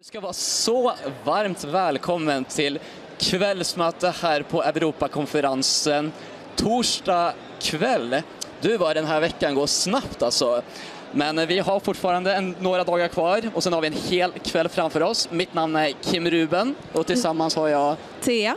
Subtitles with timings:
[0.00, 0.92] Du ska vara så
[1.24, 2.78] varmt välkommen till
[3.18, 6.12] kvällsmöte här på Europakonferensen
[6.56, 8.22] torsdag kväll.
[8.60, 10.62] Du var den här veckan går snabbt alltså.
[11.12, 14.68] Men vi har fortfarande en, några dagar kvar och sen har vi en hel kväll
[14.68, 15.28] framför oss.
[15.30, 18.56] Mitt namn är Kim Ruben och tillsammans har jag Thea.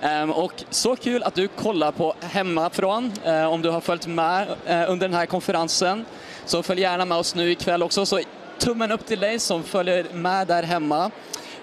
[0.00, 4.48] Ehm, och så kul att du kollar på hemmafrån eh, om du har följt med
[4.66, 6.04] eh, under den här konferensen.
[6.44, 8.06] Så följ gärna med oss nu ikväll också.
[8.06, 8.20] Så
[8.64, 11.10] tummen upp till dig som följer med där hemma.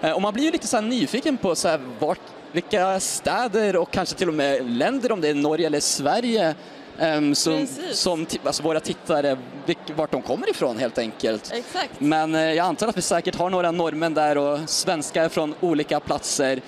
[0.00, 2.18] Eh, och man blir ju lite så nyfiken på så här vart,
[2.52, 6.54] vilka städer och kanske till och med länder, om det är Norge eller Sverige,
[6.98, 9.36] ehm, som, som alltså våra tittare,
[9.66, 11.52] vilk- vart de kommer ifrån helt enkelt.
[11.52, 11.90] Exakt.
[12.00, 16.00] Men eh, jag antar att vi säkert har några norrmän där och svenskar från olika
[16.00, 16.60] platser.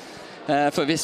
[0.47, 0.99] Eh, För vi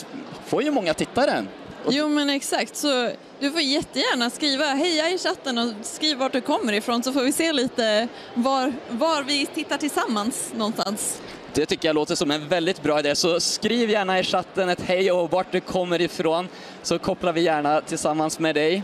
[0.46, 1.44] får ju många tittare.
[1.88, 3.10] Jo men exakt, så
[3.40, 7.22] du får jättegärna skriva heja i chatten och skriv vart du kommer ifrån så får
[7.22, 11.20] vi se lite var, var vi tittar tillsammans någonstans.
[11.52, 13.14] Det tycker jag låter som en väldigt bra idé.
[13.14, 16.48] Så skriv gärna i chatten ett hej och vart du kommer ifrån
[16.82, 18.82] så kopplar vi gärna tillsammans med dig.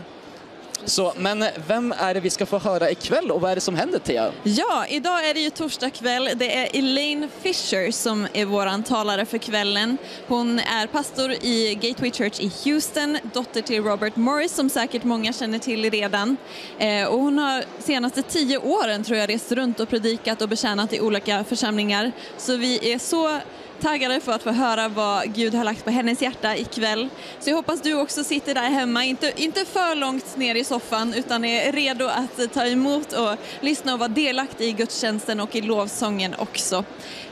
[0.85, 3.75] Så, men vem är det vi ska få höra ikväll och vad är det som
[3.75, 4.31] händer Thea?
[4.43, 6.29] Ja, idag är det ju torsdag kväll.
[6.35, 9.97] Det är Elaine Fisher som är våran talare för kvällen.
[10.27, 15.33] Hon är pastor i Gateway Church i Houston, dotter till Robert Morris som säkert många
[15.33, 16.37] känner till redan.
[16.79, 20.93] Eh, och hon har senaste tio åren tror jag rest runt och predikat och betjänat
[20.93, 22.11] i olika församlingar.
[22.37, 23.39] Så vi är så
[23.81, 27.09] taggade för att få höra vad Gud har lagt på hennes hjärta ikväll.
[27.39, 31.13] Så jag hoppas du också sitter där hemma, inte, inte för långt ner i soffan
[31.13, 35.61] utan är redo att ta emot och lyssna och vara delaktig i gudstjänsten och i
[35.61, 36.83] lovsången också.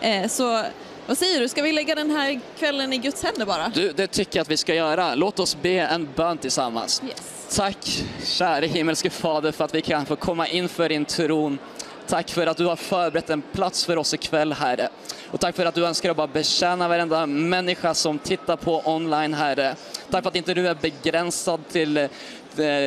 [0.01, 0.63] Eh, så
[1.07, 3.71] vad säger du, ska vi lägga den här kvällen i Guds händer bara?
[3.73, 5.15] Du, det tycker jag att vi ska göra.
[5.15, 7.01] Låt oss be en bön tillsammans.
[7.07, 7.55] Yes.
[7.55, 11.59] Tack käre himmelske Fader för att vi kan få komma inför din tron.
[12.07, 14.89] Tack för att du har förberett en plats för oss ikväll Herre.
[15.33, 19.33] Och tack för att du önskar att bara betjäna varenda människa som tittar på online
[19.33, 19.75] Herre.
[20.11, 22.09] Tack för att inte du är begränsad till, eh,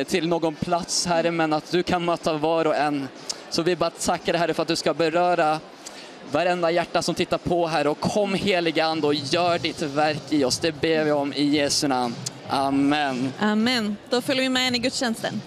[0.07, 3.07] till någon plats Herre, men att du kan möta var och en.
[3.49, 5.59] Så vi bara tackar dig Herre för att du ska beröra
[6.31, 10.43] varenda hjärta som tittar på här och kom heliga Ande och gör ditt verk i
[10.43, 10.59] oss.
[10.59, 12.15] Det ber vi om i Jesu namn.
[12.49, 13.33] Amen.
[13.39, 13.97] Amen.
[14.09, 15.41] Då följer vi med in i gudstjänsten.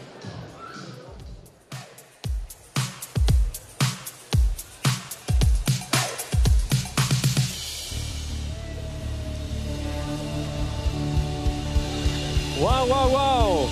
[12.61, 13.71] Wow, wow, wow!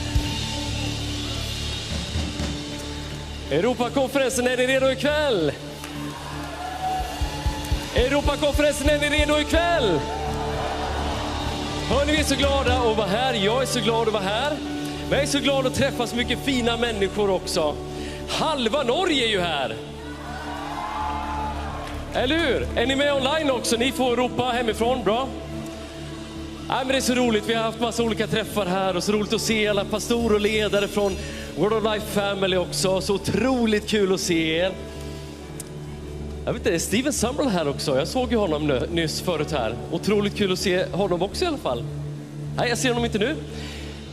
[3.50, 5.52] Europakonferensen, är ni redo ikväll?
[7.96, 10.00] Europakonferensen, är ni redo ikväll?
[11.88, 13.34] Hörni, vi är så glada att vara här.
[13.34, 14.56] Jag är så glad att vara här.
[15.08, 17.74] Men jag är så glad att träffa så mycket fina människor också.
[18.28, 19.76] Halva Norge är ju här.
[22.14, 22.68] Eller hur?
[22.76, 23.76] Är ni med online också?
[23.76, 25.04] Ni får ropa hemifrån.
[25.04, 25.28] Bra.
[26.68, 27.44] Nej, men det är så roligt.
[27.46, 30.40] Vi har haft massa olika träffar här och så roligt att se alla pastorer och
[30.40, 31.16] ledare från
[31.58, 33.00] World of Life Family också.
[33.00, 34.72] Så otroligt kul att se er.
[36.44, 37.98] Jag vet inte, är Steven Summerall här också?
[37.98, 39.74] Jag såg ju honom nu, nyss förut här.
[39.92, 41.84] Otroligt kul att se honom också i alla fall.
[42.56, 43.36] Nej, jag ser honom inte nu.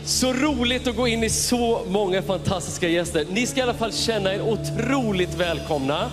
[0.05, 3.25] Så roligt att gå in i så många fantastiska gäster.
[3.29, 6.11] Ni ska i alla fall känna er otroligt välkomna.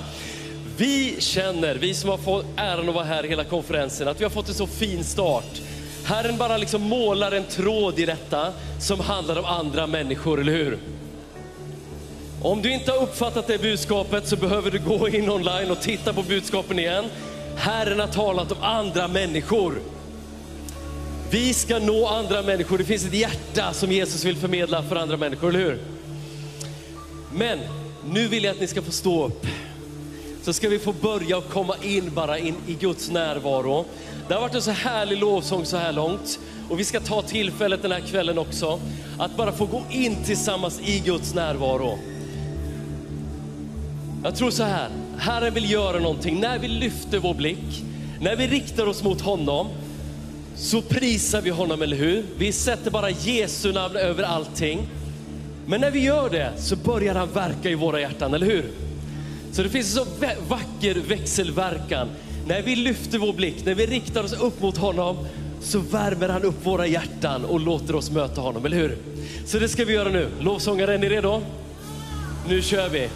[0.76, 4.30] Vi känner, vi som har fått äran att vara här hela konferensen, att vi har
[4.30, 5.60] fått en så fin start.
[6.04, 10.78] Herren bara liksom målar en tråd i detta som handlar om andra människor, eller hur?
[12.42, 16.12] Om du inte har uppfattat det budskapet så behöver du gå in online och titta
[16.12, 17.04] på budskapen igen.
[17.56, 19.80] Herren har talat om andra människor.
[21.30, 22.78] Vi ska nå andra människor.
[22.78, 25.78] Det finns ett hjärta som Jesus vill förmedla för andra människor, eller hur?
[27.34, 27.58] Men
[28.10, 29.46] nu vill jag att ni ska få stå upp.
[30.42, 33.84] Så ska vi få börja och komma in bara in i Guds närvaro.
[34.28, 36.38] Det har varit en så härlig lovsång så här långt.
[36.69, 38.81] Och vi ska ta tillfället den här kvällen också
[39.19, 41.99] att bara få gå in tillsammans i Guds närvaro.
[44.25, 44.88] Jag tror så här,
[45.19, 46.41] Herren vill göra någonting.
[46.41, 47.84] När vi lyfter vår blick,
[48.21, 49.69] när vi riktar oss mot honom,
[50.57, 52.25] så prisar vi honom, eller hur?
[52.39, 54.89] Vi sätter bara Jesu namn över allting.
[55.66, 58.71] Men när vi gör det så börjar han verka i våra hjärtan, eller hur?
[59.53, 60.10] Så det finns en så
[60.48, 62.09] vacker växelverkan.
[62.47, 65.16] När vi lyfter vår blick, när vi riktar oss upp mot honom,
[65.60, 68.98] så värmer han upp våra hjärtan och låter oss möta honom, eller hur?
[69.47, 70.28] Så det ska vi göra nu.
[70.41, 71.42] Lovsångare, är ni redo?
[72.48, 73.09] Nu kör vi.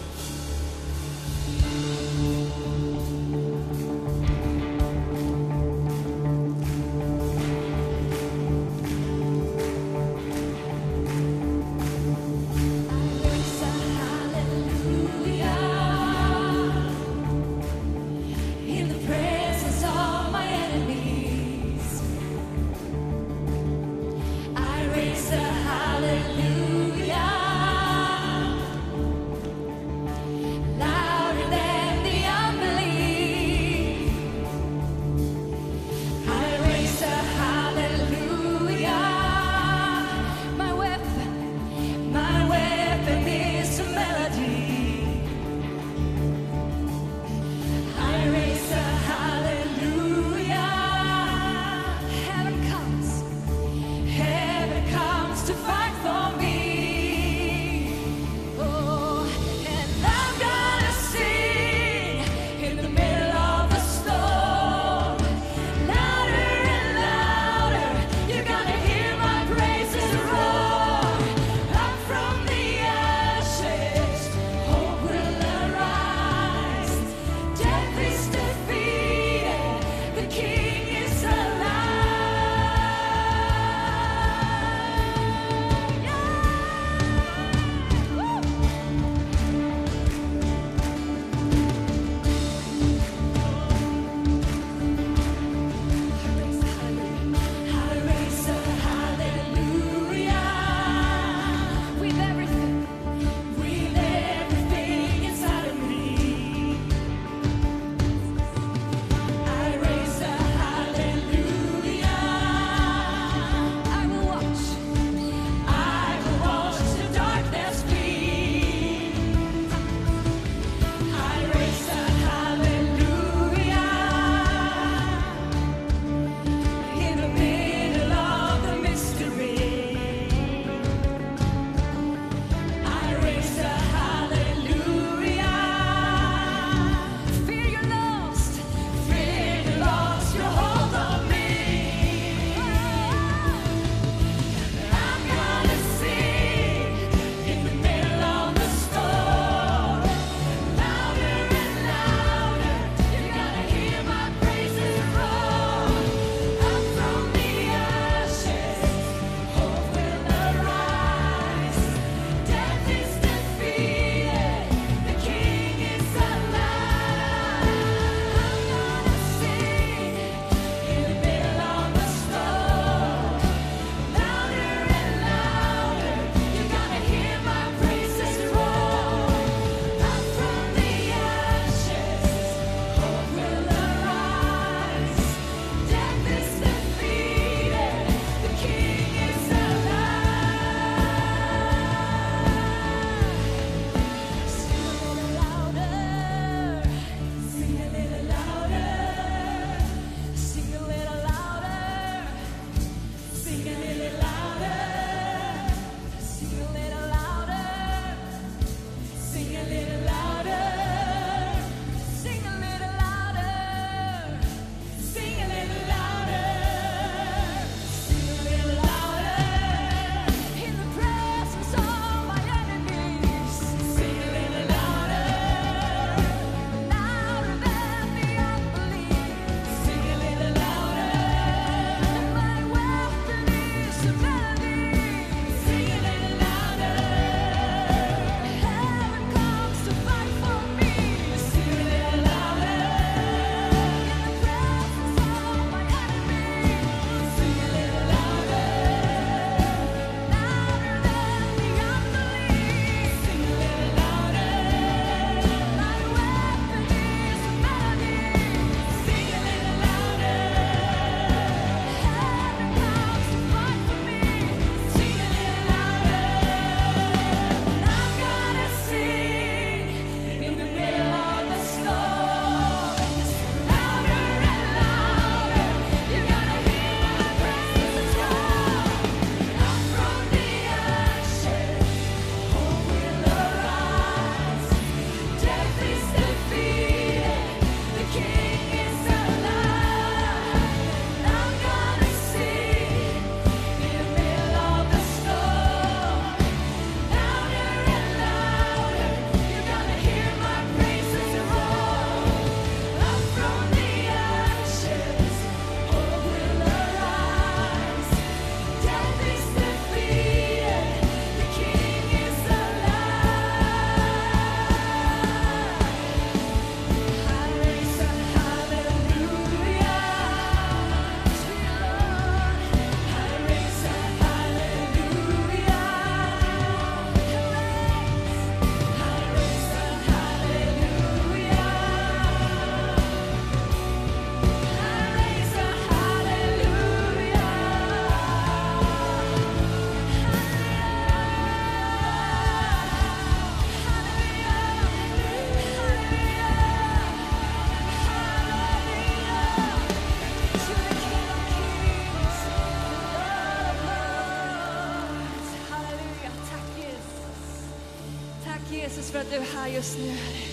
[359.27, 360.47] Att du är här just nu, Herre.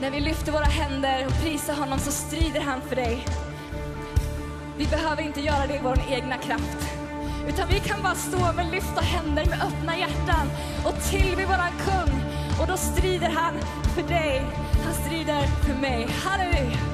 [0.00, 3.26] När vi lyfter våra händer och prisar honom så strider han för dig.
[4.78, 6.78] Vi behöver inte göra det i vår egna kraft.
[7.48, 10.50] Utan vi kan bara stå med lyfta händer med öppna hjärtan
[10.86, 12.22] och tillbe våran kung.
[12.60, 13.54] Och då strider han
[13.94, 14.42] för dig.
[14.84, 16.08] Han strider för mig.
[16.24, 16.93] Halleluja!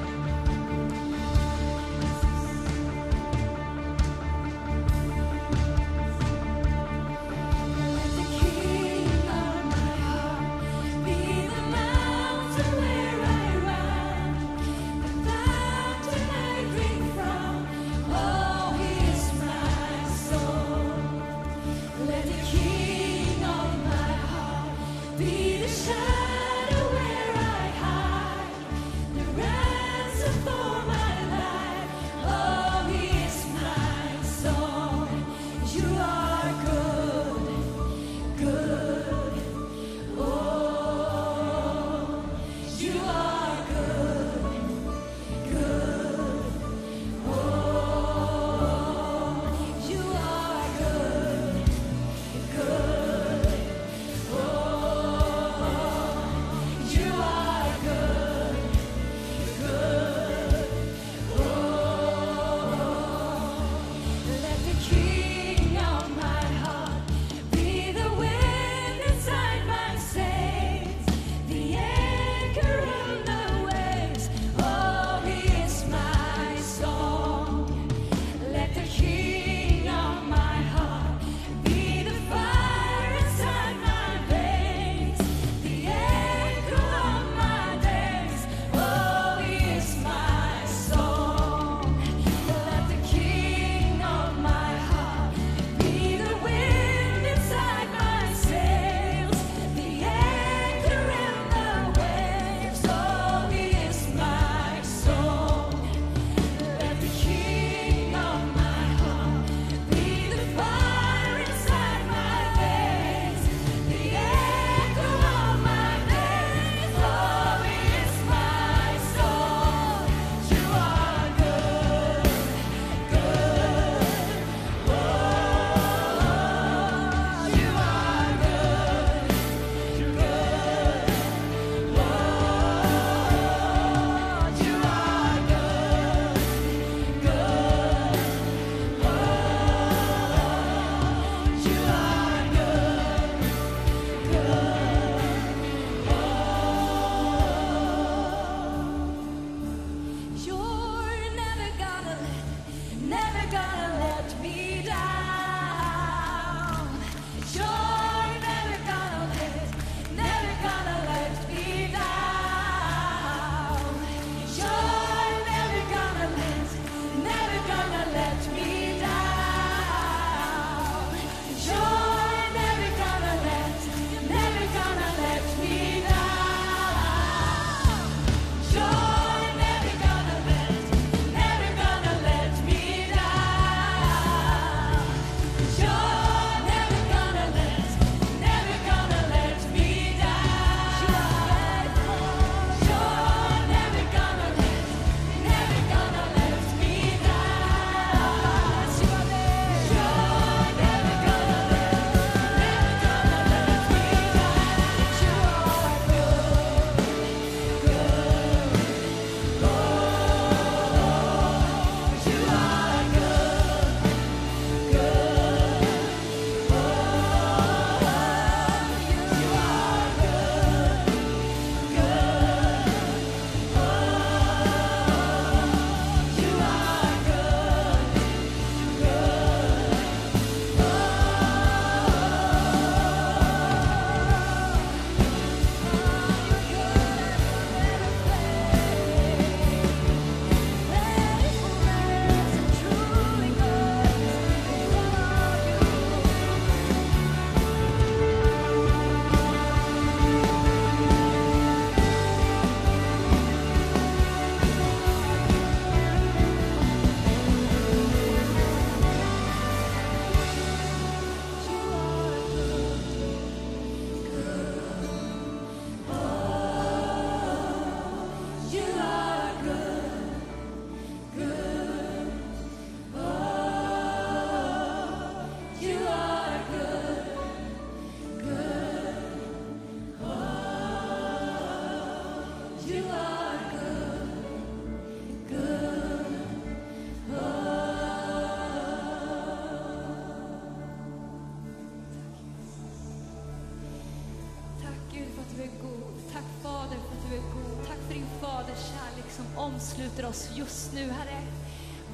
[300.11, 301.41] Omsluter oss just nu, Herre.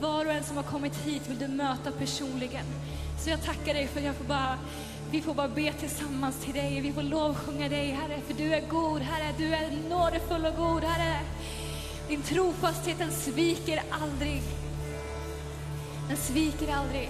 [0.01, 2.65] Var och en som har kommit hit vill du möta personligen.
[3.23, 4.57] Så jag tackar dig för att jag får bara,
[5.11, 6.81] vi får bara be tillsammans till dig.
[6.81, 9.33] Vi får lovsjunga dig, Herre, för du är god, Herre.
[9.37, 11.19] Du är nådefull och god, Herre.
[12.09, 14.41] Din trofasthet, den sviker aldrig.
[16.07, 17.09] Den sviker aldrig.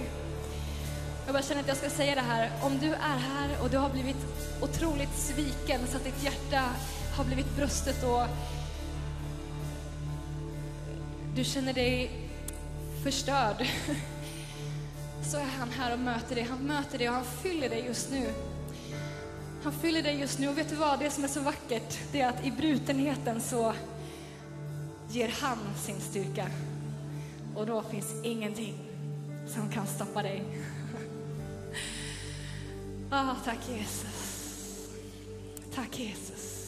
[1.26, 2.52] Jag bara känner att jag ska säga det här.
[2.62, 4.26] Om du är här och du har blivit
[4.62, 6.64] otroligt sviken så att ditt hjärta
[7.18, 8.24] har blivit brustet och
[11.38, 12.12] du känner dig
[13.04, 13.68] förstörd.
[15.24, 16.44] Så är han här och möter dig.
[16.44, 18.34] Han möter dig och han fyller dig just nu.
[19.64, 21.00] Han fyller dig just nu och vet du vad?
[21.00, 23.74] Det som är så vackert, det är att i brutenheten så
[25.10, 26.50] ger han sin styrka.
[27.56, 28.76] Och då finns ingenting
[29.48, 30.44] som kan stoppa dig.
[33.10, 34.48] Ah, tack Jesus.
[35.76, 36.68] Tack Jesus.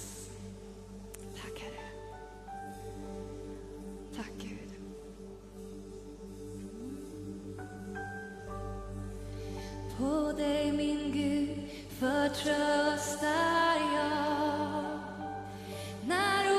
[1.41, 1.89] Tack Herre.
[4.15, 4.58] Tack Gud.
[9.99, 14.99] På dig min Gud förtröstar jag.
[16.07, 16.58] När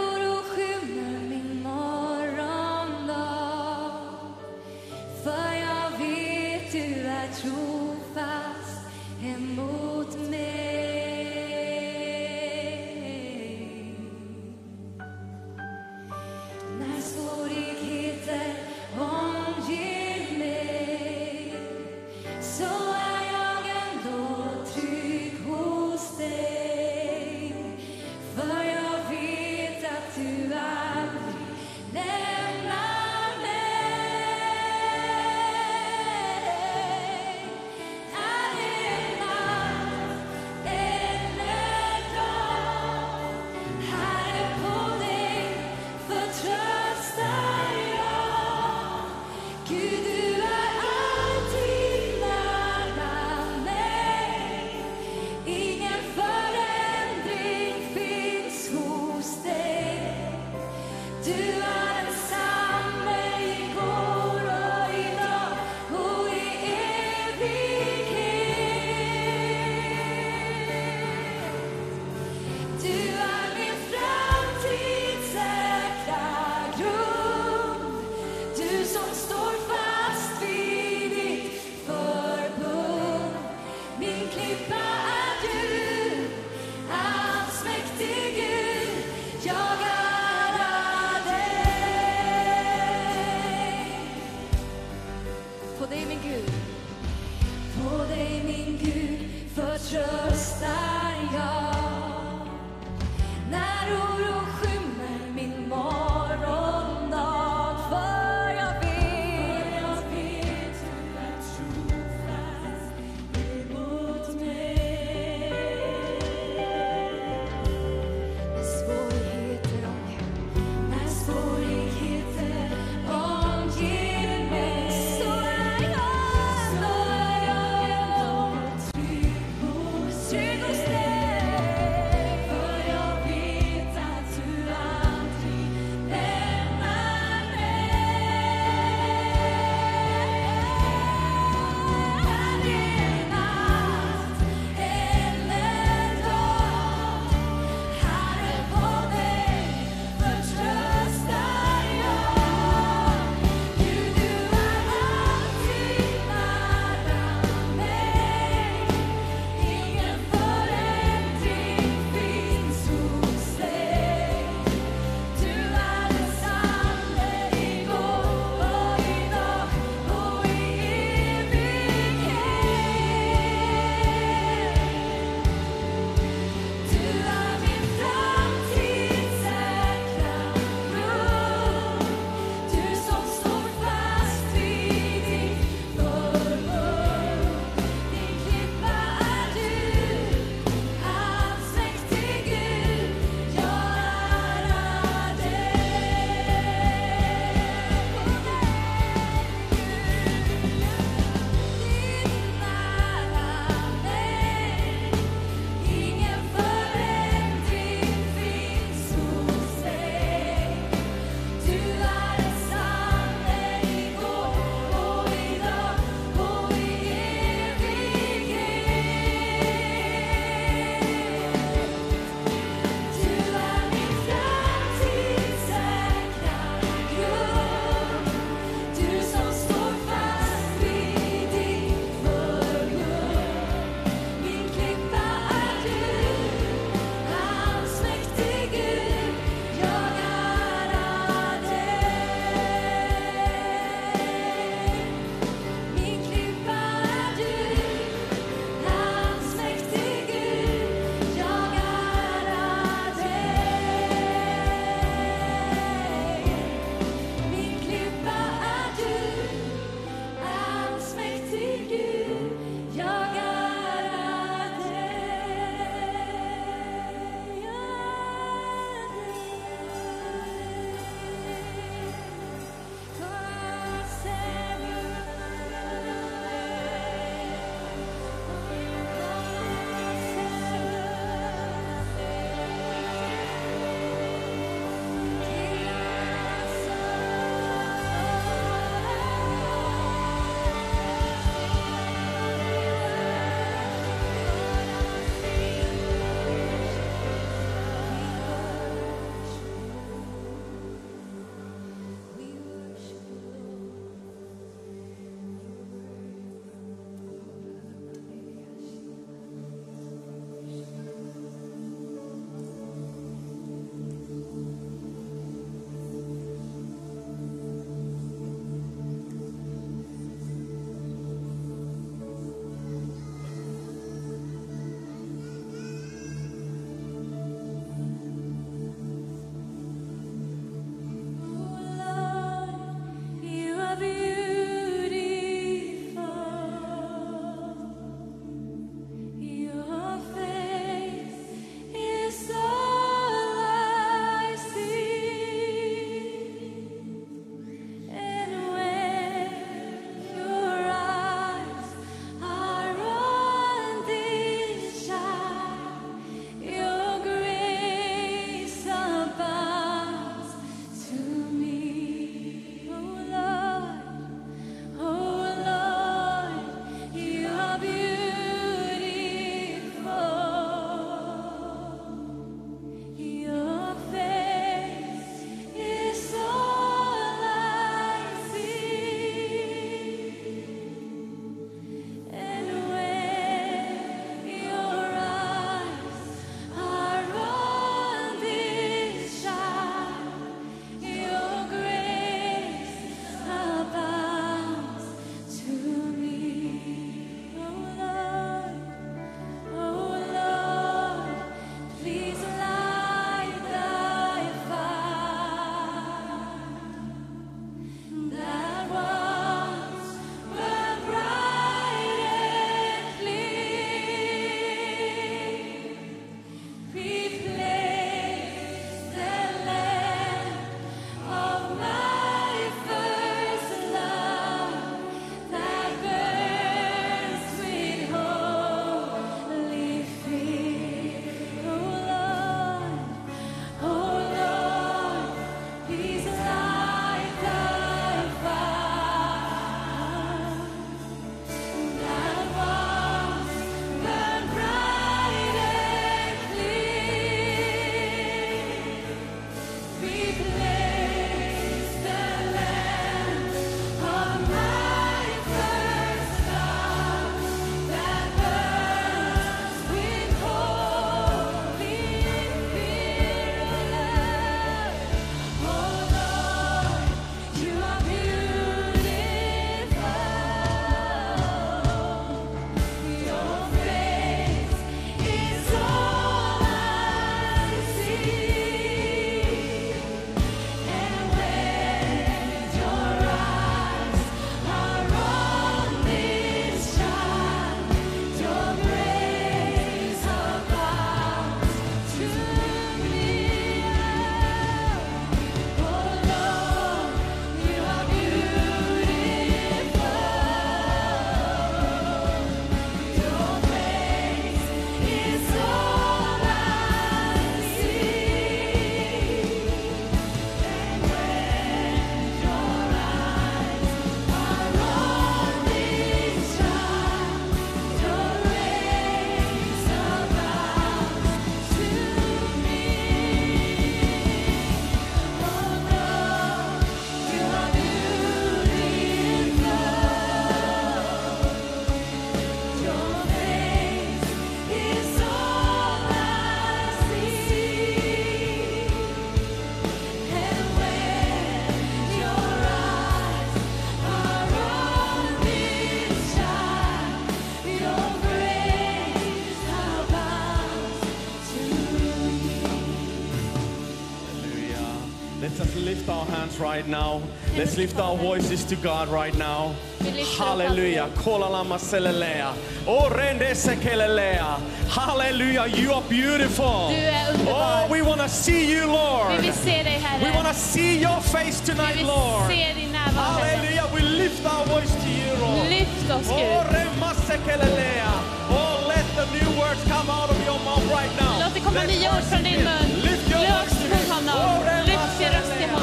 [556.60, 557.20] right now.
[557.56, 559.74] Let's lift our voices to God right now.
[559.98, 561.08] Vi lyfter upp Hallelujah.
[561.24, 562.52] Kola lama selelea.
[562.86, 564.56] Oh, rende sekelelea.
[564.88, 565.66] Hallelujah.
[565.66, 566.88] You are beautiful.
[566.90, 567.84] Du är underbar.
[567.84, 569.40] Oh, we want to see you, Vi Lord.
[569.40, 570.54] vill se dig, We want Herre.
[570.54, 572.46] to see your face Vi tonight, vill Lord.
[572.50, 573.56] se din närvaro, Herre.
[573.56, 573.86] Hallelujah.
[573.94, 575.68] We lift our voice to you, Lord.
[575.68, 576.74] Lyft oss, Oh, Gud.
[576.74, 578.10] rema sekelelea.
[578.50, 581.40] Oh, let the new words come out of your mouth right now.
[581.44, 582.64] Låt det komma Let nya ord worship från din Him.
[582.64, 583.02] mun.
[583.02, 584.10] Lift your Lyft voice to mot Him.
[584.14, 584.34] honom.
[584.36, 585.74] Oh, rema Lyft din röst till sekelelea.
[585.74, 585.79] honom.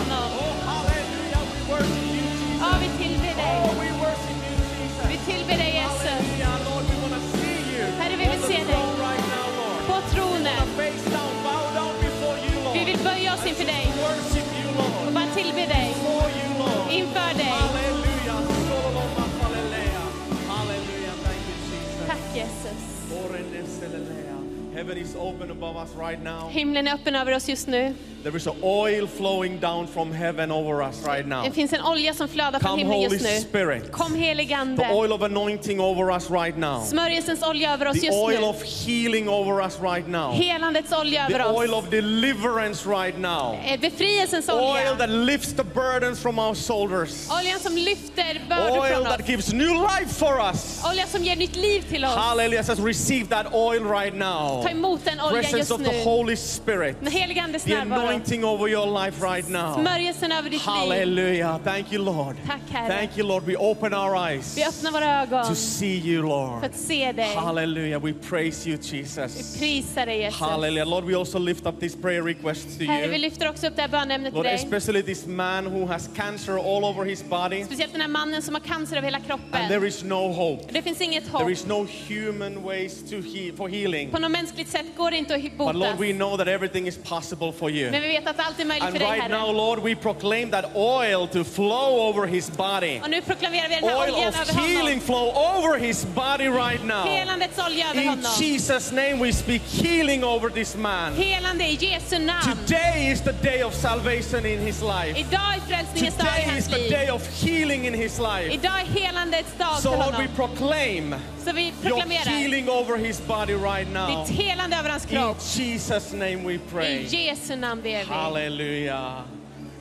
[16.97, 17.45] Inför dig.
[17.45, 18.41] Hallelujah.
[18.69, 20.01] Sololoma falelea.
[20.47, 21.13] Hallelujah.
[21.23, 22.07] Thank you, Jesus.
[22.07, 22.79] Tack, Jesus.
[23.25, 24.38] Orende selelea.
[24.75, 26.49] Heaven is open above us right now.
[26.49, 27.93] Himlen är öppen över oss just nu.
[28.27, 31.43] There is an oil flowing down from heaven over us right now.
[31.43, 33.39] Det finns en olja som flödar från himlen just nu.
[33.39, 33.91] Spirit.
[33.91, 34.89] Kom helig The Ande.
[34.91, 36.83] oil of anointing over us right now.
[36.83, 38.47] Smörjelsens olja över oss The just oil nu.
[38.47, 40.31] of healing over us right now.
[40.33, 41.83] Helandets olja The över oil oss.
[41.85, 43.59] of deliverance right now.
[43.65, 44.95] Eh, Befrielsens Oil olja.
[44.97, 47.29] that lifts the burdens from our shoulders.
[47.31, 49.27] Oljan som lyfter bördor Oil från that oss.
[49.27, 50.83] gives new life for us.
[50.91, 52.15] Olja som ger nytt liv till oss.
[52.15, 52.63] Hallelujah.
[52.63, 54.63] Says receive that oil right now.
[54.63, 56.03] Ta emot den oljan Presence just of the nu.
[56.03, 56.97] Holy Spirit.
[57.01, 58.16] Den helige Andes The närvaro.
[58.17, 59.73] Anointing over your life right now.
[59.75, 60.62] Smörjelsen över ditt.
[60.62, 61.60] Hallelujah.
[61.63, 62.36] Thank you, Lord.
[62.47, 62.88] Tack, Herre.
[62.97, 63.43] Thank you, Lord.
[63.45, 66.63] We open our eyes Vi öppnar våra ögon to see you, för Lord.
[66.65, 67.36] att se dig.
[67.36, 67.99] Hallelujah.
[68.01, 69.58] We praise you, Vi Jesus.
[69.60, 70.39] prisar dig Jesus.
[70.39, 70.88] Hallelujah.
[70.89, 73.21] Lord, we also lift up these prayer requests to Herre, vi you.
[73.21, 74.56] lyfter också upp det här bönämnet till Lord, dig.
[74.56, 78.56] especially this man who has cancer all over his body, Speciellt den här mannen som
[78.56, 79.67] har cancer över hela and kroppen.
[79.69, 80.63] there is no hope.
[80.73, 81.49] Det finns inget There hopp.
[81.51, 84.10] is no human ways to heal for healing.
[84.12, 85.99] På något mänskligt sätt går det inte att But Lord, botas.
[85.99, 87.91] we know that everything is possible for you.
[88.08, 89.54] Vi vet att allt är möjligt And för dig right now, Herre.
[89.54, 93.00] Lord, we proclaim that oil to flow over his body.
[93.04, 95.02] Och nu proklamerar vi den här Oil oljan of över healing honom.
[95.02, 97.04] flow over his body right now.
[97.08, 98.32] Helandets olja över In honom.
[98.39, 101.13] Jesus' name, we speak healing over this man.
[101.13, 102.58] Helande i Jesu namn.
[102.67, 105.20] Today is the day of salvation in his life.
[105.20, 106.91] Idag är frälsningens dag i Today is hans the liv.
[106.91, 108.52] day of healing in his life.
[108.54, 110.36] Idag är helandets dag So för Lord, we honom.
[110.36, 111.15] proclaim
[111.46, 114.26] Så vi your proklamerar healing over his body right now.
[114.26, 115.38] ditt helande över hans In kropp.
[115.41, 117.06] Jesus' name we I pray.
[117.10, 118.13] Jesu namn ber vi.
[118.13, 119.23] Hallelujah.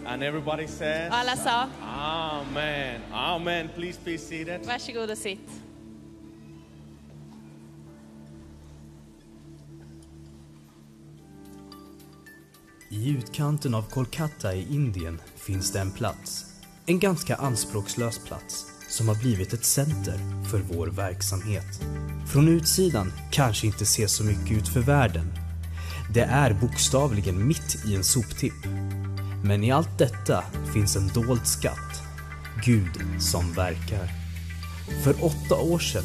[0.07, 3.01] And everybody says, alla sa, Amen.
[3.13, 3.69] Amen.
[3.75, 4.67] Please be seated.
[4.67, 5.51] varsågod och sitt.
[12.89, 16.45] I utkanten av Kolkata i Indien finns det en plats.
[16.87, 20.19] En ganska anspråkslös plats som har blivit ett center
[20.51, 21.81] för vår verksamhet.
[22.33, 25.46] Från utsidan kanske inte ser så mycket ut för världen.
[26.16, 28.66] Det är bokstavligen mitt i en soptipp.
[29.44, 30.44] Men i allt detta
[30.74, 32.02] finns en dold skatt.
[32.66, 34.10] Gud som verkar.
[35.04, 36.04] För åtta år sedan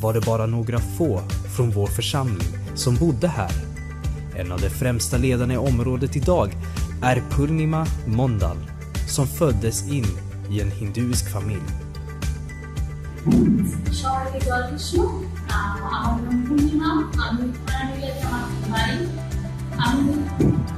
[0.00, 1.22] var det bara några få
[1.56, 3.52] från vår församling som bodde här.
[4.36, 6.56] En av de främsta ledarna i området idag
[7.02, 8.56] är Purnima Mondal
[9.08, 10.06] som föddes in
[10.50, 11.68] i en hinduisk familj.
[14.02, 14.98] সবাইকে জয় কৃষ্ণ
[15.56, 16.88] আহ, আমার নাম পূর্ণিমা
[17.26, 18.92] আমি প্রাণীলাতে আমার ভাই
[19.85, 20.13] আমি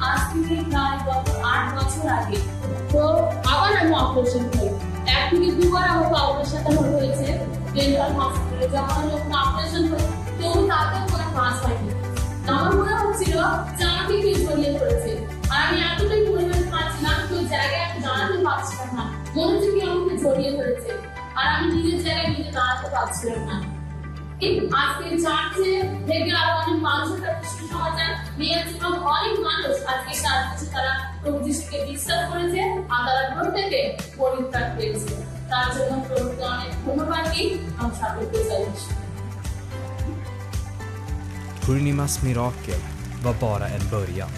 [0.09, 2.37] আজ থেকে প্রায় গত আট বছর আগে
[2.93, 3.01] তো
[3.51, 4.69] আবার আমি অপারেশন করি।
[5.15, 6.61] এক থেকে দুবার আমাকে অপারেশন
[6.93, 7.27] হয়েছে।
[7.73, 9.11] ডেন্টাল হসপিটালে যখন আমি
[9.43, 10.05] অপারেশন করি।
[10.39, 11.89] তবু তাতেও কোনো কাজ হয়নি।
[12.51, 13.35] আমার মনে হচ্ছিল
[13.77, 15.11] যে আমাকে কেউ জড়িয়ে ধরেছে
[15.51, 19.03] আর আমি এতটাই পরিমাণ পাচ্ছিলাম তো জায়গায় আমি দাঁড়াতে পারছিলাম না।
[19.35, 20.91] মনে হচ্ছে কি আমাকে জড়িয়ে ধরেছে।
[21.39, 23.57] আর আমি নিজের জায়গায় নিজে দাঁড়াতে পারছিলাম না।
[24.40, 25.70] এই আজকে চার্চে
[26.08, 31.38] থেকে আরো অনেক মানুষের কাছে সুসমাচার নিয়ে এসেছে এবং অনেক মানুষ আজকে চার্চে তারা প্রভু
[31.46, 32.60] যিশুকে বিশ্বাস করেছে
[32.94, 33.80] আর তারা প্রত্যেকে
[34.18, 35.12] পরিত্রাণ পেয়েছে
[35.50, 38.64] তার জন্য প্রভুকে অনেক ধন্যবাদ দিই আমি সকলকে চাই
[41.64, 42.80] Purnimas mirakel
[43.24, 44.32] var bara en början.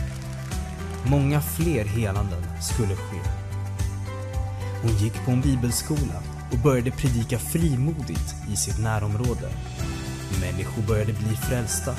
[1.05, 3.21] Många fler helanden skulle ske.
[4.81, 6.19] Hon gick på en bibelskola
[6.52, 9.50] och började predika frimodigt i sitt närområde.
[10.42, 11.96] Människor började bli frälsta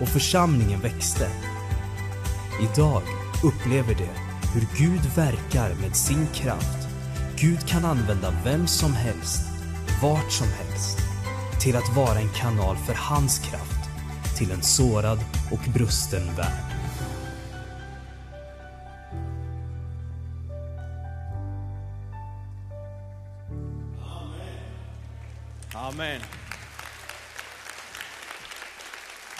[0.00, 1.28] och församlingen växte.
[2.60, 3.02] Idag
[3.44, 4.08] upplever de
[4.54, 6.88] hur Gud verkar med sin kraft.
[7.36, 9.42] Gud kan använda vem som helst,
[10.02, 10.98] vart som helst,
[11.60, 13.76] till att vara en kanal för hans kraft
[14.36, 15.18] till en sårad
[15.50, 16.65] och brusten värld.
[25.86, 26.20] Amen.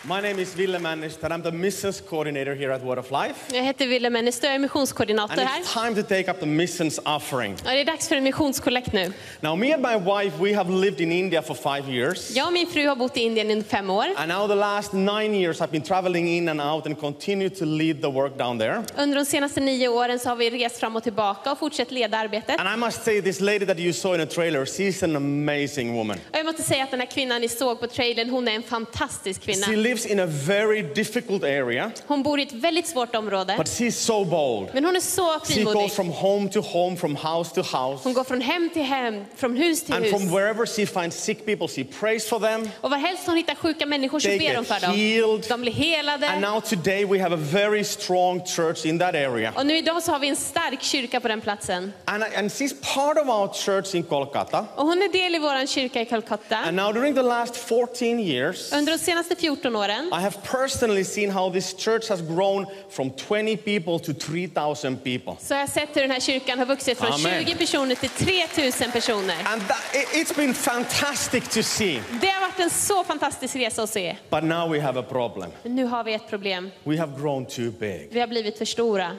[0.08, 1.32] My name is Ville Mannister.
[1.32, 3.34] I'm the missions coordinator here at Word of Life.
[3.54, 5.60] Jag heter Wille Mennister, jag är missionskoordinator And här.
[5.60, 7.56] it's time to take up the missions offering.
[7.64, 9.12] Ja, det är dags för en missionskollekt nu.
[9.40, 12.30] Now, me and my wife, we have lived in India for five years.
[12.36, 14.06] Jag och min fru har bott i Indien i fem år.
[14.16, 17.64] And now the last nine years, I've been traveling in and out and continue to
[17.64, 18.82] lead the work down there.
[18.96, 22.18] Under de senaste nio åren så har vi rest fram och tillbaka och fortsatt leda
[22.18, 22.60] arbetet.
[22.60, 25.94] And I must say, this lady that you saw in the trailer, she's an amazing
[25.94, 26.18] woman.
[26.32, 28.62] Och jag måste säga att den här kvinnan ni såg på trailern, hon är en
[28.62, 29.66] fantastisk kvinna.
[29.96, 33.54] She lives in a very difficult area, Hon bor i ett väldigt svårt område.
[33.56, 34.74] but she's so bold.
[34.74, 35.80] Men hon är så She frimodig.
[35.82, 38.00] goes from home to home, from house to house.
[38.04, 40.12] Hon går från hem till hem, från hus till And hus.
[40.12, 42.68] from wherever she finds sick people, she prays for them.
[42.80, 44.90] Och varhelst hon hittar sjuka människor så ber hon för dem.
[44.96, 45.44] healed.
[45.48, 46.28] De blir helade.
[46.28, 49.52] And now today we have a very strong church in that area.
[49.56, 51.92] Och nu idag så har vi en stark kyrka på den platsen.
[52.04, 54.66] And, and she's part of our church in Kolkata.
[54.74, 56.56] Och hon är del i vår kyrka i Calcutta.
[56.56, 61.04] And now during the last 14 years, Under de senaste 14 åren I have personally
[61.04, 65.36] seen how this church has grown from 20 people to 3,000 people.
[65.40, 67.44] så har jag sett hur den här kyrkan har vuxit från Amen.
[67.44, 69.36] 20 personer till 3000 personer.
[69.46, 72.00] And that, it, it's been fantastic to see.
[72.20, 74.16] Det har varit en så fantastisk resa att se.
[74.30, 75.50] But now we have a problem.
[75.62, 76.70] Men nu har vi ett problem.
[76.84, 78.08] We have grown too big.
[78.12, 79.16] Vi har blivit för stora.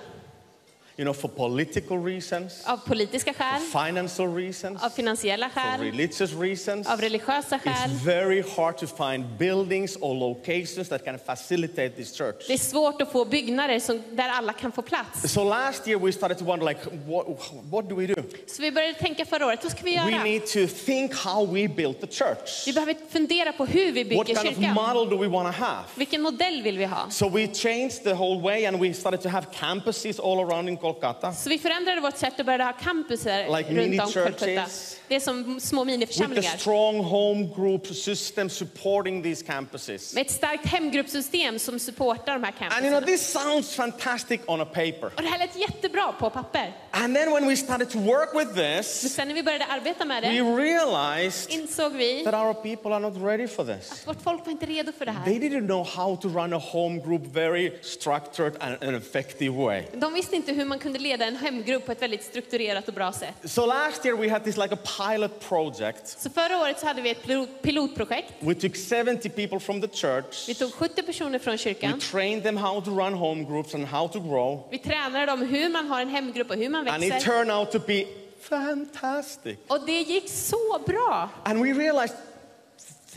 [1.00, 6.34] You know, for political reasons, Av politiska skäl, financial reasons, av finansiella for skäl, religious
[6.34, 6.88] reasons.
[6.88, 7.74] av religiösa skäl.
[7.74, 12.48] It's very hard to find buildings or locations that can facilitate this church.
[12.48, 15.32] Det är svårt att få byggnader som, där alla kan få plats.
[15.34, 17.26] So last year we started to wonder, like, what,
[17.72, 18.24] what do we do?
[18.48, 20.24] Så vi började tänka förra året, vad ska vi We göra?
[20.24, 22.64] need to think how we built the church.
[22.68, 24.74] Vi behöver fundera på hur vi What bygger kind of kyrkan.
[24.74, 25.84] model do we want to have?
[25.96, 27.10] Vilken modell vill vi ha?
[27.10, 30.78] So we changed the whole way and we started to have campuses all around in
[30.94, 35.00] Kolkata Så vi förändrade vårt sätt och började ha campusar Like runt om churches.
[35.08, 36.58] Det är som små with a miniförsamlingar.
[36.58, 40.14] strong home group system supporting these campuses.
[40.16, 44.62] Med ett starkt hemgruppssystem som supportar de här And you know, this sounds fantastic on
[44.62, 45.06] a paper.
[45.16, 46.74] Och det här lät jättebra på papper.
[46.92, 50.06] And then when we started to work with Men this, sen när vi började arbeta
[50.06, 54.04] med we det realized insåg vi that our people are not ready for this.
[54.06, 55.42] att vårt folk var inte redo för det They här.
[55.42, 59.84] didn't know how to run a home group very structured and an effective way.
[59.94, 63.12] De visste inte hur man kunde leda en hemgrupp på ett väldigt strukturerat och bra
[63.14, 63.34] sätt.
[63.44, 66.08] So last year we had this like a pilot project.
[66.20, 68.34] Så förra året så hade vi ett pilot- pilotprojekt.
[68.40, 70.48] We took 70 people from the church.
[70.50, 72.00] Vi tog 70 personer från We kyrkan.
[72.00, 74.68] trained them how to run home groups and how to grow.
[74.72, 77.32] Vi tränade dem hur man har en hemgrupp och hur man And it växer.
[77.32, 78.06] turned out to be
[78.42, 79.58] fantastic.
[79.68, 81.30] Och det gick så bra.
[81.44, 82.16] And we realized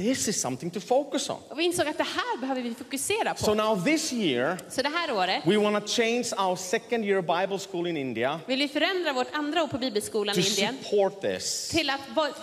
[0.01, 1.37] this is something to focus on.
[1.49, 3.55] Och vi insåg att det här behöver vi fokusera So på.
[3.55, 7.59] now this year, Så det här året we want to change our second year Bible
[7.71, 11.69] school in India vill vi förändra vårt andra år på bibelskolan i Indien support this.
[11.69, 12.01] till att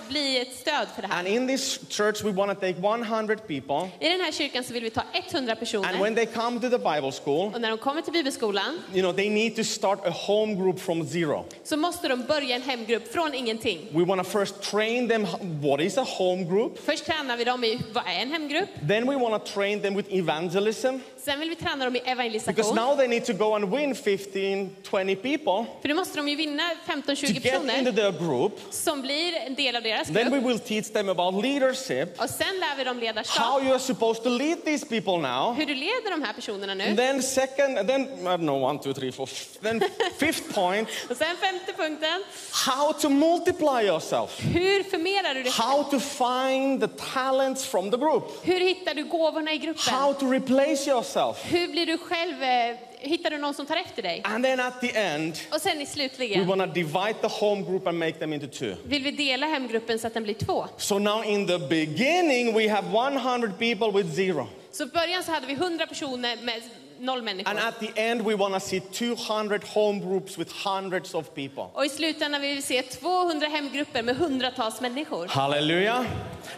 [0.10, 1.20] bli ett stöd för det här.
[1.20, 3.90] And in this church, we want to take 100 people.
[4.00, 6.70] I den här kyrkan så vill vi ta 100 And personer when they come to
[6.70, 10.00] the Bible school, och när de kommer till bibelskolan you know, they need to start
[10.08, 11.46] a home group from zero.
[11.64, 13.88] så måste de börja en hemgrupp från ingenting.
[13.92, 15.28] We want to first train them
[15.62, 16.80] what is a home group.
[16.86, 18.70] Först tränar vi dem i vad är en hemgrupp.
[18.88, 22.12] Then we want to train them with evangelism Sen vill vi träna dem i because
[22.12, 22.76] evangelisation.
[22.76, 26.36] now they need to go and win 15, 20 people För nu måste de ju
[26.36, 28.60] vinna to 15-20 get into personer their group.
[28.70, 30.44] som blir en del av deras Then we grupp.
[30.46, 33.64] will teach them about leadership, Och sen lär vi dem how ledarskap.
[33.64, 35.54] you are supposed to lead these people now.
[35.54, 36.96] Hur du leder de här personerna And nu.
[36.96, 39.28] then second, and then I don't know, one, two, three, four.
[39.62, 39.82] Then
[40.20, 42.24] fifth point, Och sen femte punkten.
[42.68, 44.40] how to multiply yourself.
[44.40, 45.50] Hur förmerar du det?
[45.50, 48.24] How to find the talents from the group.
[48.44, 49.94] Hur hittar du gåvorna i gruppen?
[49.94, 51.17] How to replace yourself.
[51.44, 54.22] Hur blir du själv, eh, hittar du någon som tar efter dig?
[54.26, 57.62] And then at the end, Och sen i we slutligen want to divide the home
[57.62, 58.76] group and make them into two.
[58.86, 60.68] vill vi dela hemgruppen så att den blir två.
[60.78, 64.48] So now in the beginning, we have 100 people with zero.
[64.72, 66.62] Så i början så hade vi 100 personer med
[67.00, 67.58] noll And människor.
[67.68, 71.64] at the end, we want to see 200 home groups with hundreds of people.
[71.74, 75.28] Och i slutändan vill vi se 200 hemgrupper med hundratals människor.
[75.28, 76.06] Hallelujah.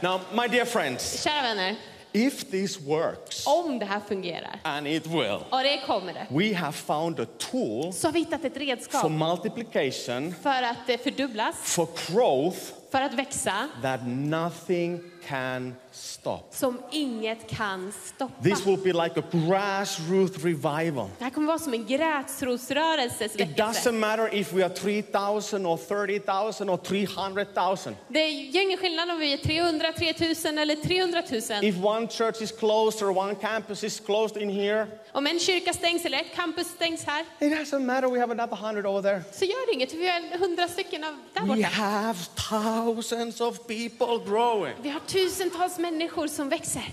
[0.01, 1.75] Now, my dear friends, Kära vänner,
[2.13, 6.55] if this works, om det här fungerar, and it will, och det kommer det, we
[6.55, 10.97] have found a tool så har vi hittat ett for redskap multiplication, för att eh,
[10.97, 12.59] fördubblas, for growth
[12.91, 16.47] för att växa, that nothing can stop.
[16.51, 18.43] som inget kan stoppa.
[18.43, 21.09] This will be like a grassroots revival.
[21.17, 25.77] Det här kommer vara som en gräsrotsrörelses It doesn't matter if we are 3,000 or
[25.77, 27.95] 30,000 or 300,000.
[28.07, 31.63] Det gör ingen skillnad om vi är 300, 3000 eller 300 000.
[31.63, 35.73] If one church is closed or one campus is closed in here, Om en kyrka
[35.73, 38.07] stängs eller ett campus stängs här it doesn't matter.
[38.07, 39.23] We have another 100 over there.
[39.31, 41.67] så gör det inget, vi har hundra stycken av där We borta.
[41.67, 42.19] have
[42.49, 44.73] thousands of people growing.
[44.81, 45.88] Vi har tusentals människor
[46.29, 46.83] som växer.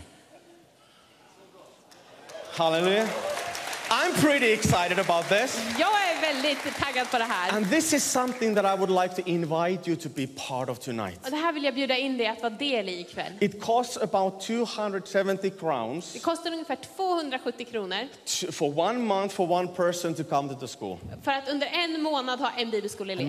[2.57, 3.09] Hallelujah.
[3.91, 5.61] I'm pretty excited about this.
[5.79, 7.53] Jag är väldigt taggad på det här.
[7.57, 10.79] And this is something that I would like to invite you to be part of
[10.79, 11.25] tonight.
[11.25, 13.33] Och det här vill jag bjuda in dig att vara del i ikväll.
[13.41, 19.51] It costs about 270 crowns Det kostar ungefär 270 kronor to- for one month for
[19.53, 20.99] one person to come to the school.
[21.23, 23.27] för att under en månad ha en bibelskoleelev.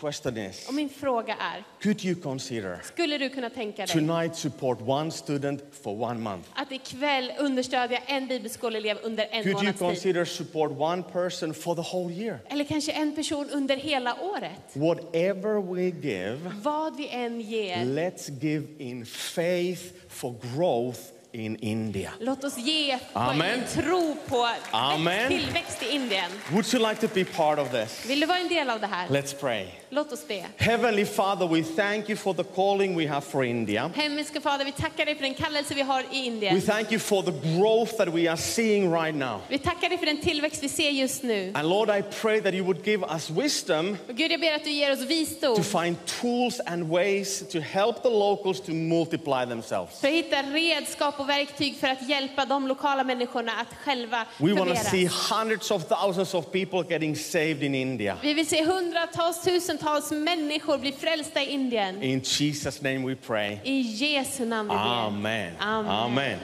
[0.00, 4.36] Question is Och min fråga är, could you consider skulle du kunna tänka dig tonight
[4.36, 6.48] support one student for one month?
[6.54, 9.88] att ikväll understödja en bibelskoleelev under en Could you månads tid?
[9.88, 12.38] consider support one person for the whole year?
[12.48, 14.60] Eller kanske en person under hela året?
[14.72, 21.00] Whatever we give, Vad vi än ger, let's give in faith for growth
[21.32, 22.10] in India.
[22.20, 23.60] låt oss ge på Amen.
[23.60, 25.28] en tro på Amen.
[25.28, 26.30] tillväxt i Indien.
[26.52, 28.06] Would you like to be part of this?
[28.08, 29.08] Vill du vara en del av det här?
[29.08, 29.66] Let's pray.
[29.90, 30.44] Låt oss be.
[30.56, 33.90] Heavenly Father, we thank you for the calling we have for India.
[33.94, 36.62] Himmelske Fader, vi tackar dig för den kallelse vi har i We Indien.
[36.62, 39.40] thank you for the growth that we are seeing right now.
[39.48, 41.52] Vi tackar dig för den tillväxt vi ser just nu.
[41.54, 44.64] And Lord, I pray that you would give us wisdom Och Gud, jag ber att
[44.64, 49.46] du ger oss to visdom find tools and ways to help the locals to multiply
[49.48, 50.00] themselves.
[50.00, 54.52] för att hitta redskap och verktyg för att hjälpa de lokala människorna att själva We
[54.52, 58.16] want to see hundreds of thousands of people getting saved in India.
[58.22, 59.42] Vi vill se hundratals,
[59.78, 62.02] tusentals människor bli frälsta i Indien.
[62.02, 63.58] In Jesus' name we pray.
[63.64, 64.80] I Jesu namn vi ber.
[64.80, 65.52] Amen.
[65.60, 65.90] Amen.
[65.90, 66.38] Amen.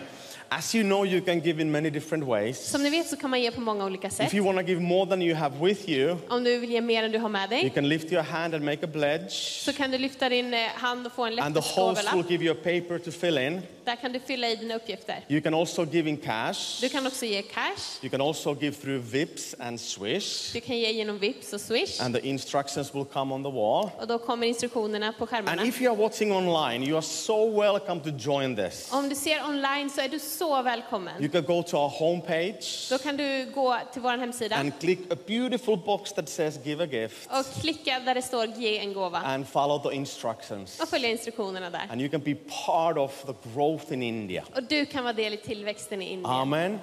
[0.48, 2.58] As you know, you can give in many different ways.
[2.70, 4.26] Som ni vet så kan man ge på många olika sätt.
[4.26, 6.80] If you want to give more than you have with you, Om du vill ge
[6.80, 9.30] mer än du har med you dig can lift your hand and make a pledge.
[9.64, 12.44] så kan du lyfta din eh, hand och få en And the host will give
[12.44, 13.62] you a paper to fill in.
[13.84, 15.24] Där kan du fylla i dina uppgifter.
[15.28, 16.80] You can also give in cash.
[16.80, 18.02] Du kan också ge cash.
[18.02, 20.52] You can also give through Vips and Swish.
[20.52, 22.00] Du kan ge genom Vips och Swish.
[22.00, 23.90] And the instructions will come on the wall.
[24.00, 25.64] Och då kommer instruktionerna på And skärmarna.
[25.66, 28.88] if you are watching online, you are so welcome to join this.
[28.92, 31.22] Om du ser online så är du så välkommen.
[31.22, 35.12] You can go to our homepage Då kan du gå till vår hemsida and click
[35.12, 38.92] a beautiful box that says give a gift och klicka där det står ge en
[38.92, 40.80] gåva and follow the instructions.
[40.80, 41.86] och följa instruktionerna där.
[41.90, 42.34] And you can be
[42.66, 44.44] part of the growth in India.
[44.54, 46.30] Och du kan vara del i tillväxten i Indien.
[46.30, 46.78] Amen.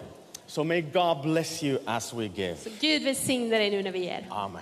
[0.48, 2.56] So may God bless you as we give.
[2.56, 4.28] Så Gud välsigne dig nu när vi ger.
[4.30, 4.62] Amen.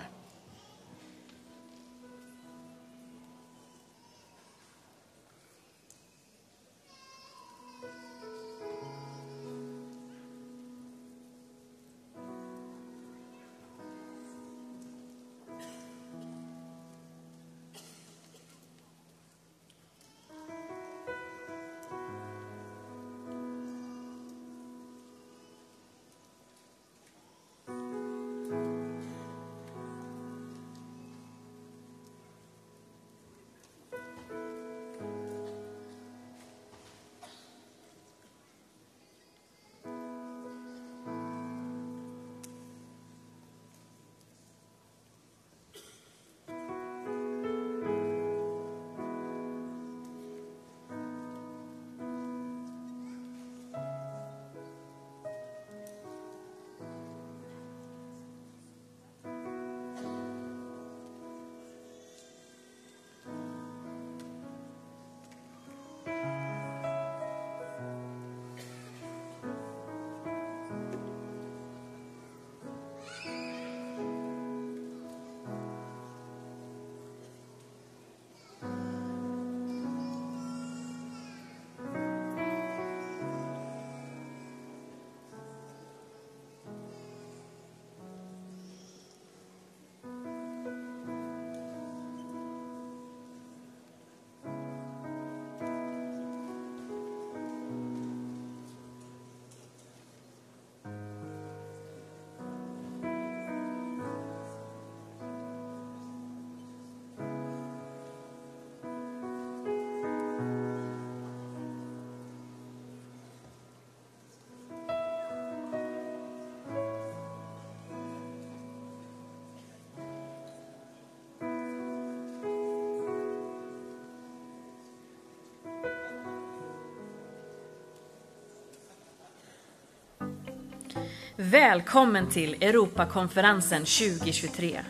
[131.42, 134.80] Välkommen till Europakonferensen 2023.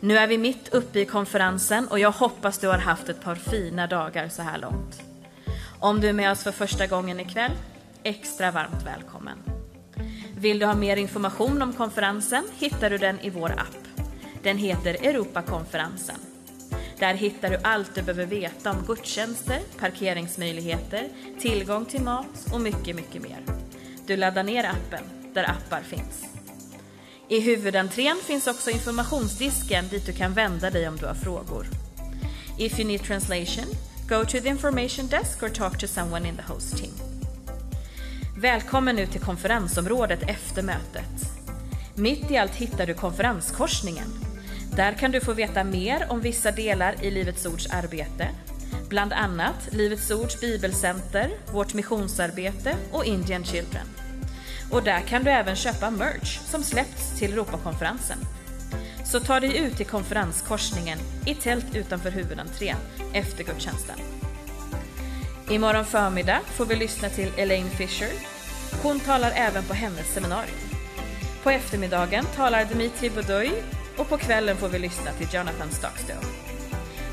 [0.00, 3.34] Nu är vi mitt uppe i konferensen och jag hoppas du har haft ett par
[3.34, 5.02] fina dagar så här långt.
[5.80, 7.52] Om du är med oss för första gången ikväll,
[8.02, 9.38] extra varmt välkommen.
[10.38, 14.04] Vill du ha mer information om konferensen hittar du den i vår app.
[14.42, 16.18] Den heter Europakonferensen.
[16.98, 21.08] Där hittar du allt du behöver veta om gudstjänster, parkeringsmöjligheter,
[21.40, 23.40] tillgång till mat och mycket, mycket mer.
[24.06, 26.24] Du laddar ner appen, där appar finns.
[27.28, 31.66] I huvudentrén finns också informationsdisken dit du kan vända dig om du har frågor.
[32.58, 33.64] If you need translation,
[34.08, 36.92] go to the information desk or talk to someone in the host team.
[38.36, 41.42] Välkommen nu till konferensområdet efter mötet.
[41.94, 44.08] Mitt i allt hittar du konferenskorsningen.
[44.76, 48.28] Där kan du få veta mer om vissa delar i Livets Ords arbete,
[48.88, 54.01] bland annat Livets Ords bibelcenter, vårt missionsarbete och Indian Children.
[54.72, 58.18] Och där kan du även köpa merch som släppts till Europakonferensen.
[59.04, 62.76] Så ta dig ut till konferenskorsningen i tält utanför huvudentrén
[63.12, 63.96] efter gudstjänsten.
[65.48, 68.10] Imorgon förmiddag får vi lyssna till Elaine Fisher.
[68.82, 70.58] Hon talar även på hennes seminarium.
[71.42, 73.50] På eftermiddagen talar Dmitri Bodoy
[73.96, 76.16] och på kvällen får vi lyssna till Jonathan Stockstill.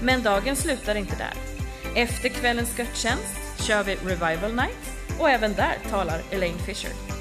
[0.01, 1.33] Men dagen slutar inte där.
[2.01, 7.18] Efter kvällens gudstjänst kör vi Revival Night och även där talar Elaine Fisher.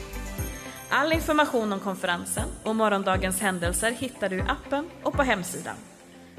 [0.90, 5.76] All information om konferensen och morgondagens händelser hittar du i appen och på hemsidan.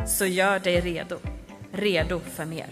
[0.07, 1.17] Så gör dig redo.
[1.71, 2.67] Redo för mer.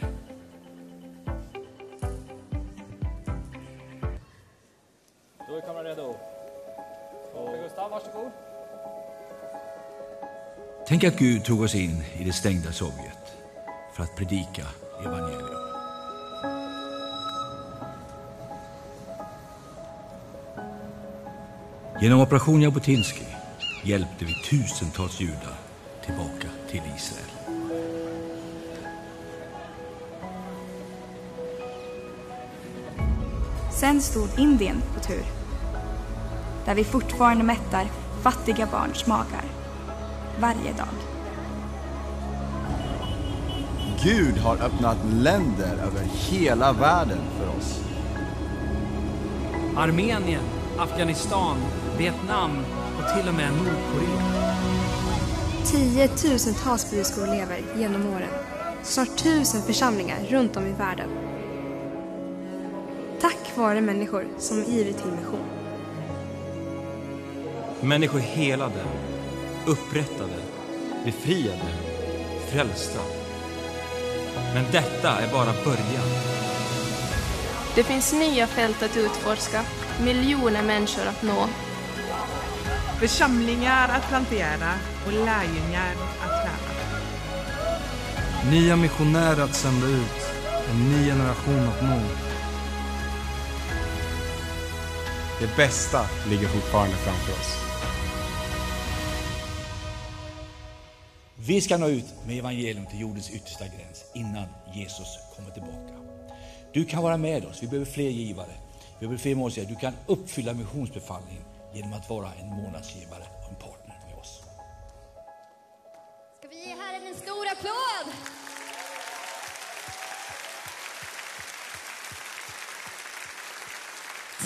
[5.49, 6.15] Då är kameran redo.
[7.34, 8.32] Och Gustav, varsågod.
[10.88, 13.38] Tänk att Gud tog oss in i det stängda Sovjet
[13.95, 14.63] för att predika
[15.05, 15.66] evangelium.
[22.02, 23.26] Genom Operation Jabotinsky
[23.84, 25.56] hjälpte vi tusentals judar
[26.06, 27.30] tillbaka till Israel.
[33.80, 35.24] Sen stod Indien på tur.
[36.66, 37.86] Där vi fortfarande mättar
[38.22, 39.45] fattiga barns magar.
[40.39, 40.88] Varje dag.
[44.04, 47.82] Gud har öppnat länder över hela världen för oss.
[49.78, 50.43] Armenien,
[50.78, 51.58] Afghanistan,
[51.98, 52.52] Vietnam
[52.98, 54.34] och till och med Nordkorea.
[55.66, 58.30] Tiotusentals byskolelever genom åren.
[58.84, 61.10] Snart tusen församlingar runt om i världen.
[63.22, 65.45] Tack vare människor som givit till mission.
[67.82, 68.84] Människor helade,
[69.66, 70.38] upprättade,
[71.06, 71.70] befriade,
[72.52, 73.00] frälsta.
[74.54, 76.08] Men detta är bara början.
[77.76, 79.64] Det finns nya fält att utforska,
[80.04, 81.48] miljoner människor att nå.
[83.00, 84.74] Församlingar att plantera
[85.06, 86.58] och lärjungar att träna.
[88.52, 90.22] Nya missionärer att sända ut,
[90.72, 92.02] en ny generation att nå.
[95.39, 97.58] Det bästa ligger fortfarande framför oss.
[101.36, 105.93] Vi ska nå ut med evangelium till jordens yttersta gräns innan Jesus kommer tillbaka.
[106.74, 107.64] Du kan vara med oss.
[107.64, 108.54] Vi behöver fler givare.
[109.00, 109.74] Vi behöver fler målsägare.
[109.74, 111.43] Du kan uppfylla missionsbefallningen
[111.78, 114.41] genom att vara en månadsgivare och en partner med oss.
[116.39, 118.13] Ska vi ge Herren en stor applåd?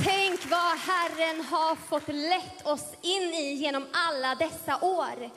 [0.03, 5.29] Tänk vad Herren har fått lett oss in i genom alla dessa år.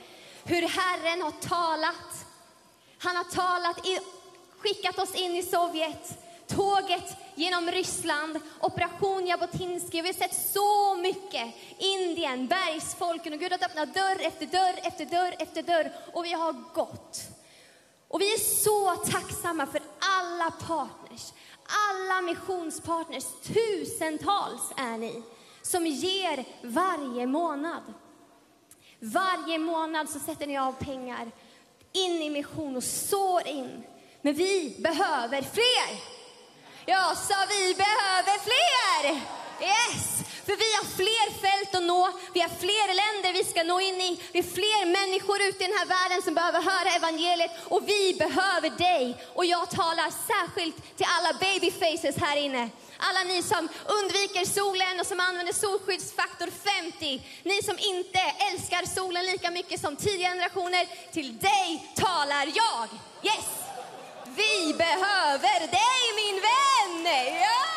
[0.44, 2.26] Hur Herren har talat.
[2.98, 3.98] Han har talat, i,
[4.58, 10.02] skickat oss in i Sovjet, tåget genom Ryssland, operation Jabotinsky.
[10.02, 11.54] Vi har sett så mycket.
[11.78, 16.32] Indien, bergsfolken och Gud har öppnat dörr efter dörr efter dörr efter dörr och vi
[16.32, 17.20] har gått.
[18.08, 21.32] Och vi är så tacksamma för alla partners,
[21.90, 25.22] alla missionspartners, tusentals är ni,
[25.62, 27.82] som ger varje månad.
[29.00, 31.30] Varje månad så sätter ni av pengar
[31.92, 33.84] in i mission och sår in.
[34.22, 36.13] Men vi behöver fler.
[36.86, 39.20] Jag sa vi behöver fler.
[39.60, 40.14] Yes!
[40.46, 42.02] För vi har fler fält att nå,
[42.34, 45.66] vi har fler länder vi ska nå in i, vi har fler människor ute i
[45.66, 49.16] den här världen som behöver höra evangeliet och vi behöver dig.
[49.34, 52.70] Och jag talar särskilt till alla babyfaces här inne.
[52.98, 53.68] Alla ni som
[53.98, 56.48] undviker solen och som använder solskyddsfaktor
[56.82, 57.22] 50.
[57.42, 61.12] Ni som inte älskar solen lika mycket som tidigare generationer.
[61.12, 62.88] Till dig talar jag.
[63.22, 63.73] Yes!
[64.36, 67.14] Vi behöver dig min vän!
[67.40, 67.74] Ja!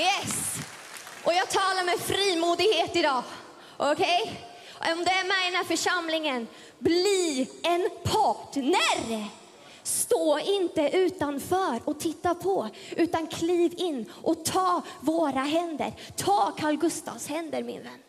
[0.00, 0.54] Yes!
[1.24, 3.22] Och jag talar med frimodighet idag.
[3.76, 4.20] Okej?
[4.22, 4.92] Okay?
[4.92, 9.28] Om du är med i den här församlingen, bli en partner.
[9.82, 15.92] Stå inte utanför och titta på, utan kliv in och ta våra händer.
[16.16, 18.03] Ta Carl Gustavs händer, min vän.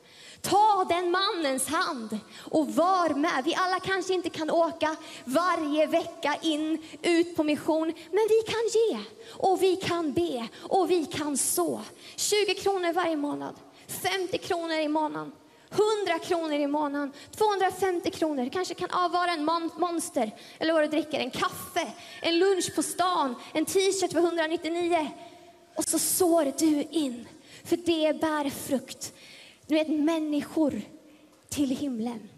[0.50, 2.20] Ta den mannens hand
[2.52, 3.44] och var med.
[3.46, 8.62] Vi alla kanske inte kan åka varje vecka in, ut på mission, men vi kan
[8.74, 9.00] ge
[9.32, 11.82] och vi kan be och vi kan så.
[12.16, 13.56] 20 kronor varje månad,
[13.88, 15.32] 50 kronor i månaden.
[16.06, 18.44] 100 kronor i månaden, 250 kronor.
[18.44, 19.46] Du kanske kan avvara en
[19.78, 21.88] monster, eller vad du dricker, en kaffe,
[22.22, 25.12] en lunch på stan, en t-shirt för 199.
[25.76, 27.28] Och så sår du in,
[27.64, 29.14] för det bär frukt.
[29.68, 30.82] Du vet, människor
[31.50, 32.30] till himlen.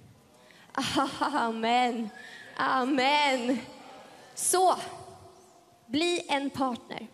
[1.20, 2.10] Amen,
[2.56, 3.58] amen.
[4.36, 4.76] Så,
[5.88, 7.08] bli en partner.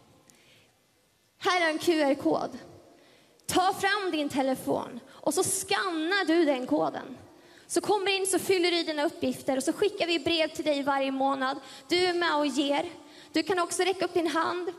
[1.37, 2.57] Här är en QR-kod.
[3.45, 7.17] Ta fram din telefon och så skannar du den koden.
[7.67, 10.65] Så kommer in så fyller du i dina uppgifter och så skickar vi brev till
[10.65, 11.59] dig varje månad.
[11.89, 12.89] Du är med och ger.
[13.31, 14.71] Du kan också räcka upp din hand.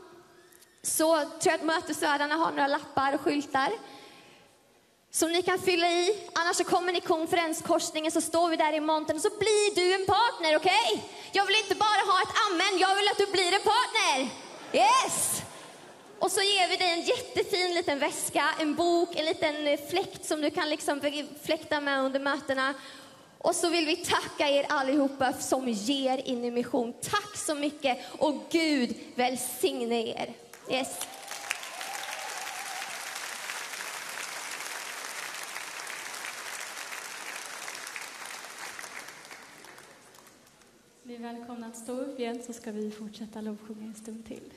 [0.81, 3.69] Så tror jag att mötesvärdarna har några lappar och skyltar
[5.15, 6.15] som ni kan fylla i.
[6.33, 9.93] Annars så kommer ni konferenskorsningen så står vi där i montern och så blir du
[9.93, 11.03] en partner, okej?
[11.31, 14.29] Jag vill inte bara ha ett amen, jag vill att du blir en partner.
[14.73, 15.41] Yes!
[16.19, 20.25] Och så ger vi dig en jättefin liten väska, en bok, en liten eh, fläkt
[20.25, 21.01] som du kan liksom
[21.43, 22.73] fläkta med under mötena.
[23.37, 26.93] Och så vill vi tacka er allihopa som ger in i mission.
[26.93, 30.33] Tack så mycket och Gud välsigne er.
[30.69, 30.89] Yes.
[41.17, 44.53] Ni är välkomna att stå upp igen så ska vi fortsätta lovsjunga en stund till.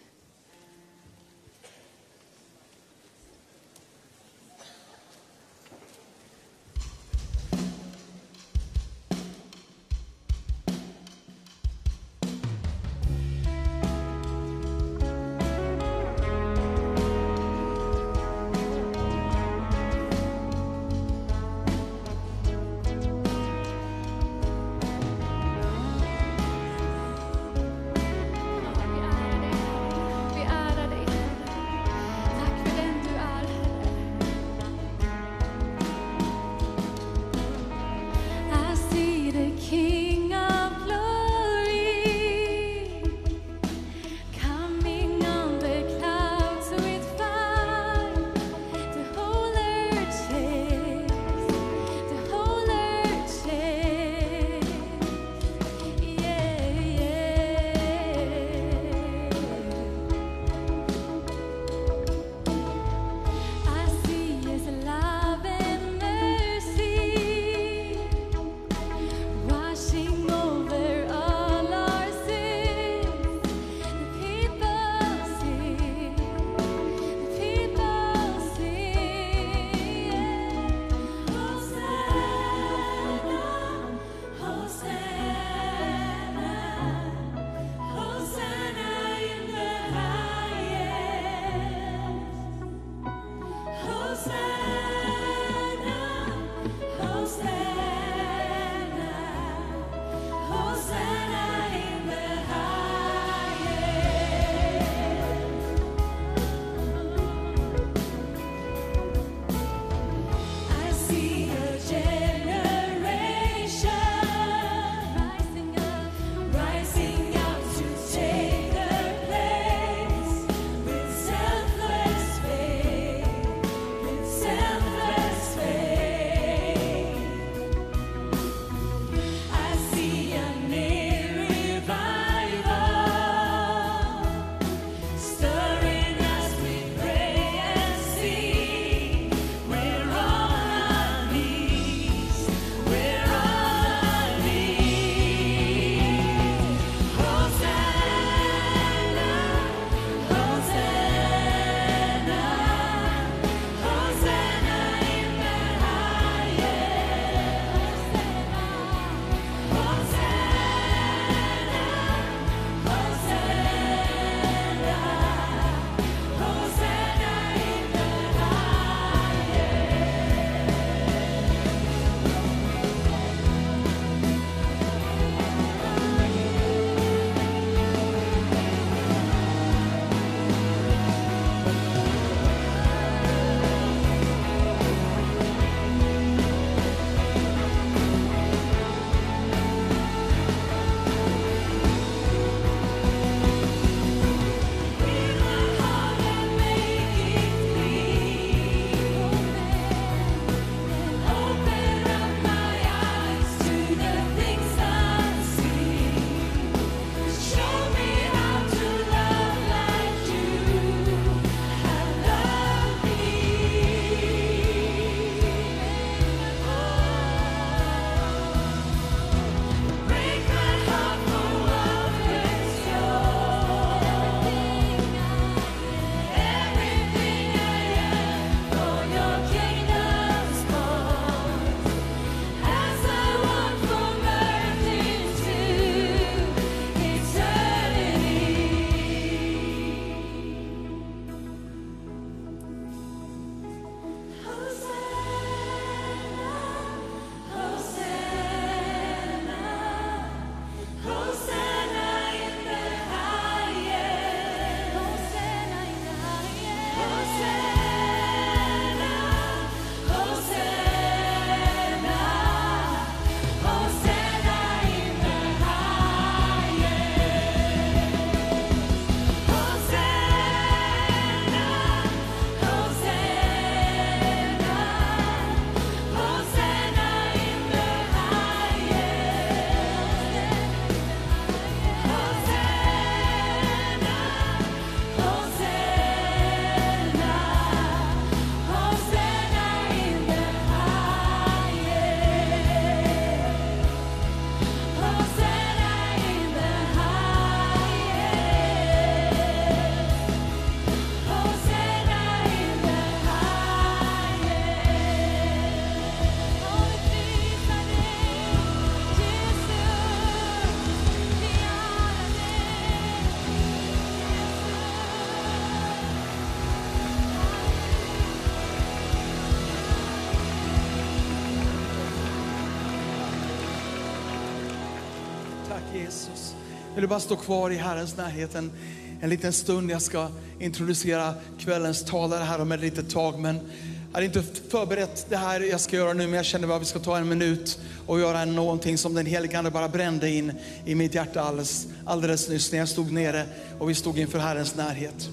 [326.98, 328.72] Vill du bara stå kvar i Herrens närhet en,
[329.20, 329.90] en liten stund.
[329.90, 330.28] Jag ska
[330.58, 333.38] introducera kvällens talare här om ett litet tag.
[333.38, 336.76] Men jag hade inte förberett det här jag ska göra nu, men jag kände bara
[336.76, 340.30] att vi ska ta en minut och göra någonting som den helige Ande bara brände
[340.30, 340.52] in
[340.84, 343.44] i mitt hjärta alldeles, alldeles nyss när jag stod nere
[343.78, 345.28] och vi stod inför Herrens närhet.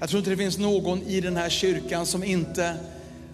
[0.00, 2.74] Jag tror inte det finns någon i den här kyrkan som inte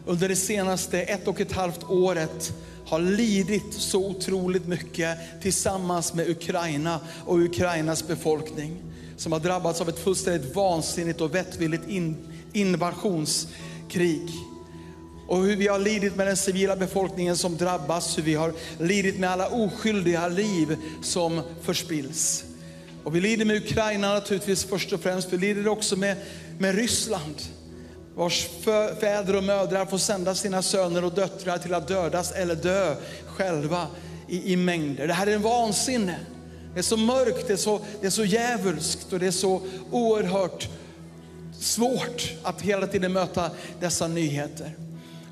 [0.07, 2.53] under det senaste ett och ett halvt året
[2.91, 8.77] har lidit så otroligt mycket tillsammans med Ukraina och Ukrainas befolkning.
[9.17, 11.85] Som har drabbats av ett fullständigt vansinnigt och vettvilligt
[12.53, 14.31] invasionskrig.
[15.27, 19.19] Och hur vi har lidit med den civila befolkningen som drabbas, hur vi har lidit
[19.19, 22.45] med alla oskyldiga liv som förspills.
[23.05, 26.17] Och vi lider med Ukraina naturligtvis först och främst, vi lider också med,
[26.59, 27.35] med Ryssland
[28.21, 28.49] vars
[29.01, 32.97] fäder och mödrar får sända sina söner och döttrar till att dödas eller dö
[33.27, 33.87] själva
[34.29, 35.07] i, i mängder.
[35.07, 36.17] Det här är en vansinne.
[36.73, 39.61] Det är så mörkt, det är så, det är så djävulskt och det är så
[39.91, 40.69] oerhört
[41.59, 43.51] svårt att hela tiden möta
[43.81, 44.77] dessa nyheter.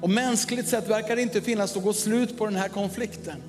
[0.00, 3.42] Och mänskligt sett verkar det inte finnas något slut på den här konflikten.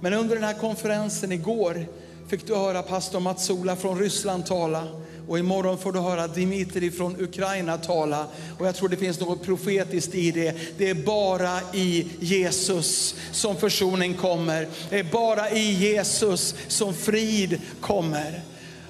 [0.00, 1.86] Men under den här konferensen igår
[2.28, 4.88] fick du höra pastor Matsola från Ryssland tala.
[5.28, 8.26] Och imorgon får du höra Dimitri från Ukraina tala.
[8.58, 10.54] Och jag tror det finns något profetiskt i det.
[10.78, 14.68] Det är bara i Jesus som försoning kommer.
[14.90, 18.42] Det är bara i Jesus som frid kommer.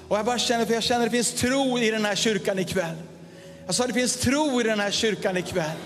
[0.07, 2.59] Och jag bara känner, för jag känner att det finns tro i den här kyrkan
[2.59, 2.95] ikväll.
[3.65, 5.77] Jag sa det finns tro i den här kyrkan ikväll.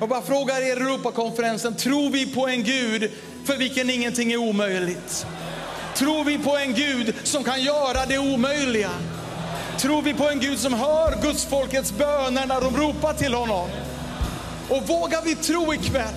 [0.00, 3.10] Jag bara frågar er i Europakonferensen, tror vi på en Gud
[3.44, 5.26] för vilken ingenting är omöjligt?
[5.96, 8.90] Tror vi på en Gud som kan göra det omöjliga?
[9.78, 13.68] Tror vi på en Gud som hör Guds folkets böner när de ropar till honom?
[14.68, 16.14] Och vågar vi tro ikväll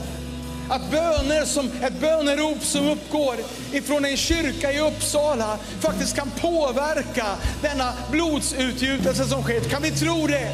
[0.69, 3.35] att böner som, ett bönerop som uppgår
[3.71, 7.25] ifrån en kyrka i Uppsala faktiskt kan påverka
[7.61, 9.59] denna blodsutgjutelse som sker.
[9.59, 10.51] Kan vi tro det?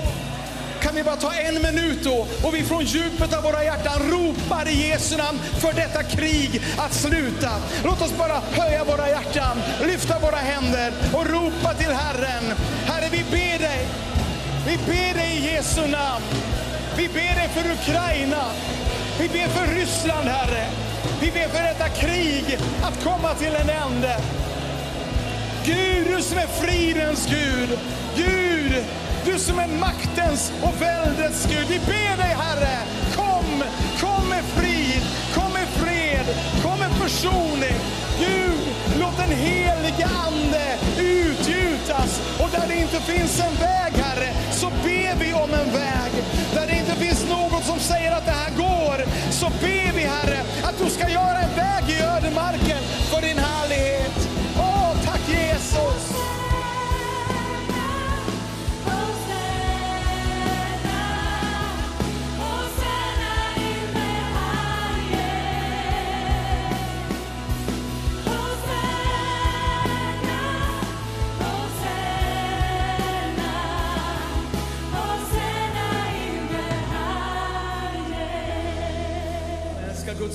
[0.94, 4.68] Kan vi bara ta en minut då och vi från djupet av våra hjärtan ropar
[4.68, 7.50] i Jesu namn för detta krig att sluta.
[7.84, 12.44] Låt oss bara höja våra hjärtan, lyfta våra händer och ropa till Herren.
[12.86, 13.88] Herre, vi ber dig.
[14.68, 16.24] Vi ber dig i Jesu namn.
[16.98, 18.44] Vi ber dig för Ukraina.
[19.20, 20.66] Vi ber för Ryssland, Herre.
[21.22, 24.18] Vi ber för detta krig att komma till en ände.
[25.66, 27.80] Gud, du som är fridens Gud.
[28.16, 28.84] Gud,
[29.26, 31.68] du som är maktens och väldets Gud.
[31.70, 32.78] Vi ber dig Herre,
[33.16, 33.64] kom,
[34.02, 35.04] kom med frid,
[35.36, 36.26] kom med fred,
[36.64, 37.78] kom med försoning.
[38.20, 38.60] Gud,
[39.00, 42.22] låt den helige Ande utgjutas.
[42.40, 46.12] Och där det inte finns en väg Herre, så ber vi om en väg.
[46.54, 50.40] Där det inte finns något som säger att det här går, så ber vi Herre
[50.64, 54.30] att du ska göra en väg i ödemarken för din härlighet.
[54.58, 56.43] Åh, tack Jesus!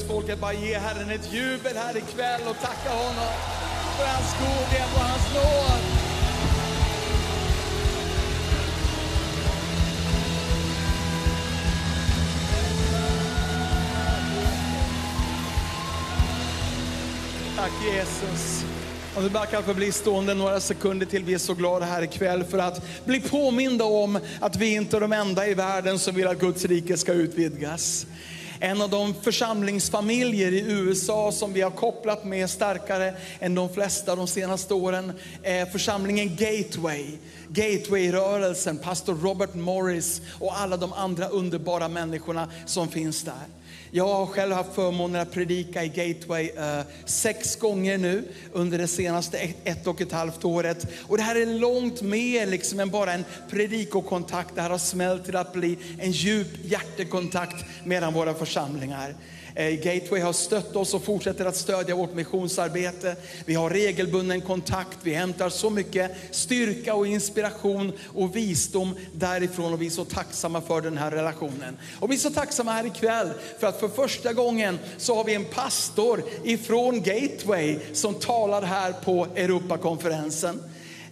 [0.09, 3.33] Folket bara ge Herren ett jubel här ikväll och tacka honom
[3.97, 5.81] för hans godhet och hans nåd.
[17.57, 18.65] Tack Jesus.
[19.17, 22.03] Om vi bara kan få bli stående några sekunder till vi är så glada här
[22.03, 26.15] ikväll för att bli påminda om att vi inte är de enda i världen som
[26.15, 28.07] vill att Guds rike ska utvidgas.
[28.61, 34.17] En av de församlingsfamiljer i USA som vi har kopplat med starkare än de flesta
[34.17, 37.19] de senaste åren är församlingen Gateway.
[37.49, 43.58] Gateway-rörelsen, pastor Robert Morris och alla de andra underbara människorna som finns där.
[43.91, 48.89] Jag har själv haft förmånen att predika i Gateway eh, sex gånger nu under det
[48.89, 50.87] senaste ett, ett och ett halvt året.
[51.07, 54.55] Och det här är långt mer liksom än bara en predikokontakt.
[54.55, 59.15] Det här har smält till att bli en djup hjärtekontakt mellan våra församlingar.
[59.59, 63.17] Eh, Gateway har stött oss och fortsätter att stödja vårt missionsarbete.
[63.45, 69.83] Vi har regelbunden kontakt, vi hämtar så mycket styrka och inspiration och visdom därifrån och
[69.83, 71.79] vi är så tacksamma för den här relationen.
[72.01, 75.35] Och vi är så tacksamma här ikväll för att för första gången så har vi
[75.35, 80.63] en pastor ifrån Gateway som talar här på Europakonferensen.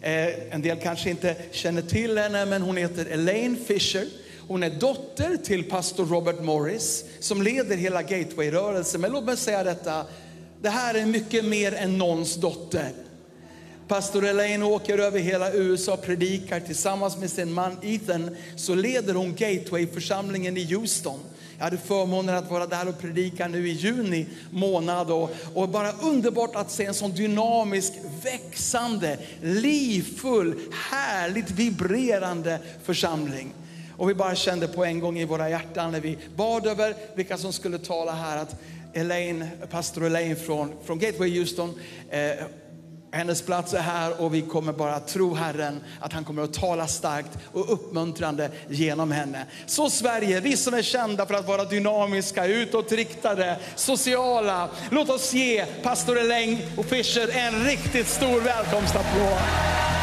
[0.00, 4.06] Eh, En del kanske inte känner till henne men hon heter Elaine Fisher.
[4.48, 9.00] Hon är dotter till pastor Robert Morris som leder hela Gateway-rörelsen.
[9.00, 10.04] Men låt mig säga detta,
[10.62, 12.92] det här är mycket mer än någons dotter.
[13.88, 18.36] Pastor Elaine åker över hela USA och predikar tillsammans med sin man Ethan.
[18.56, 21.20] Så leder hon Gateway-församlingen i Houston.
[21.58, 25.92] Jag hade förmånen att vara där och predika nu i juni månad och, och bara
[25.92, 27.92] underbart att se en sån dynamisk,
[28.22, 30.54] växande, livfull,
[30.90, 33.52] härligt vibrerande församling.
[33.96, 37.38] Och vi bara kände på en gång i våra hjärtan när vi bad över vilka
[37.38, 38.56] som skulle tala här att
[38.92, 41.74] Elaine, pastor Elaine från, från Gateway Houston,
[42.10, 42.46] eh,
[43.12, 46.86] hennes plats är här och vi kommer bara tro Herren att han kommer att tala
[46.86, 49.46] starkt och uppmuntrande genom henne.
[49.66, 54.68] Så Sverige, vi som är kända för att vara dynamiska, utåtriktade, sociala.
[54.90, 59.95] Låt oss ge pastor Elaine och Fischer en riktigt stor välkomstapplåd.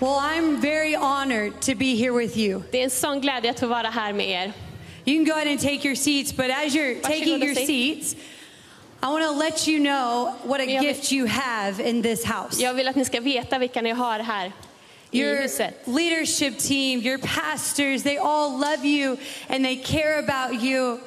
[0.00, 2.62] Well, I'm very honored to be here with you.
[2.70, 4.52] Det är en sån glädje att få vara här med er.
[5.04, 8.14] You can go ahead and take your seats, but as you're taking your seats,
[9.02, 12.62] I want to let you know what a gift you have in this house.
[12.62, 14.52] Jag vill att ni ska veta vilka ni har här
[15.10, 15.48] Your
[15.86, 19.16] leadership team, your pastors, they all love you
[19.48, 20.98] and they care about you.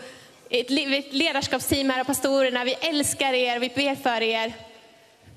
[0.50, 0.70] Ett
[1.14, 4.54] ledarskapsteam här och pastorerna, vi älskar er, vi ber för er.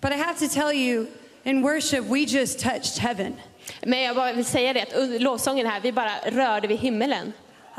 [0.01, 1.07] But I have to tell you,
[1.45, 3.37] in worship, we just touched heaven.
[3.83, 7.33] Men jag bara vill säga det att under lovsången här, vi bara rörde vid himmelen.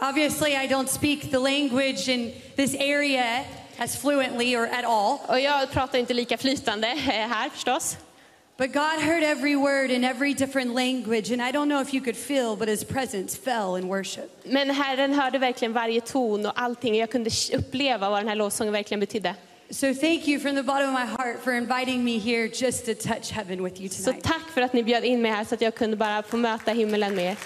[0.09, 3.45] Obviously, I don't speak the language in this area
[3.77, 5.19] as fluently or at all.
[5.27, 7.97] Och jag pratar inte lika flytande eh, här förstås.
[8.57, 12.01] But God heard every word in every different language, and I don't know if you
[12.01, 14.31] could feel, but His presence fell in worship.
[14.45, 16.95] Men Herren hörde verkligen varje ton och allting.
[16.95, 19.35] Jag kunde uppleva vad den här lovsången verkligen betydde.
[19.71, 22.93] So thank you from the bottom of my heart for inviting me here just to
[22.93, 24.23] touch heaven with you Så tonight.
[24.23, 26.71] tack för att ni bjöd in mig här så att jag kunde bara få möta
[26.71, 27.37] himmelen med er.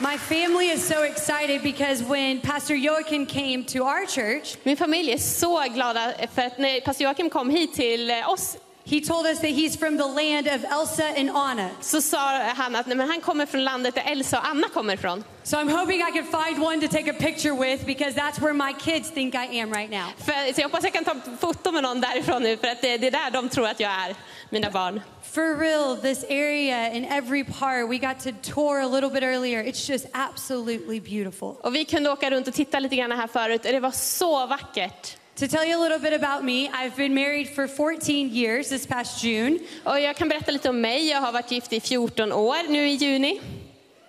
[0.00, 5.12] My family is so excited because when Pastor Joachim came to our church, Min familj
[5.12, 8.56] är så glada för att när pastor Joakim kom hit till oss
[8.86, 11.70] he told us that he's from the land of Elsa and Anna.
[11.80, 14.94] så sa han att nej, men han kommer från landet där Elsa och Anna kommer
[14.94, 15.24] ifrån.
[15.42, 18.52] So I'm hoping I can find one to take a picture with because that's where
[18.52, 20.08] my kids think I am right now.
[20.18, 22.98] För, så jag hoppas jag kan ta foto med någon därifrån nu för att det,
[22.98, 24.14] det är där de tror att jag är,
[24.50, 25.00] mina barn.
[25.22, 29.64] For real, this area in every part, we got to tour a little bit earlier.
[29.64, 31.56] It's just absolutely beautiful.
[31.60, 34.46] Och vi kunde åka runt och titta lite grann här förut och det var så
[34.46, 35.16] vackert.
[35.36, 38.86] To tell you a little bit about me, I've been married for 14 years this
[38.86, 39.58] past June.
[39.84, 41.08] Och jag kan berätta lite om mig.
[41.10, 43.40] Jag har varit gift i 14 år nu i juni.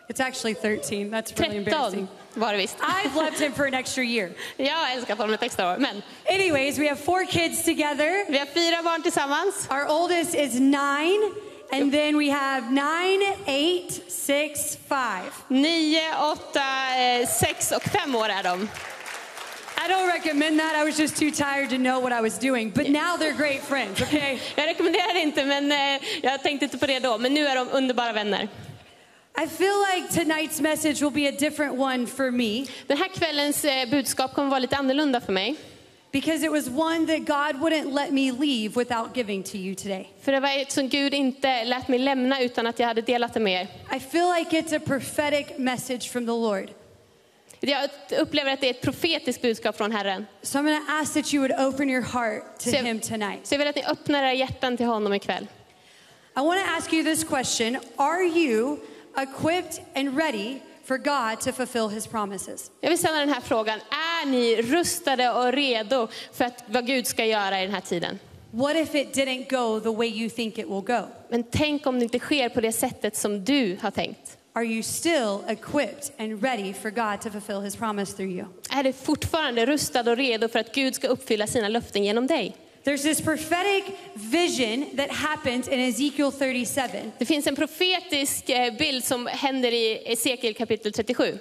[0.07, 1.11] It's actually 13.
[1.11, 2.07] That's really embarrassing.
[2.07, 2.77] 13 var det visst.
[2.79, 4.29] I've loved him for an extra year.
[4.57, 5.77] Jag har älskat honom ett extra år.
[5.77, 8.31] Men Anyways, we have four kids together.
[8.31, 9.67] vi har fyra barn tillsammans.
[9.71, 11.31] Our oldest is nine,
[11.71, 15.31] and then we have nine, eight, six, five.
[15.47, 18.67] Nio, åtta, eh, sex och fem år är de.
[19.77, 20.75] I don't recommend that.
[20.75, 22.71] I was just too tired to know what I was doing.
[22.71, 24.39] But now they're great friends, okay?
[24.55, 27.17] Jag rekommenderar inte, men eh, jag tänkte inte på det då.
[27.17, 28.47] Men nu är de underbara vänner.
[29.43, 33.65] I feel like tonight's message will be a different one for me Den här kvällens
[33.65, 35.55] eh, budskap kommer vara lite annorlunda för mig.
[36.11, 40.07] because it was one that God wouldn't let me leave without giving to you today.
[40.21, 43.33] För det var ett som Gud inte lät mig lämna utan att jag hade delat
[43.33, 43.95] det med er.
[43.97, 46.69] I feel like it's a prophetic message from the Lord.
[47.59, 47.89] Jag
[48.19, 50.25] upplever att det är ett profetiskt budskap från Herren.
[50.41, 52.99] So I'm going to ask that you would open your heart to Så jag, Him
[52.99, 53.39] tonight.
[53.47, 55.47] så jag vill att ni öppnar era hjärtan till honom ikväll.
[56.37, 58.77] I want to ask you this question Are you
[59.17, 62.71] equipped and ready for God to fulfill His promises?
[62.81, 63.79] Jag vill ställa den här frågan.
[63.89, 68.19] Är ni rustade och redo för att, vad Gud ska göra i den här tiden?
[68.51, 71.01] What if it didn't go the way you think it will go?
[71.29, 74.34] Men tänk om det inte sker på det sättet som du har tänkt.
[74.57, 78.45] Are you still equipped and ready for God to fulfill His promise through you?
[78.69, 82.55] Är du fortfarande rustad och redo för att Gud ska uppfylla sina löften genom dig?
[82.83, 83.83] There's this prophetic
[84.13, 87.11] vision that happens in Ezekiel 37.
[87.17, 91.37] Det finns en profetisk eh, bild som händer i Esekiel kapitel 37.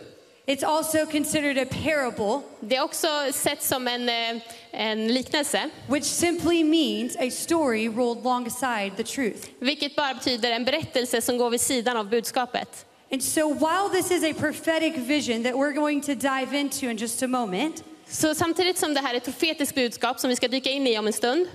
[0.46, 6.04] It's also considered a parable, Det är också sett som en, eh, en liknelse, which
[6.04, 9.48] simply means a story rolled alongside the truth.
[9.58, 12.86] vilket bara betyder en berättelse som går vid sidan av budskapet.
[13.14, 16.96] And so, while this is a prophetic vision that we're going to dive into in
[16.96, 20.48] just a moment, Så samtidigt som det här är ett profetiskt budskap som vi ska
[20.48, 21.46] dyka in i om en stund,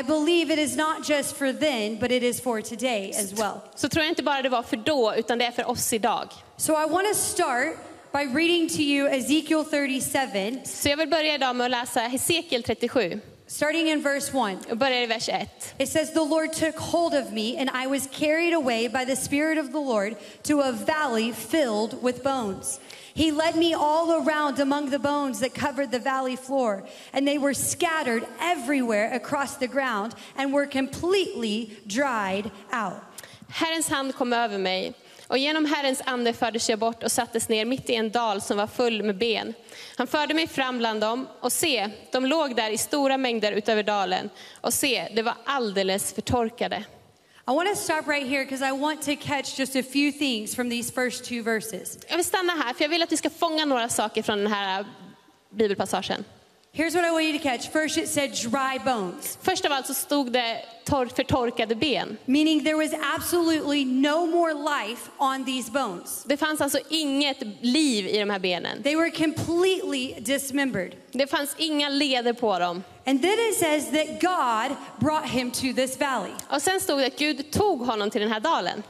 [0.00, 3.60] I believe it is not just for then, but it is for today as well.
[3.76, 6.28] så tror jag inte bara det var för då, utan det är för oss idag.
[6.56, 7.76] So, I want to start
[8.12, 12.62] by reading to you Ezekiel 37, Så jag vill börja idag med att läsa Hesekiel
[12.62, 13.20] 37.
[13.46, 14.58] Starting in verse 1.
[14.68, 15.74] Jag börjar i vers 1.
[15.78, 19.16] It says, The Lord took hold of me, and I was carried away by the
[19.16, 22.80] Spirit of the Lord to a valley filled with bones.
[23.14, 27.38] He led me all around among the bones that covered the valley floor, and they
[27.38, 33.02] were scattered everywhere across the ground and were completely dried out.
[33.48, 34.94] Herrens hand kom över mig
[35.28, 38.56] och genom Herrens ande fördes jag bort och sattes ner mitt i en dal som
[38.56, 39.54] var full med ben.
[39.98, 43.82] Han förde mig fram bland dem och se, de låg där i stora mängder utöver
[43.82, 44.30] dalen
[44.60, 46.84] och se, det var alldeles förtorkade.
[47.48, 50.54] I want to stop right here because I want to catch just a few things
[50.54, 51.98] from these first two verses.
[52.08, 54.52] Jag vill stanna här för jag vill att vi ska fånga några saker från den
[54.52, 54.86] här
[55.50, 56.24] bibelpassagen.
[56.76, 57.70] Here's what I want you to catch.
[57.70, 59.38] First, it said dry bones.
[59.42, 62.16] Först av allt så stod det tor- förtorkade ben.
[62.26, 66.24] Meaning there was absolutely no more life on these bones.
[66.24, 68.82] Det fanns alltså inget liv i de här benen.
[68.82, 70.94] They were completely dismembered.
[71.12, 72.82] Det fanns inga leder på dem.
[73.06, 76.32] And then it says that God brought him to this valley.
[76.48, 78.82] Och sen stod det att Gud tog honom till den här dalen.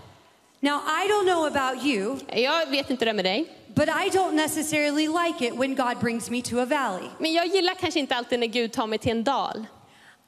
[0.60, 3.46] Now, I don't know about you, Jag vet inte det med dig.
[3.76, 7.10] But I don't necessarily like it when God brings me to a valley.
[7.18, 9.66] Men jag gillar kanske inte alltid när Gud tar mig till en dal.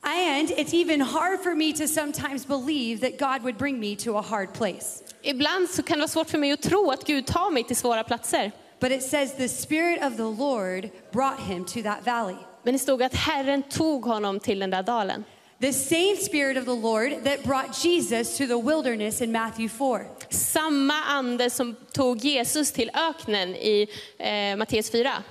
[0.02, 4.18] And it's even hard for me to sometimes believe that God would bring me to
[4.18, 5.02] a hard place.
[5.22, 7.76] Ibland så kan det vara svårt för mig att tro att Gud tar mig till
[7.76, 8.52] svåra platser.
[8.80, 12.36] But it says the Spirit of the Lord brought him to that valley.
[12.62, 15.24] Men det stod att Herren tog honom till den där dalen.
[15.60, 20.06] The same Spirit of the Lord that brought Jesus to the wilderness in Matthew 4.
[20.30, 23.88] Samma ande som tog Jesus till öknen i
[24.18, 25.24] eh, Matteus 4.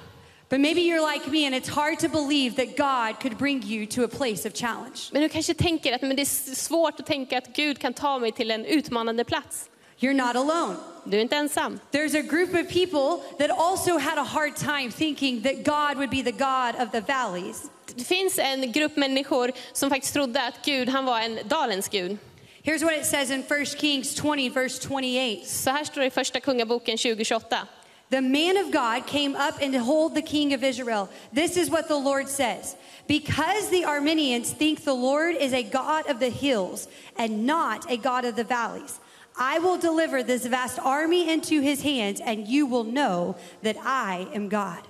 [0.50, 3.86] But maybe you're like me and it's hard to believe that God could bring you
[3.86, 5.12] to a place of challenge.
[5.14, 8.20] Men du kanske tänker att men det är svårt att tänka att Gud kan ta
[8.20, 9.70] mig till en utmanande plats.
[10.00, 10.76] You're not alone.
[11.06, 11.80] Du är inte ensam.
[11.92, 16.10] There's a group of people that also had a hard time thinking that God would
[16.10, 17.70] be the God of the valleys.
[17.96, 22.18] Det finns en grupp människor som faktiskt trodde att Gud, han var en dalens Gud.
[22.64, 25.46] Here's what it says in 1 Kings 20, verse 28.
[25.46, 27.68] Så här står det i första kungaboken 2028.
[28.10, 31.88] The man of God came up and told the king of Israel, This is what
[31.88, 32.76] the Lord says.
[33.08, 37.98] Because the Armenians think the Lord is a God of the hills and not a
[37.98, 39.00] God of the valleys,
[39.38, 44.28] I will deliver this vast army into his hands, and you will know that I
[44.34, 44.82] am God.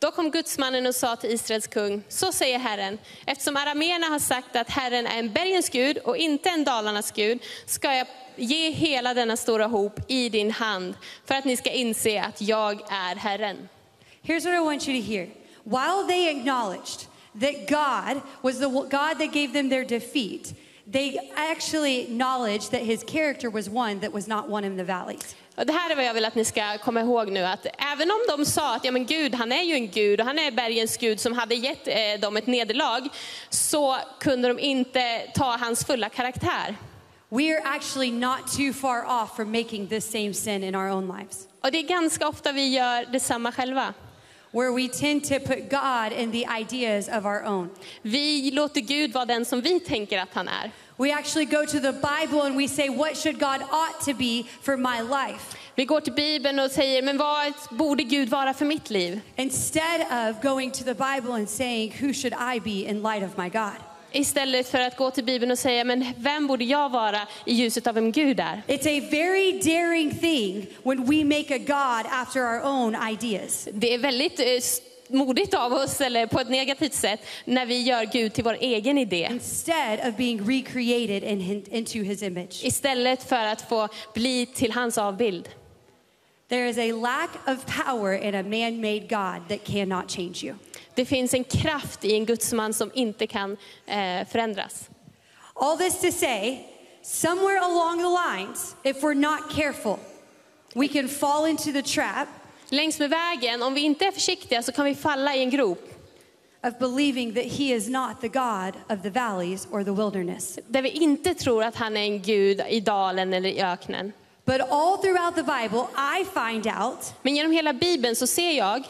[0.00, 4.56] Då kom gudsmannen och sa till Israels kung, så säger Herren, eftersom arameerna har sagt
[4.56, 9.14] att Herren är en bergens Gud och inte en dalarnas Gud, ska jag ge hela
[9.14, 10.94] denna stora hop i din hand
[11.24, 13.68] för att ni ska inse att jag är Herren.
[14.22, 15.26] Here's what I want you to hear.
[15.64, 17.06] While they acknowledged
[17.40, 20.54] that God was the God that gave them their defeat,
[20.92, 25.34] they actually acknowledged that his character was one that was not one in the valleys.
[25.60, 28.10] Och det här är vad jag vill att ni ska komma ihåg nu, att även
[28.10, 30.50] om de sa att ja, men Gud, han är ju en Gud och han är
[30.50, 33.08] bergens Gud som hade gett eh, dem ett nederlag,
[33.50, 36.76] så kunde de inte ta hans fulla karaktär.
[37.28, 41.06] We are actually not too far off from making this same sin in our own
[41.18, 41.48] lives.
[41.62, 43.94] Och det är ganska ofta vi gör detsamma själva.
[44.52, 47.70] Where we tend to put God in the ideas of our own.
[48.02, 50.70] Vi låter Gud vara den som vi tänker att han är.
[51.00, 54.42] We actually go to the Bible and we say, What should God ought to be
[54.60, 55.56] for my life?
[55.74, 59.20] Vi går till Bibeln och säger, men vad borde Gud vara för mitt liv?
[59.36, 63.38] Instead of going to the Bible and saying, Who should I be in light of
[63.38, 63.76] my God?
[64.12, 67.86] Istället för att gå till Bibeln och säga, men vem borde jag vara i ljuset
[67.86, 68.62] av vem Gud är?
[68.66, 73.68] It's a very daring thing when we make a God after our own ideas.
[73.72, 74.46] Det är väldigt eh,
[75.12, 78.98] modigt av oss, eller på ett negativt sätt, när vi gör Gud till vår egen
[78.98, 79.28] idé.
[79.30, 82.64] Instead of being recreated in, into his image.
[82.64, 85.48] Istället för att få bli till hans avbild.
[86.48, 90.54] There is a lack of power in a man-made God that cannot change you.
[90.94, 93.56] Det finns en kraft i en gudsman som inte kan
[93.86, 94.90] eh, förändras.
[95.54, 96.58] All this to say,
[97.02, 99.98] somewhere along the lines, if we're not careful,
[100.74, 102.28] we can fall into the trap
[102.70, 105.86] Längs med vägen, om vi inte är försiktiga så kan vi falla i en grop.
[106.62, 110.58] of believing that he is not the God of the valleys or the wilderness.
[110.68, 114.12] Där vi inte tror att han är en gud i dalen eller i öknen.
[114.44, 118.82] But all throughout the Bible, I find out Men genom hela Bibeln så ser jag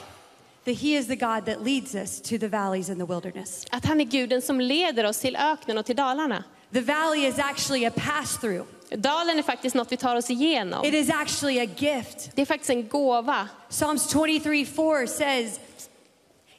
[0.65, 3.67] that he is the God that leads us to the valleys and the wilderness.
[3.71, 6.45] att han är guden som leder oss till öknen och till dalarna.
[6.73, 8.67] The valley is actually a pass through.
[8.91, 10.85] Dalen är faktiskt något vi tar oss igenom.
[10.85, 12.31] It is actually a gift.
[12.35, 13.49] Det är faktiskt en gåva.
[13.69, 15.61] Psalms 23 4 says,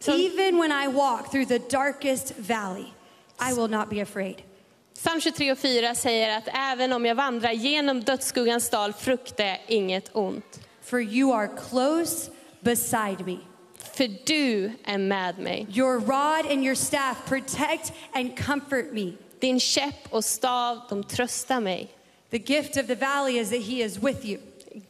[0.08, 2.86] Even when I walk through the darkest valley,
[3.40, 4.42] I will not be afraid.
[4.94, 9.60] Psalm 23 och 4 säger att även om jag vandrar genom dödsskuggans dal fruktar jag
[9.68, 10.60] inget ont.
[10.82, 13.38] For you are close beside me.
[13.94, 15.68] För du är med mig.
[15.70, 19.12] Your rod and your staff protect and comfort me.
[19.40, 21.90] Din käpp och stav, de tröstar mig.
[22.32, 24.40] The gift of the valley is that he is with you.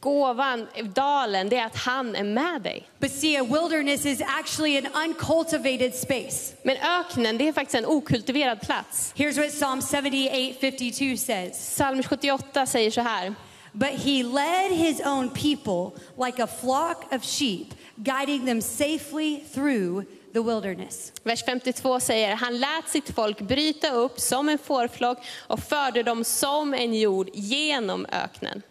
[0.00, 2.88] Gåvan, dalen, det är att han är med dig.
[3.00, 6.54] But see, a wilderness is actually an uncultivated space.
[6.62, 9.12] Men öknen, det är faktiskt en okultiverad plats.
[9.16, 11.74] Here's what Psalm 78:52 says.
[11.74, 13.34] Psalm 78 säger så här.
[13.72, 20.04] But he led his own people like a flock of sheep, guiding them safely through
[20.32, 21.12] the wilderness.
[21.22, 26.24] Vers 52 säger, han lät sitt folk bryta upp som en fårflock och förde dem
[26.24, 28.62] som en jord genom öknen.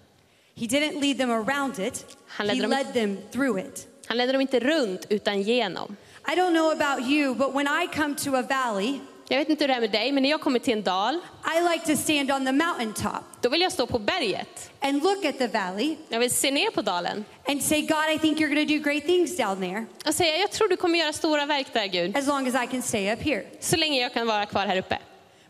[0.56, 3.88] He didn't lead them around it, Han he ledde, dem, led them through it.
[4.08, 5.96] han ledde dem inte runt utan genom.
[6.28, 9.00] I don't know about you, but when I come to a valley,
[9.32, 11.20] Jag vet inte hur det är med dig, men när jag kommer till en dal,
[11.58, 14.72] I like to stand on the mountaintop då vill jag stå på berget.
[14.82, 18.18] and look at the valley Jag vill se ner på dalen and say, God, I
[18.20, 20.99] think you're going to do great things down there och säga, jag tror du kommer
[20.99, 22.18] göra stora verk där Gud.
[22.18, 23.44] as long as I can stay up here.
[23.60, 24.98] Så länge jag kan vara kvar här uppe.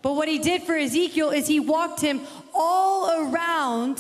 [0.02, 2.20] But what he did for Ezekiel is he walked him
[2.54, 3.98] all around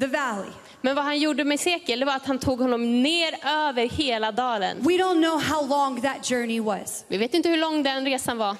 [0.00, 0.50] the valley.
[0.80, 4.32] Men vad han gjorde med Sekel, det var att han tog honom ner över hela
[4.32, 4.76] dalen.
[4.80, 8.38] We don't know how long that journey was, Vi vet inte hur lång den resan
[8.38, 8.56] var,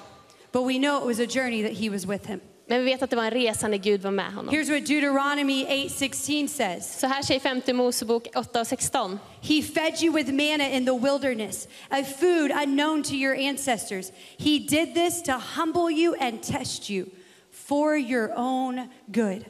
[0.51, 2.41] but we know it was a journey that he was with him.
[2.69, 4.55] men vi vet att det var en resa när Gud var med honom.
[4.55, 6.99] Here's what Deuteronomy 8:16 says.
[6.99, 9.19] Så här säger femte Mosebok 8 och 16.
[9.41, 14.11] He fed you with manna in the wilderness, a food unknown to your ancestors.
[14.37, 17.05] He did this to humble you and test you
[17.51, 19.45] for your own good.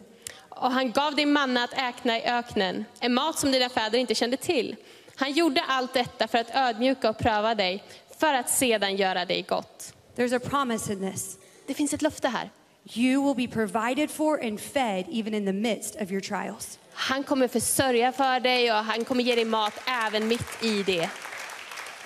[0.50, 4.16] Och han gav dig manna att äkna i öknen, en mat som dina fäder inte
[4.16, 4.76] kände till.
[5.16, 7.84] Han gjorde allt detta för att ödmjuka och pröva dig,
[8.20, 9.94] för att sedan göra dig gott.
[10.18, 11.38] There's a promise in this.
[11.68, 12.50] Det finns ett löfte här.
[12.94, 16.80] You will be provided for and fed even in the midst of your trials.
[16.94, 21.10] Han kommer försörja för dig och han kommer ge dig mat även mitt i det.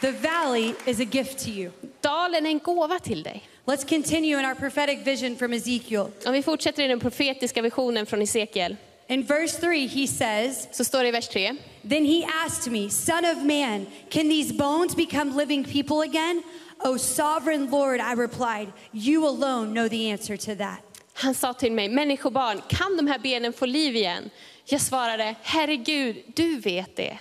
[0.02, 1.72] The valley is a gift to you.
[2.02, 3.44] Dalen är en gåva till dig.
[3.66, 6.08] Let's continue in our prophetic vision from Ezekiel.
[6.26, 8.76] Om vi fortsätter i den profetiska visionen från Esekiel,
[9.08, 11.58] In verse 3, he says, så står det i vers 3.
[11.84, 16.44] Then he asked me, Son of man, can these bones become living people again?
[16.84, 20.82] O sovereign Lord, I replied, You alone know the answer to that.
[21.14, 24.30] Han sa till mig, människobarn, kan de här benen få liv igen?
[24.66, 27.18] Jag svarade, herregud, du vet det.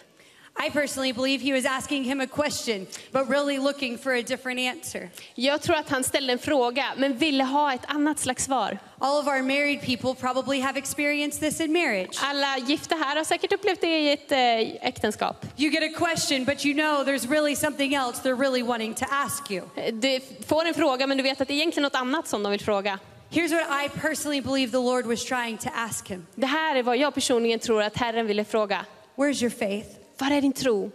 [0.57, 4.61] I personally believe he was asking him a question, but really looking for a different
[4.61, 5.11] answer.
[5.35, 8.79] Jag tror att han ställde en fråga, men ville ha ett annat slags svar.
[8.99, 12.19] All of our married people probably have experienced this in marriage.
[12.23, 15.47] Alla gifta här har säkert upplevt det i ett eh, äktenskap.
[15.57, 19.05] You get a question, but you know there's really something else they're really wanting to
[19.11, 19.63] ask you.
[19.93, 22.53] Du får en fråga, men du vet att det är egentligen något annat som de
[22.53, 22.99] vill fråga.
[23.31, 26.83] Here's what I personally believe the Lord was trying to ask him Det här är
[26.83, 28.85] vad jag personligen tror att Herren ville fråga.
[29.17, 30.00] Where's your faith?
[30.21, 30.91] Var är din tro?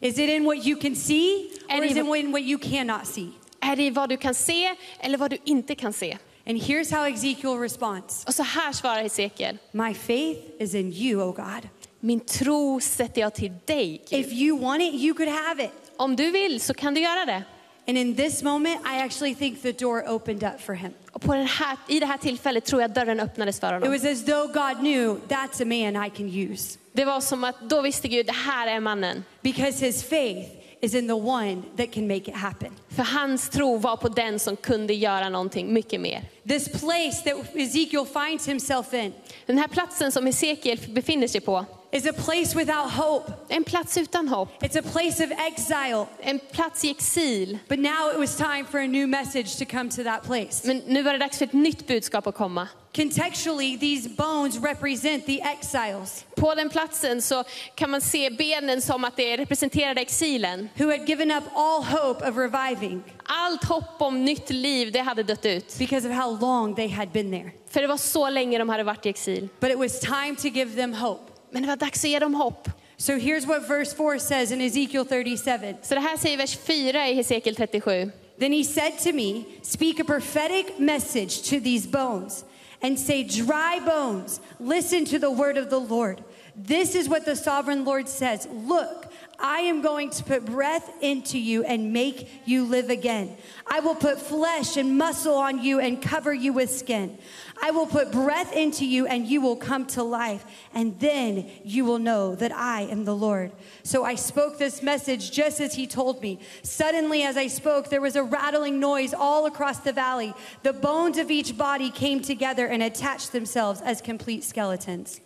[0.00, 3.28] Is it in what you can see, or is it in what you cannot see?
[3.60, 6.18] Är det vad du kan se eller vad du inte kan se?
[6.46, 9.58] And here's how Ezekiel responds Och så här svarar Hesekiel.
[9.72, 11.68] My faith is in you, O God.
[12.00, 14.20] Min tro sätter jag till dig, Gud.
[14.20, 15.92] If you want it, you could have it.
[15.96, 17.42] Om du vill så kan du göra det.
[17.88, 20.92] And in this moment, I actually think the door opened up for him.
[21.12, 23.92] Och på den här, i det här tillfället tror jag dörren öppnades för It honom.
[23.92, 27.60] was as though God knew that's a man I can use Det var som att
[27.60, 29.24] då visste Gud, det här är mannen.
[29.42, 30.50] because his faith
[30.80, 32.72] is in the one that can make it happen.
[32.88, 36.24] För hans tro var på den som kunde göra någonting mycket mer.
[36.48, 39.12] This place that Ezekiel finds himself in
[39.46, 43.32] Den här platsen som Hesekiel befinner sig på, is a place without hope.
[43.48, 44.62] en plats utan hopp.
[44.62, 46.06] It's a place of exile.
[46.20, 47.58] En plats i exil.
[47.68, 50.66] But now it was time for a new message to come to that place.
[50.66, 52.68] Men nu var det dags för ett nytt budskap att komma.
[52.92, 57.44] Contextually, these bones represent the exiles På den platsen så
[57.74, 60.68] kan man se benen som att det representerade exilen.
[60.78, 65.22] who had given up all hope of reviving Allt hopp om nytt liv, det hade
[65.22, 65.78] dött ut.
[65.78, 67.50] because of how long they had been there.
[67.70, 69.48] För det var så länge de hade varit i exil.
[69.60, 71.29] But it was time to give them hope.
[71.50, 72.68] Men det var dags att ge dem hopp.
[72.96, 75.74] So here's what verse 4 says in Ezekiel 37.
[75.82, 78.12] Så det här säger vers 4 i Hesekiel 37.
[78.38, 82.44] Then he said to me, Speak a prophetic message to these bones
[82.82, 86.24] and say, Dry bones, listen to the word of the Lord.
[86.56, 91.38] This is what the sovereign Lord says Look, I am going to put breath into
[91.38, 93.36] you and make you live again.
[93.66, 97.18] I will put flesh and muscle on you and cover you with skin.
[97.62, 101.84] I will put breath into you and you will come to life, and then you
[101.84, 103.52] will know that I am the Lord.
[103.82, 106.40] So I spoke this message just as he told me.
[106.62, 110.34] Suddenly, as I spoke, there was a rattling noise all across the valley.
[110.62, 115.20] The bones of each body came together and attached themselves as complete skeletons.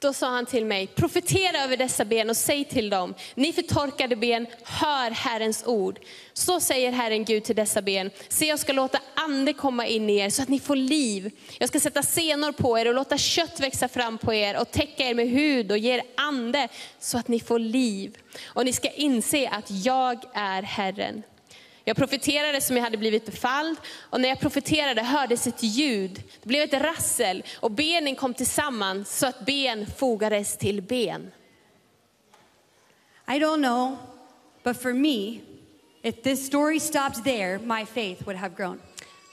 [0.00, 4.16] Då sa han till mig, profetera över dessa ben och säg till dem, ni förtorkade
[4.16, 5.98] ben, hör Herrens ord.
[6.32, 10.16] Så säger Herren Gud till dessa ben, se jag ska låta ande komma in i
[10.16, 11.30] er så att ni får liv.
[11.58, 15.04] Jag ska sätta senor på er och låta kött växa fram på er och täcka
[15.04, 16.68] er med hud och ge er ande
[16.98, 18.16] så att ni får liv.
[18.44, 21.22] Och ni ska inse att jag är Herren.
[21.88, 26.22] Jag profeterade som jag hade blivit befalld och när jag profeterade hördes ett ljud.
[26.42, 31.30] Det blev ett rassel och benen kom tillsammans så att ben fogades till ben.
[33.28, 33.96] I don't know,
[34.62, 35.40] but for me,
[36.02, 38.80] if this story stopped there, my faith would have grown.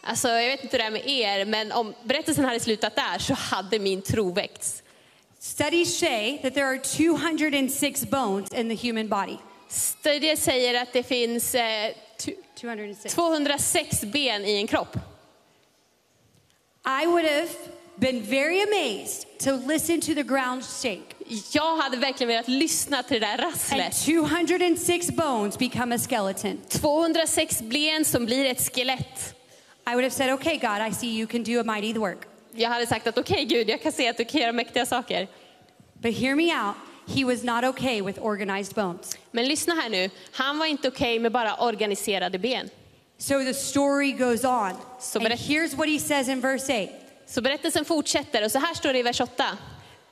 [0.03, 3.19] Alltså, jag vet inte hur det är med er, men om berättelsen hade slutat där
[3.19, 4.83] så hade min tro väckts.
[5.39, 9.37] Studies say that there are 206 bones in the human body.
[9.67, 11.91] Studier säger att det finns eh,
[12.55, 13.15] 206.
[13.15, 14.97] 206 ben i en kropp.
[16.85, 17.49] I would have
[17.95, 21.15] been very amazed to listen to the ground shake.
[21.51, 24.05] Jag hade verkligen velat lyssna till det där And rasslet.
[24.05, 26.57] 206 bones become a skeleton.
[26.69, 29.35] 206 ben som blir ett skelett.
[29.87, 32.27] I would have said, okay, God, I see you can do a mighty work.
[32.51, 35.27] Jag hade sagt att okej Gud, jag kan se att du kan göra mäktiga saker.
[35.93, 36.75] But hear me out.
[37.07, 39.17] He was not okay with organized bones.
[39.31, 42.69] Men lyssna här nu, han var inte okej med bara organiserade ben.
[43.17, 44.73] So the story goes on.
[44.99, 46.91] Så, And here's what he says in verse 8.
[47.27, 49.57] så berättelsen fortsätter och så här står det i vers 8.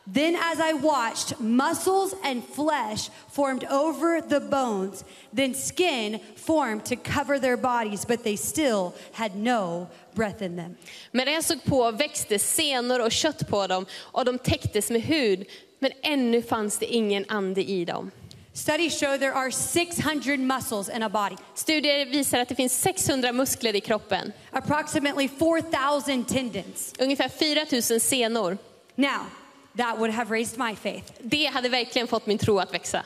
[0.05, 5.05] Then, as I watched, muscles and flesh formed over the bones.
[5.31, 10.75] Then skin formed to cover their bodies, but they still had no breath in them.
[11.11, 15.45] Men jag såg på växte senor och kött på dem och de täcktes med hud.
[15.83, 18.11] Men ännu fanns det ingen ande i dem.
[18.53, 23.31] Studies show there are 600 muscles in a body, Studier visar att det finns 600
[23.31, 24.31] muskler i kroppen.
[24.51, 26.93] approximately 4,000 tendons.
[26.99, 28.57] Ungefär 4000 senor.
[28.95, 29.25] Now,
[29.77, 31.11] that would have raised my faith.
[31.21, 33.05] Det hade verkligen fått min tro att växa.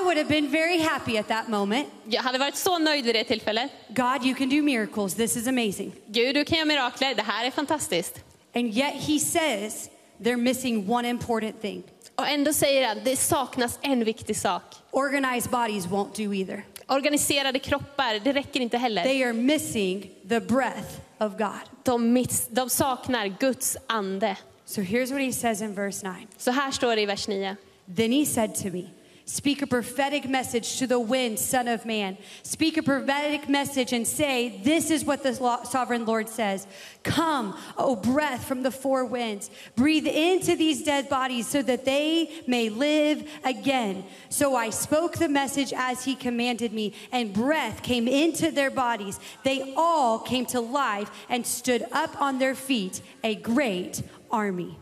[0.00, 1.88] I would have been very happy at that moment.
[2.04, 3.70] Jag hade varit så nöjd vid det tillfället.
[3.88, 5.14] God, you can do miracles.
[5.14, 5.92] This is amazing.
[6.06, 7.14] Gud, du kan göra mirakler.
[7.14, 8.20] Det här är fantastiskt.
[8.54, 11.82] And yet, he says they're missing one important thing.
[12.16, 14.62] Och ändå säger han, det saknas en viktig sak.
[14.90, 16.64] Organized bodies won't do either.
[16.88, 19.02] Organiserade kroppar, det räcker inte heller.
[19.02, 21.60] They are missing the breath of God.
[21.82, 24.36] De, miss, de saknar Guds ande.
[24.64, 26.26] So here's what he says in verse 9.
[26.36, 27.56] Så här står det i vers 9.
[27.96, 28.82] Then he said to me,
[29.28, 32.16] Speak a prophetic message to the wind, Son of Man.
[32.44, 35.34] Speak a prophetic message and say, This is what the
[35.64, 36.64] sovereign Lord says
[37.02, 42.30] Come, O breath from the four winds, breathe into these dead bodies so that they
[42.46, 44.04] may live again.
[44.28, 49.18] So I spoke the message as he commanded me, and breath came into their bodies.
[49.42, 54.78] They all came to life and stood up on their feet, a great army.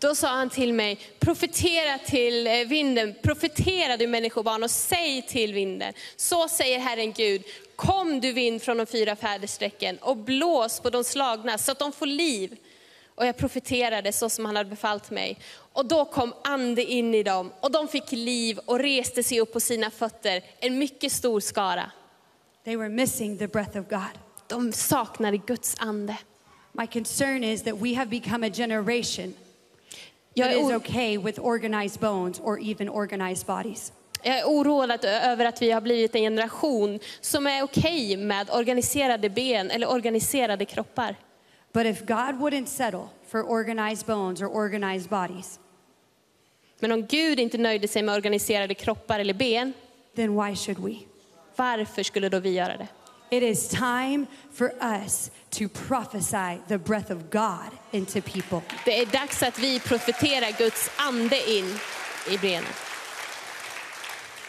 [0.00, 5.52] Då sa han till mig, profetera till eh, vinden, profetera du människobarn och säg till
[5.52, 5.92] vinden.
[6.16, 7.42] Så säger Herren Gud,
[7.76, 11.92] kom du vind från de fyra färdesträcken och blås på de slagna så att de
[11.92, 12.56] får liv.
[13.14, 15.38] Och jag profeterade så som han hade befallt mig.
[15.72, 19.52] Och då kom ande in i dem och de fick liv och reste sig upp
[19.52, 21.90] på sina fötter, en mycket stor skara.
[22.64, 24.18] They were missing the breath of God.
[24.46, 26.16] De saknade Guds ande.
[26.72, 29.34] My concern is that we have become a generation
[30.38, 33.92] Jag är okay with organized bones or even organized bodies.
[34.22, 39.30] Jag är oroad över att vi har blivit en generation som är okej med organiserade
[39.30, 41.16] ben eller organiserade kroppar.
[41.72, 45.60] But if God wouldn't settle for organized bones or organized bodies,
[46.80, 49.72] Men om Gud inte nöjde sig med organiserade kroppar eller ben,
[50.16, 50.94] then why should we?
[51.58, 52.88] varför skulle då vi göra det?
[53.30, 58.62] It is time for us to prophesy the breath of God into people.
[58.84, 61.78] Det är dags att vi profeterar Guds ande in
[62.30, 62.72] i benen.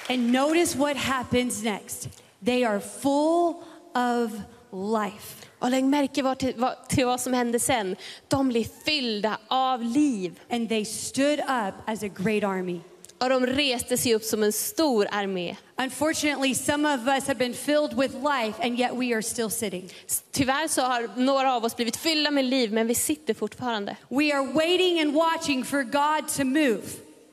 [0.10, 2.10] And notice what happens next.
[2.46, 4.32] They are full of
[4.72, 5.46] life.
[5.60, 7.96] Och lägg märke vad till, vad, till vad som hände sen.
[8.28, 10.40] De blir fyllda av liv.
[10.50, 12.82] And they stood up as a great army.
[13.20, 15.56] Och de reste sig upp som en stor armé.
[15.78, 19.90] Unfortunately, some of us have been filled with life and yet we are still sitting.
[20.32, 23.96] Tyvärr så har några av oss blivit fyllda med liv, men vi sitter fortfarande.
[24.10, 26.82] We are waiting and watching for God to move.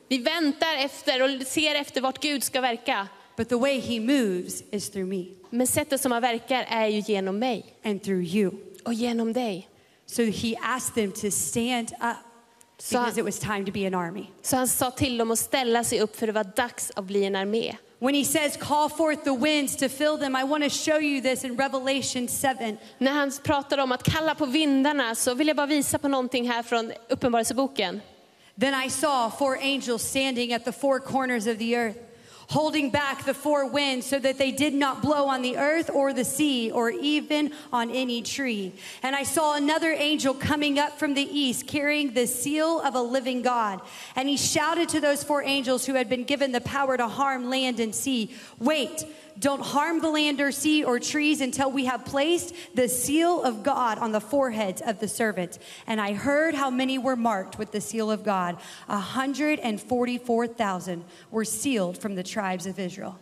[0.07, 3.07] Vi väntar efter och ser efter vart Gud ska verka.
[3.37, 6.99] But the way he moves is through me Men sättet som han verkar är ju
[7.07, 8.51] genom mig and through you.
[8.83, 9.69] och genom dig.
[10.05, 12.26] So he asked them to stand up
[12.79, 14.25] Så because it was time to be an army.
[14.41, 17.25] så han sa till dem att ställa sig upp för det var dags att bli
[17.25, 17.75] en armé.
[17.99, 21.21] When he says, call forth the winds to fill them, I want to show you
[21.21, 22.77] this in Revelation 7.
[22.97, 26.49] När han pratar om att kalla på vindarna så vill jag bara visa på någonting
[26.49, 28.01] här från Uppenbarelseboken.
[28.59, 31.97] Then I saw four angels standing at the four corners of the earth,
[32.47, 36.13] holding back the four winds so that they did not blow on the earth or
[36.13, 38.71] the sea or even on any tree.
[39.03, 43.01] And I saw another angel coming up from the east carrying the seal of a
[43.01, 43.81] living God.
[44.15, 47.49] And he shouted to those four angels who had been given the power to harm
[47.49, 49.03] land and sea Wait,
[49.39, 53.63] don't harm the land or sea or trees until we have placed the seal of
[53.63, 55.59] God on the foreheads of the servants.
[55.87, 58.57] And I heard how many were marked with the seal of God.
[58.87, 63.15] 144,000 were sealed from the tribes of Israel.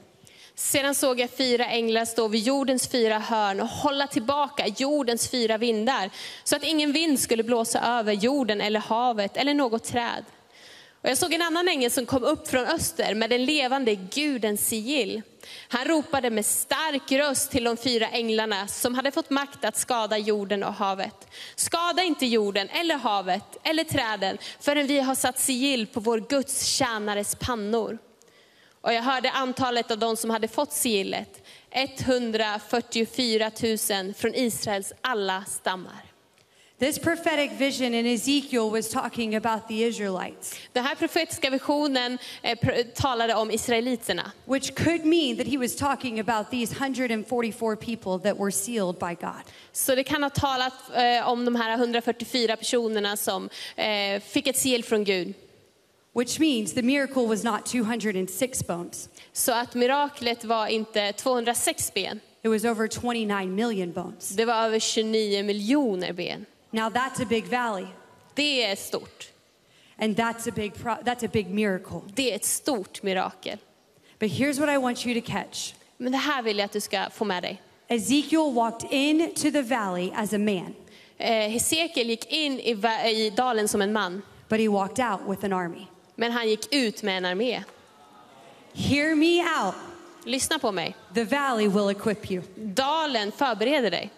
[0.57, 5.57] Sedan såg jag fyra änglar stå vid jordens fyra hörn och hålla tillbaka jordens fyra
[5.57, 6.09] vindar,
[6.43, 10.25] så att ingen vind skulle blåsa över jorden eller havet eller något träd.
[11.01, 14.67] Och jag såg en annan ängel som kom upp från öster med den levande gudens
[14.67, 15.21] sigill.
[15.67, 20.17] Han ropade med stark röst till de fyra änglarna som hade fått makt att skada
[20.17, 21.27] jorden och havet.
[21.55, 26.65] Skada inte jorden eller havet eller träden förrän vi har satt sigill på vår Guds
[26.65, 27.97] tjänares pannor.
[28.81, 33.51] Och jag hörde antalet av de som hade fått sigillet, 144
[34.03, 36.05] 000 från Israels alla stammar.
[36.77, 40.56] This prophetic vision in Ezekiel was talking about the Israelites.
[40.73, 44.31] Den här profetiska visionen eh, pr- talade om israeliterna.
[44.45, 49.15] Which could mean that he was talking about these 144 people that were sealed by
[49.22, 49.43] God.
[49.72, 54.57] Så det kan ha talat eh, om de här 144 personerna som eh, fick ett
[54.57, 55.34] sigill från Gud.
[56.14, 59.10] Which means the miracle was not 206 bones.
[59.34, 62.19] Så att miraklet var inte 206 ben.
[62.43, 64.30] It was over 29 million bones.
[64.30, 66.45] Det var över 29 miljoner ben.
[66.76, 67.88] Now that's a big valley.
[68.34, 69.27] Det är stort.
[69.97, 70.73] And that's a big
[71.03, 72.02] that's a big miracle.
[72.14, 73.57] Det är ett stort mirakel.
[74.19, 75.73] But here's what I want you to catch.
[75.97, 77.61] Men det här vill jag att du ska få med dig.
[77.88, 80.76] Ezekiel walked into the valley as a man,
[81.18, 82.72] Eh, Hesekiel gick in i,
[83.06, 85.88] i dalen som en man, but he walked out with an army.
[86.15, 87.64] men han gick ut med en armé.
[88.73, 89.76] Hear me out.
[90.26, 90.95] Lyssna på mig.
[91.14, 92.43] The valley will equip you.
[92.56, 94.10] Dalen förbereder dig.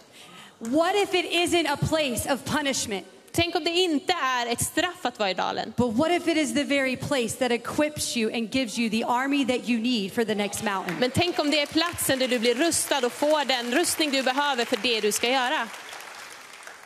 [0.59, 3.05] What if it isn't a place of punishment?
[3.31, 5.73] Tänk om det inte är ett straff att vara i dalen.
[5.77, 9.03] But what if it is the very place that equips you and gives you the
[9.03, 10.95] army that you need for the next mountain?
[10.99, 14.23] Men tänk om det är platsen där du blir rustad och får den rustning du
[14.23, 15.67] behöver för det du ska göra.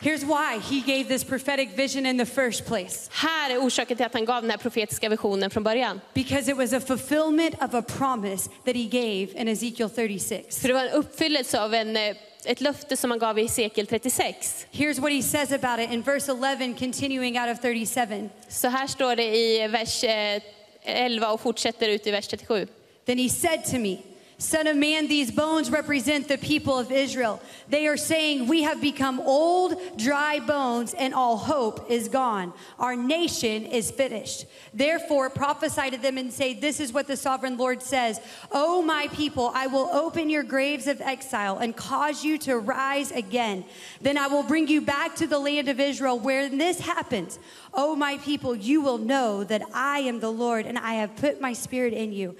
[0.00, 3.10] Here's why he gave this prophetic vision in the first place.
[3.10, 6.00] Här är orsaken till att han gav den här profetiska visionen från början.
[6.14, 10.60] Because it was a fulfillment of a promise that he gave in Ezekiel 36.
[10.60, 11.96] För det var en uppfyllelse av en,
[12.44, 14.66] eh, ett löfte som han gav i Hesekiel 36.
[14.72, 18.28] Here's what he says about it in verse 11, continuing out of 37.
[18.48, 20.42] Så här står det i vers eh,
[20.82, 22.66] 11 och fortsätter ut i vers 37.
[23.04, 23.96] Then he said to me,
[24.42, 27.40] Son of man, these bones represent the people of Israel.
[27.68, 32.52] They are saying, We have become old, dry bones, and all hope is gone.
[32.80, 34.46] Our nation is finished.
[34.74, 38.20] Therefore, prophesy to them and say, This is what the sovereign Lord says
[38.50, 43.12] O my people, I will open your graves of exile and cause you to rise
[43.12, 43.64] again.
[44.00, 46.18] Then I will bring you back to the land of Israel.
[46.18, 47.38] When this happens,
[47.72, 51.40] O my people, you will know that I am the Lord and I have put
[51.40, 52.36] my spirit in you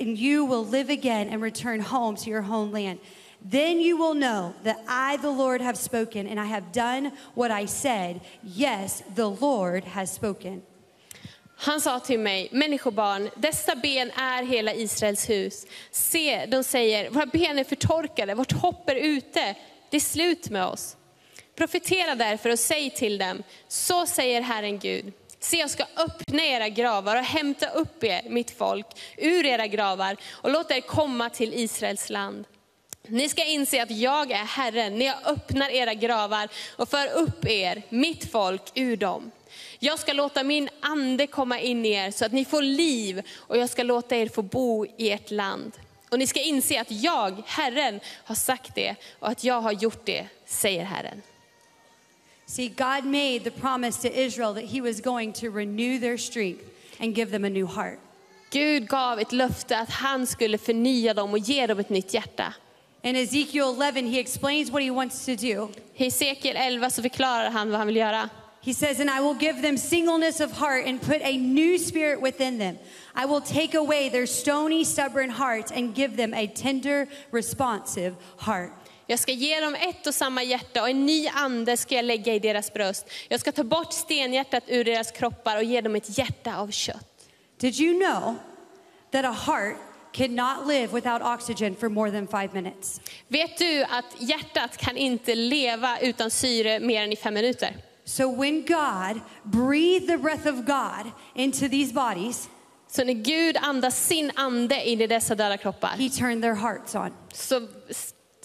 [0.00, 2.98] and you will live again and return home to your homeland.
[3.40, 7.50] Then you will know that I, the Lord, have spoken, and I have done what
[7.50, 8.20] I said.
[8.42, 10.62] Yes, the Lord has spoken.
[11.60, 15.66] Han sa till mig, människobarn, dessa ben är hela Israels hus.
[15.90, 19.54] Se, de säger, våra ben är förtorkade, vårt hopp är ute,
[19.90, 20.96] det är slut med oss.
[21.56, 25.12] Profetera därför och säg till dem, så säger Herren Gud.
[25.40, 28.86] Se, jag ska öppna era gravar och hämta upp er, mitt folk,
[29.16, 32.44] ur era gravar och låta er komma till Israels land.
[33.06, 37.46] Ni ska inse att jag är Herren när jag öppnar era gravar och för upp
[37.46, 39.30] er, mitt folk, ur dem.
[39.78, 43.58] Jag ska låta min ande komma in i er så att ni får liv och
[43.58, 45.72] jag ska låta er få bo i ert land.
[46.08, 50.06] Och ni ska inse att jag, Herren, har sagt det och att jag har gjort
[50.06, 51.22] det, säger Herren.
[52.50, 56.64] See, God made the promise to Israel that He was going to renew their strength
[56.98, 58.00] and give them a new heart.
[58.50, 62.54] Gud gav ett löfte att han skulle förnya dem och ge dem ett nytt hjärta.
[63.02, 65.68] In Ezekiel 11, He explains what He wants to do.
[65.94, 68.30] I Hesekiel 11 så förklarar han vad han vill göra.
[68.60, 72.20] He says, And I will give them singleness of heart and put a new spirit
[72.22, 72.78] within them.
[73.14, 78.72] I will take away their stony, stubborn hearts and give them a tender, responsive heart.
[79.10, 82.34] Jag ska ge dem ett och samma hjärta och en ny ande ska jag lägga
[82.34, 83.10] i deras bröst.
[83.28, 87.28] Jag ska ta bort stenhjärtat ur deras kroppar och ge dem ett hjärta av kött.
[87.58, 88.34] Did you know
[89.12, 89.76] that a heart
[90.12, 93.00] cannot live without oxygen for more than five minutes?
[93.28, 97.76] Vet du att hjärtat kan inte leva utan syre mer än i fem minuter?
[98.04, 102.48] So when God breathed the breath of God into these bodies,
[102.90, 106.94] Så när Gud andas sin ande in i dessa döda kroppar he turned their hearts
[106.94, 107.14] on.
[107.32, 107.68] så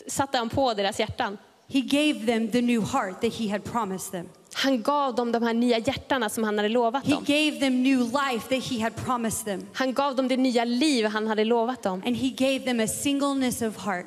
[0.08, 1.38] satte han på deras hjärtan.
[1.68, 4.30] He gave them the new heart that he had promised them.
[4.54, 7.24] Han gav dem de här nya hjärtana som han hade lovat He dem.
[7.24, 9.68] gave them new life that he had promised them.
[9.74, 12.02] Han gav dem det nya liv han hade lovat dem.
[12.06, 14.06] And he gave them a singleness of heart,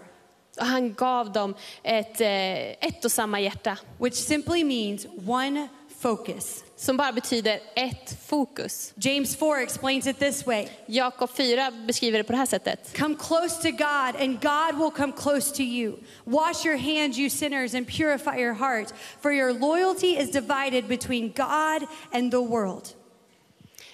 [0.61, 3.79] Och han gav dem ett, eh, ett och samma hjärta.
[3.99, 5.69] which simply means one
[5.99, 6.63] focus.
[6.79, 8.93] Som bara betyder ett fokus.
[8.97, 12.97] James 4 explains it this way Jakob 4 beskriver det på det här sättet.
[12.97, 15.97] Come close to God, and God will come close to you.
[16.25, 21.33] Wash your hands, you sinners, and purify your heart, for your loyalty is divided between
[21.37, 22.89] God and the world.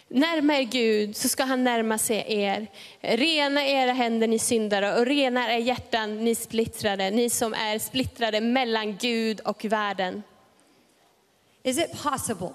[0.09, 2.67] Närma er Gud så ska han närma sig er.
[3.01, 8.41] Rena era händer ni syndare och rena era hjärtan ni splittrade, ni som är splittrade
[8.41, 10.23] mellan Gud och världen.
[11.63, 12.53] Is it possible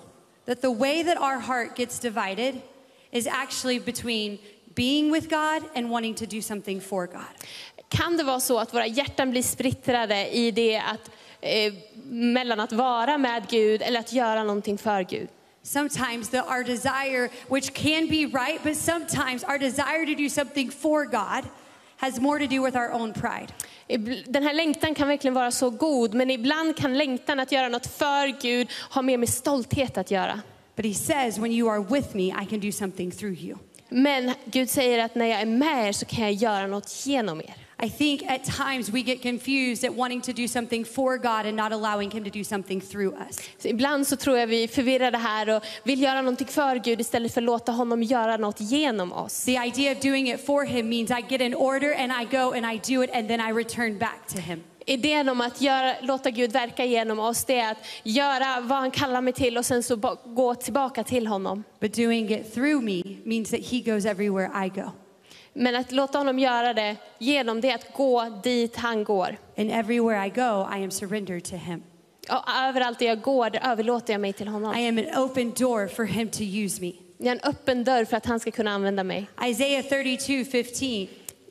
[0.47, 2.61] that the way that our heart gets divided
[3.11, 4.39] is actually between
[4.75, 7.35] being with God and wanting to do something for God?
[7.89, 11.11] Kan det vara så att våra hjärtan blir splittrade i det att,
[11.41, 11.73] eh,
[12.09, 15.27] mellan att vara med Gud eller att göra någonting för Gud?
[15.63, 20.71] Sometimes the, our desire, which can be right, but sometimes our desire to do something
[20.71, 21.43] for God
[21.97, 23.47] has more to do with our own pride.
[24.25, 27.87] Den här längtan kan verkligen vara så god, men ibland kan längtan att göra något
[27.87, 30.41] för Gud ha mer med stolthet att göra.
[30.75, 33.57] But he says, when you are with me, I can do something through you.
[33.89, 37.39] Men Gud säger att när jag är med er så kan jag göra något genom
[37.39, 37.66] er.
[37.79, 41.55] I think at times we get confused at wanting to do something for God and
[41.55, 43.39] not allowing him to do something through us.
[43.57, 47.01] Så ibland så tror jag vi är förvirrade här och vill göra någonting för Gud
[47.01, 49.45] istället för att låta honom göra något genom oss.
[49.45, 52.53] The idea of doing it for him means I get an order and I go
[52.53, 54.63] and I do it and then I return back to him.
[54.85, 58.91] Idén om att göra, låta Gud verka genom oss, det är att göra vad han
[58.91, 61.63] kallar mig till och sen så gå tillbaka till honom.
[61.79, 64.91] But doing it through me means that he goes everywhere I go.
[65.59, 69.37] Men att låta honom göra det genom det att gå dit han går.
[69.57, 71.83] And everywhere I go, I am surrendered to him.
[72.29, 74.75] Och överallt där jag går, där överlåter jag mig till honom.
[74.75, 76.93] I am an open door for him to use me.
[77.17, 79.27] Jag är en öppen dörr för att han ska kunna använda mig.
[79.45, 81.07] Isaiah 32 15.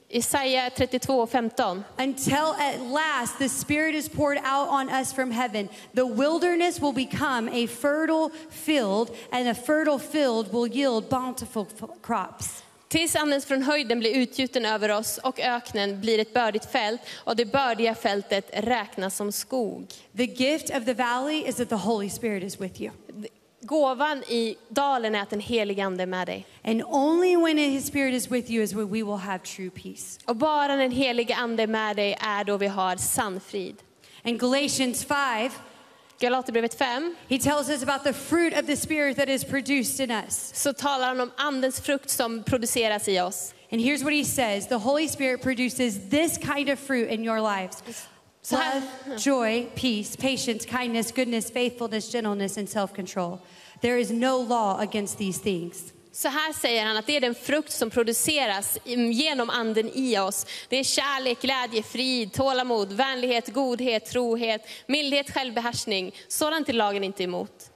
[0.09, 1.85] Isaiah 32, 15.
[1.99, 6.93] Until at last the Spirit is poured out on us from heaven, the wilderness will
[6.93, 11.66] become a fertile field, and a fertile field will yield bountiful
[12.03, 12.62] crops.
[12.89, 17.37] Tills andens från höjden blir utgjuten över oss och öknen blir ett bördigt fält och
[17.37, 19.87] det bördiga fältet räknas som skog.
[20.17, 22.93] The gift of the valley is that the Holy Spirit is with you.
[23.61, 26.47] Gåvan i dalen är att den helige ande är med dig.
[26.65, 30.21] And only when His Spirit is with you is when we will have true peace.
[30.25, 33.77] Och bara den helige ande är med dig är då vi har sann frid.
[34.23, 35.51] In Galatians 5,
[36.20, 40.10] Galaterbrevet 5 he tells us about the fruit of the Spirit that is produced in
[40.10, 40.52] us.
[40.55, 43.55] så talar han om andens frukt som produceras i oss.
[43.72, 47.40] And here's what he says the Holy Spirit produces this kind of fruit in your
[47.40, 47.82] lives
[48.52, 48.84] love,
[49.18, 53.40] joy, peace, patience, kindness, goodness, faithfulness, gentleness, and self control.
[53.80, 55.93] There is no law against these things.
[56.16, 60.47] Så här säger han att det är den frukt som produceras genom anden i oss.
[60.68, 66.14] Det är kärlek, glädje, frid, tålamod, vänlighet, godhet, trohet, mildhet, självbehärskning.
[66.28, 67.70] Sådant är lagen inte emot.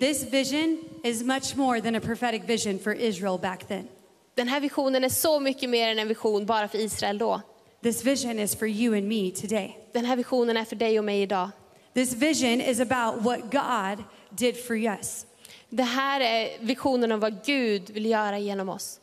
[0.00, 3.88] This vision is much more than a prophetic vision for Israel back then.
[4.34, 7.40] Den här visionen är så mycket mer än en vision bara för Israel då.
[7.82, 9.78] This vision is for you and me today.
[9.92, 11.50] Den här visionen är för dig och mig idag.
[11.94, 15.26] This vision is about what God did for us.
[15.74, 19.00] Det här är visionen om vad Gud vill göra genom oss.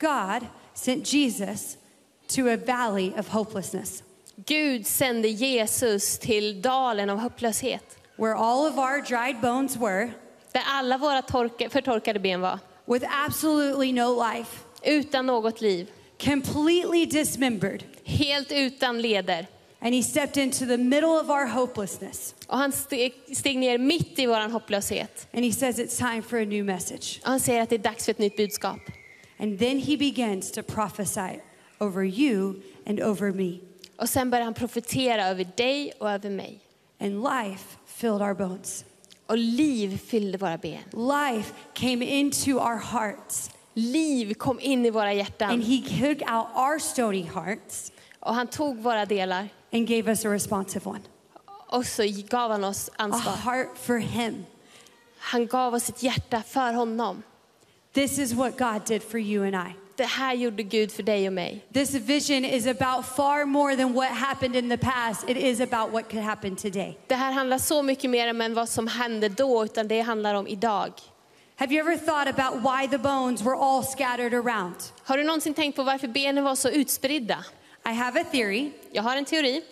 [0.00, 1.76] God sent Jesus
[2.26, 4.02] to a valley of hopelessness
[4.46, 7.98] Gud sände Jesus till dalen av hopplöshet.
[8.16, 10.10] where all of our dried bones were,
[10.52, 12.58] Där alla våra torka, förtorkade ben var.
[12.86, 15.90] with absolutely no life, Utan något liv.
[16.24, 17.84] completely dismembered.
[18.04, 19.46] Helt utan leder.
[19.80, 22.34] And he stepped into the middle of our hopelessness.
[22.46, 25.26] Och han steg, steg ner mitt i vår hopplöshet.
[25.32, 27.20] And he says it's time for a new message.
[27.22, 28.80] Och han säger att det är dags för ett nytt budskap.
[29.38, 31.40] And then he begins to prophesy
[31.78, 32.54] over you
[32.86, 33.58] and over me.
[33.96, 36.60] Och sen börjar han profetera över dig och över mig.
[37.00, 38.84] And life filled our bones.
[39.26, 40.82] Och liv fyllde våra ben.
[40.92, 43.50] Life came into our hearts.
[43.74, 45.50] Liv kom in i våra hjärtan.
[45.50, 49.48] And he took out our stony hearts Och han tog våra delar.
[49.72, 51.00] And gave us a responsive one.
[51.68, 53.32] Och så gav han oss A ansvar.
[53.32, 54.46] heart for him.
[55.18, 57.22] Han gav oss ett hjärta för honom.
[57.92, 59.74] This is what God did for you and I.
[59.96, 61.66] Det här gjorde Gud för dig och mig.
[61.72, 65.28] This vision is about far more than what happened in the past.
[65.28, 66.98] It is about what could happen today.
[67.06, 70.46] Det här handlar så mycket mer än vad som hände då, utan det handlar om
[70.46, 70.92] idag.
[71.56, 74.74] Have you ever thought about why the bones were all scattered around?
[75.02, 77.44] Har du någonsin tänkt på varför benen var så utspridda?
[77.90, 78.70] I have a theory.
[78.92, 79.62] Jag har en teori.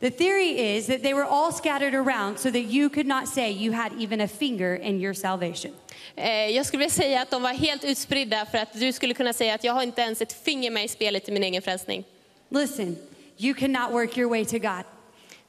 [0.00, 3.50] The theory is that they were all scattered around so that you could not say
[3.50, 5.72] you had even a finger in your salvation.
[6.16, 9.32] Eh, Jag skulle vilja säga att de var helt utspridda för att du skulle kunna
[9.32, 12.04] säga att jag har inte ens ett finger med i spelet i min egen frälsning.
[12.48, 12.96] Listen,
[13.38, 14.84] you cannot work your way to God.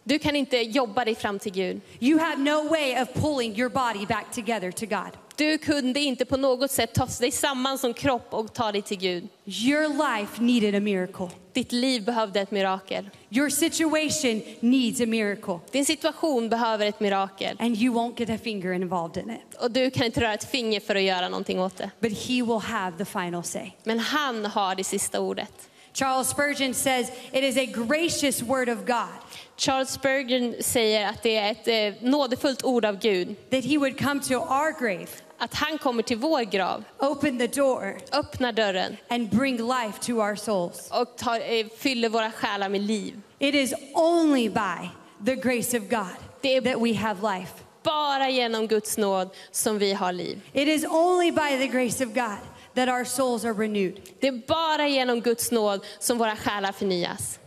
[0.03, 1.81] Du kan inte jobba dig fram till Gud.
[1.99, 5.11] You have no way of pulling your body back together to God.
[5.35, 8.97] Du kunde inte på något sätt ta dig samman som kropp och ta dig till
[8.97, 9.27] Gud.
[9.45, 11.29] Your life needed a miracle.
[11.57, 13.09] Ditt liv behövde ett mirakel.
[13.29, 15.59] Your situation needs a miracle.
[15.71, 17.57] Din situation behöver ett mirakel.
[17.59, 19.55] And you won't get a finger involved in it.
[19.59, 21.91] Och du kan inte röra ett finger för att göra någonting åt det.
[21.99, 23.71] But he will have the final say.
[23.83, 25.69] Men han har det sista ordet.
[25.93, 29.17] Charles Spurgeon says it is a gracious word of God.
[29.57, 33.35] Charles Spurgeon säger att det är ett eh, nådefullt ord av Gud.
[33.49, 35.07] That he would come to our grave.
[35.37, 36.83] Att han kommer till vår grav.
[36.99, 37.97] Open the door.
[38.11, 38.97] Öppnar dörren.
[39.07, 40.91] And bring life to our souls.
[40.91, 43.21] Och tar, eh, fyller våra själar med liv.
[43.39, 44.89] It is only by
[45.25, 46.17] the grace of God
[46.63, 47.53] that we have life.
[47.83, 50.41] Bara genom Guds nåd som vi har liv.
[50.53, 52.39] It is only by the grace of God
[52.75, 54.01] that our souls are renewed.
[54.19, 57.39] Det är bara genom Guds nåd som våra själar förnyas.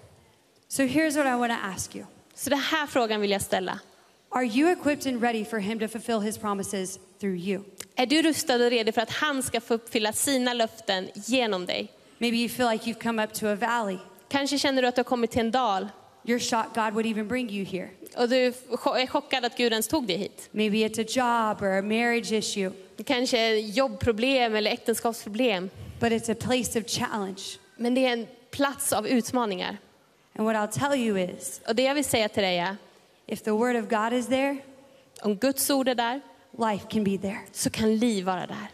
[0.68, 2.04] So here's what I want to ask you.
[2.34, 3.80] Så den här frågan vill jag ställa.
[4.28, 7.62] Are you equipped and ready for him to fulfill his promises through you?
[7.96, 11.92] Är du rustad och redo för att han ska få uppfylla sina löften genom dig?
[12.18, 13.98] Maybe you feel like you've come up to a valley.
[14.28, 15.88] Kanske känner du att du har kommit till en dal.
[16.22, 17.88] You're shocked God would even bring you here.
[18.16, 20.48] Och du är chockad att Gud ens tog dig hit.
[20.52, 22.70] Maybe it's a job or a marriage issue.
[23.04, 25.70] Kanske jobbproblem eller äktenskapsproblem.
[26.00, 27.42] But it's a place of challenge.
[27.76, 29.78] Men det är en plats av utmaningar.
[30.36, 32.76] And what I'll tell you is, Och det jag vill säga till dig är,
[33.26, 34.56] if the word of God is there,
[35.22, 36.20] om Guds ord är där,
[36.58, 37.40] life can be there.
[37.52, 38.68] så kan liv vara där.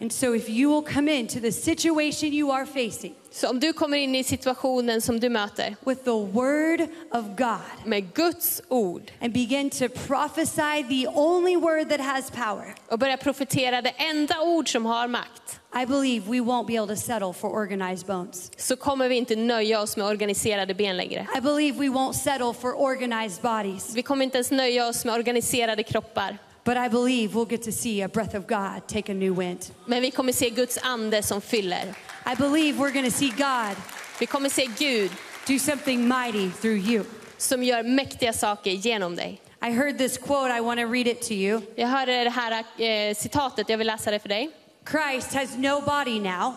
[0.00, 3.72] And so if you will come into the situation you are facing Så om du
[3.72, 6.80] kommer in i situationen som du möter with the word
[7.12, 12.74] of God med Guds ord and begin to prophesy the only word that has power,
[12.88, 16.96] och börjar profetera det enda ord som har makt I believe we won't be able
[16.96, 18.50] to settle for organized bones.
[18.56, 21.26] så kommer vi inte nöja oss med organiserade ben längre.
[21.38, 23.94] I believe we won't settle for organized bodies.
[23.94, 26.38] Vi kommer inte ens nöja oss med organiserade kroppar.
[26.68, 29.70] But I believe we'll get to see a breath of God take a new wind.
[29.86, 31.94] Men vi kommer se Guds ande som fyller.
[32.26, 33.76] I believe we're going to see God
[34.18, 35.10] Vi kommer se Gud
[35.46, 37.04] do something mighty through you.
[37.38, 39.40] som gör mäktiga saker genom dig.
[39.62, 41.60] I heard this quote, I want to read it to you.
[41.76, 44.50] Jag hörde det här eh, citatet, jag vill läsa det för dig.
[44.90, 46.52] Christ has no body now,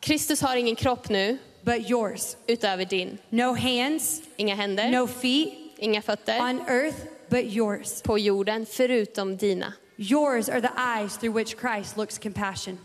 [0.00, 2.36] Kristus har ingen kropp nu but yours.
[2.46, 3.18] utöver din.
[3.28, 6.96] No hands, Inga händer, no feet inga fötter on earth,
[7.28, 8.02] but yours.
[8.02, 9.72] på jorden förutom dina.
[9.96, 12.78] Yours are the eyes through which Christ looks compassion.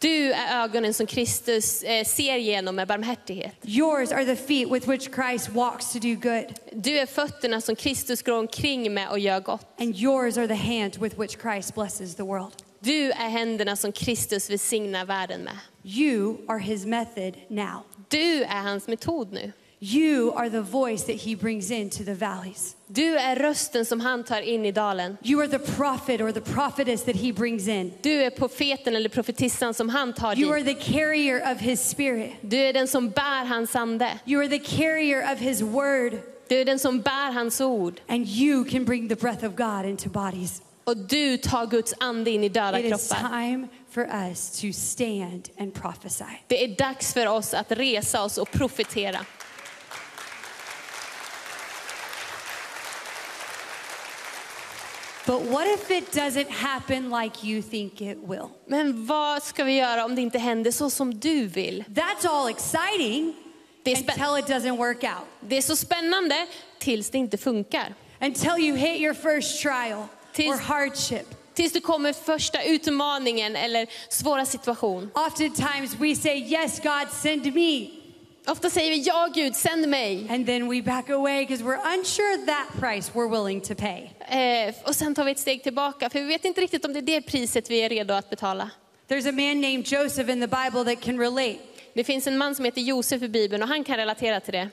[0.00, 3.54] Du är ögonen som Kristus eh, ser genom med barmhärtighet.
[3.62, 6.44] Yours are the feet with which Christ walks to do good.
[6.72, 9.80] Du är fötterna som Kristus går omkring med och gör gott.
[9.80, 12.52] And yours are the hands with which Christ blesses the world.
[12.80, 15.58] Du är händerna som Kristus välsignar världen med.
[15.82, 17.82] You are his method now.
[18.08, 19.52] Du är hans metod nu.
[19.80, 22.76] You are the voice that he brings into the valleys.
[22.86, 25.16] Du är rösten som han tar in i dalen.
[25.22, 27.92] You are the prophet or the prophetess that he brings in.
[28.02, 30.80] Du är profeten eller profetissan som han tar You are dit.
[30.80, 32.30] the carrier of his spirit.
[32.40, 34.18] Du är den som bär hans ande.
[34.26, 36.12] You are the carrier of his word.
[36.48, 38.00] Du är den som bär hans ord.
[38.08, 40.62] And you can bring the breath of God into bodies.
[40.84, 43.28] Och du tar Guds ande in i döda It is kroppar.
[43.28, 46.24] time for us to stand and prophesy.
[46.46, 49.18] Det är dags för oss att resa oss och profetera.
[55.28, 58.48] But what if it doesn't happen like you think it will?
[58.66, 61.84] Men vad ska vi göra om det inte händer så som du vill?
[61.88, 63.34] That's all exciting
[63.86, 65.26] until it doesn't work out.
[65.40, 66.46] det är så spännande
[66.78, 67.94] tills det inte funkar.
[68.20, 71.26] Until you hit your first trial Tills- or hardship.
[71.54, 75.10] Tills du kommer första utmaningen eller svåra situation.
[75.14, 77.97] Oftentimes we say, Yes, God, send me.
[78.50, 80.26] Ofta säger vi ja Gud, sänd mig.
[80.30, 84.10] And then we back away because we're unsure that price we're willing to pay.
[84.28, 86.98] Eh, och sen tar vi ett steg tillbaka för vi vet inte riktigt om det
[86.98, 88.70] är det priset vi är redo att betala.
[89.08, 91.58] There's a man named Joseph in the Bible that can relate.
[91.94, 94.68] Det finns en man som heter Josef i Bibeln och han kan relatera till det.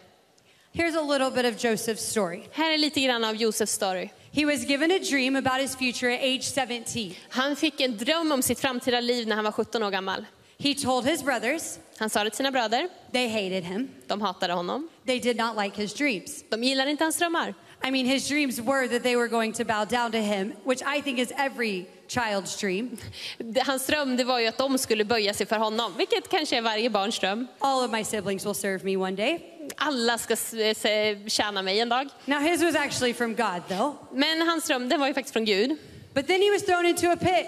[0.74, 2.42] Here's a little bit of Joseph's story.
[2.52, 4.10] Här är lite grann av Josefs story.
[4.32, 7.16] He was given a dream about his future at age 17.
[7.30, 10.26] Han fick en dröm om sitt framtida liv när han var 17 år gammal.
[10.58, 11.80] He told his brothers.
[11.98, 12.90] Han sa det till sina bröder.
[13.12, 13.90] They hated him.
[14.08, 14.90] De hatade honom.
[15.06, 16.44] They did not like his dreams.
[16.50, 17.54] De gillade inte hans drömmar.
[17.88, 20.82] I mean, his dreams were that they were going to bow down to him, which
[20.98, 22.98] I think is every child's dream.
[23.38, 26.58] Det- Hans dröm det var ju att de skulle böja sig för honom, vilket kanske
[26.58, 27.48] är varje barns dröm.
[27.60, 29.40] All of my siblings will serve me one day.
[29.78, 32.08] Alla ska s- eh, tjäna mig en dag.
[32.26, 33.94] Now, his was actually from God, though.
[34.14, 35.78] Men hans dröm den var ju faktiskt från Gud.
[36.14, 37.46] But then he was thrown into a pit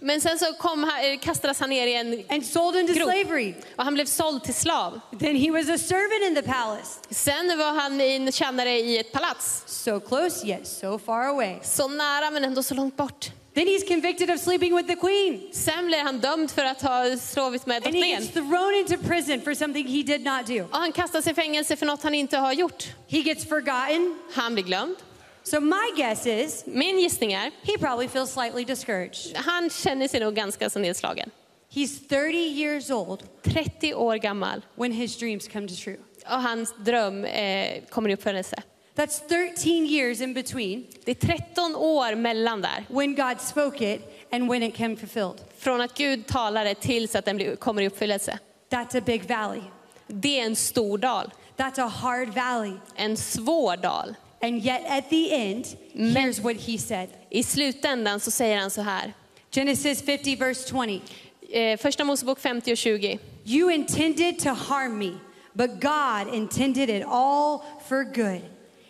[0.00, 3.10] Men sen så kom, eh, kastades han ner i en and sold into grop.
[3.10, 3.54] slavery.
[3.76, 5.00] Och han blev såld till slav.
[5.20, 6.98] Then he was a servant in the palace.
[7.10, 9.62] Sen var han en tjänare i ett palats.
[9.66, 11.54] So close, yet so far away.
[11.62, 13.30] Så nära men ändå så långt bort.
[13.54, 15.40] Then he's convicted of sleeping with the queen.
[15.52, 18.22] Sen blir han dömd för att ha sovit med And he drottningen.
[18.22, 20.62] gets thrown into prison for something he did not do.
[20.62, 22.84] Och han kastas i fängelse för något han inte har gjort.
[23.08, 24.18] He gets forgotten.
[24.34, 24.96] Han blir glömd.
[25.50, 29.36] So my guess is Min gissning är, he probably feels slightly discouraged.
[29.36, 31.30] han känner sig nog ganska så nedslagen.
[31.72, 35.96] He's 30 years old 30 år gammal when his dreams come to true.
[36.24, 38.62] och hans dröm eh, kommer i uppfyllelse.
[38.94, 42.84] That's 13 years in between Det är 13 år mellan där.
[42.88, 45.40] when God spoke it and when it came fulfilled.
[45.58, 48.38] Från att Gud talade tills att den blir, kommer i uppfyllelse.
[48.70, 49.62] That's a big valley.
[50.06, 51.32] Det är en stor dal.
[51.56, 52.72] That's a hard valley.
[52.94, 54.14] En svår dal.
[54.46, 57.08] And yet at the end, here's what he said.
[57.30, 59.12] I slutändan så säger han så här.
[59.50, 61.00] Genesis 50 verse 20.
[61.50, 63.18] Eh, första Mosebok 50 och 20.
[63.44, 65.12] You intended to harm me,
[65.52, 68.42] but God intended it all for good.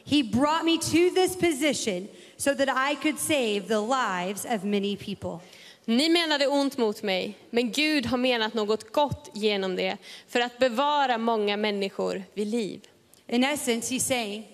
[0.05, 4.97] He brought me to this position so that I could save the lives of many
[4.97, 5.41] people.
[5.85, 9.97] Ni menade ont mot mig, men Gud har menat något gott genom det
[10.29, 12.81] för att bevara många människor vid liv.
[13.29, 14.45] In essence, he's saying,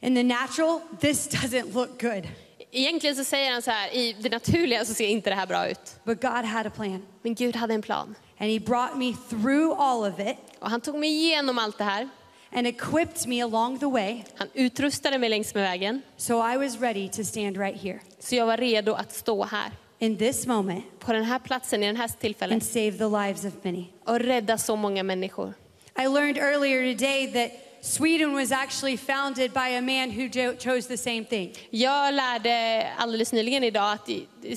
[0.00, 2.28] in the natural, this doesn't look good,
[2.70, 5.68] Egentligen så säger han så här, i det naturliga så ser inte det här bra
[5.68, 5.96] ut.
[6.04, 7.06] but God had a plan.
[7.22, 8.14] Men Gud hade en plan.
[8.38, 11.84] And he brought me through all of it Och han tog mig igenom allt det
[11.84, 12.08] här.
[12.52, 16.02] and equipped me along the way Han utrustade mig längs med vägen.
[16.16, 19.70] so I was ready to stand right here Så jag var redo att stå här.
[19.98, 22.64] in this moment På den här platsen, i den här and tillfället.
[22.64, 23.84] save the lives of many.
[24.04, 25.54] Och rädda så många människor.
[25.98, 27.50] I learned earlier today that
[27.80, 30.28] Sweden was actually founded by a man who
[30.58, 31.52] chose the same thing.
[31.70, 34.08] Jag lärde alldeles nyligen idag att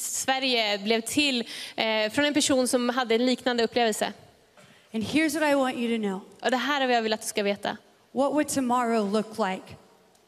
[0.01, 1.43] Sverige blev till
[1.75, 4.13] eh, från en person som hade en liknande upplevelse.
[4.93, 7.13] And here's what I want you to know Och det här är vad jag vill
[7.13, 7.77] att du ska veta.
[8.13, 9.75] what would tomorrow look like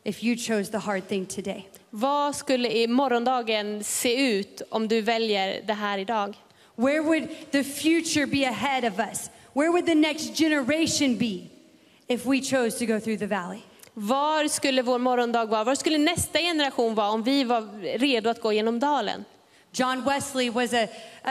[0.03, 1.67] if you chose the hard thing today?
[1.89, 6.35] Vad skulle i morgondagen se ut om du väljer det här idag?
[6.75, 9.29] Where would the future be ahead of us?
[9.53, 11.39] Where would the next generation be
[12.07, 13.61] if we chose to go through the valley?
[13.93, 15.63] Var skulle vår morgondag vara?
[15.63, 19.25] Var skulle nästa generation vara om vi var redo att gå genom dalen?
[19.71, 20.87] John Wesley was a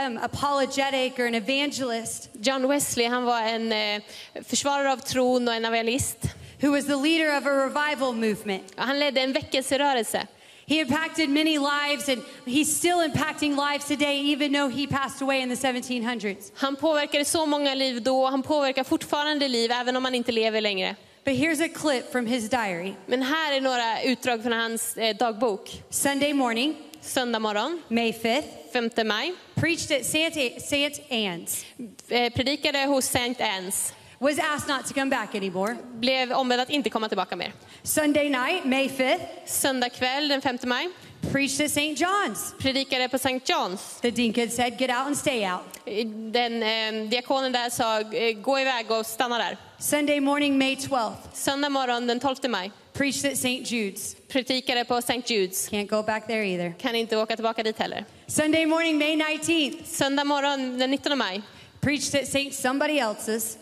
[0.07, 4.03] um, apologetic or an evangelist John Wesley han var en eh,
[4.45, 6.19] försvarare av tron och en evangelist.
[6.63, 8.73] who was the leader of a revival movement.
[8.77, 10.27] Han ledde en väckelserörelse.
[10.67, 15.41] He impacted many lives and he's still impacting lives today even though he passed away
[15.41, 16.53] in the 1700s.
[16.55, 20.61] Han påverkade så många liv då, han påverkar fortfarande liv även om han inte lever
[20.61, 20.97] längre.
[21.25, 22.95] But here's a clip from his diary.
[23.07, 25.83] Men här är några utdrag från hans eh, dagbok.
[25.91, 31.01] Sunday morning, Söndag morgon, May 5th, 5 maj, preached at St.
[31.11, 31.65] Anne's.
[32.09, 33.45] eh, predikade hos St.
[33.45, 33.93] Anne's.
[34.23, 35.77] Was asked not to come back anymore.
[35.95, 37.53] Blev ombedd att inte komma tillbaka mer.
[37.83, 40.89] Sunday night, May 5th, Söndag kväll den 5 maj,
[41.33, 41.95] preached at St.
[41.95, 42.55] John's.
[42.59, 43.53] predikade på St.
[43.53, 44.01] John's.
[44.01, 45.63] The deacon said, Get out and stay out.
[46.33, 49.57] Den eh, diakonen där sa, eh, gå iväg och stanna där.
[49.79, 53.63] Sunday morning, May 12th, Söndag morgon den 12 maj, preached at St.
[53.63, 54.17] Jude's.
[54.29, 55.35] predikade på St.
[55.35, 55.71] Jude's.
[55.71, 56.75] Can't go back there either.
[56.79, 58.05] Kan inte åka tillbaka dit heller.
[58.27, 61.43] Sunday morning, May 19th, Söndag morgon den 19 maj,
[61.83, 62.55] preached at St.
[62.55, 63.57] somebody else's.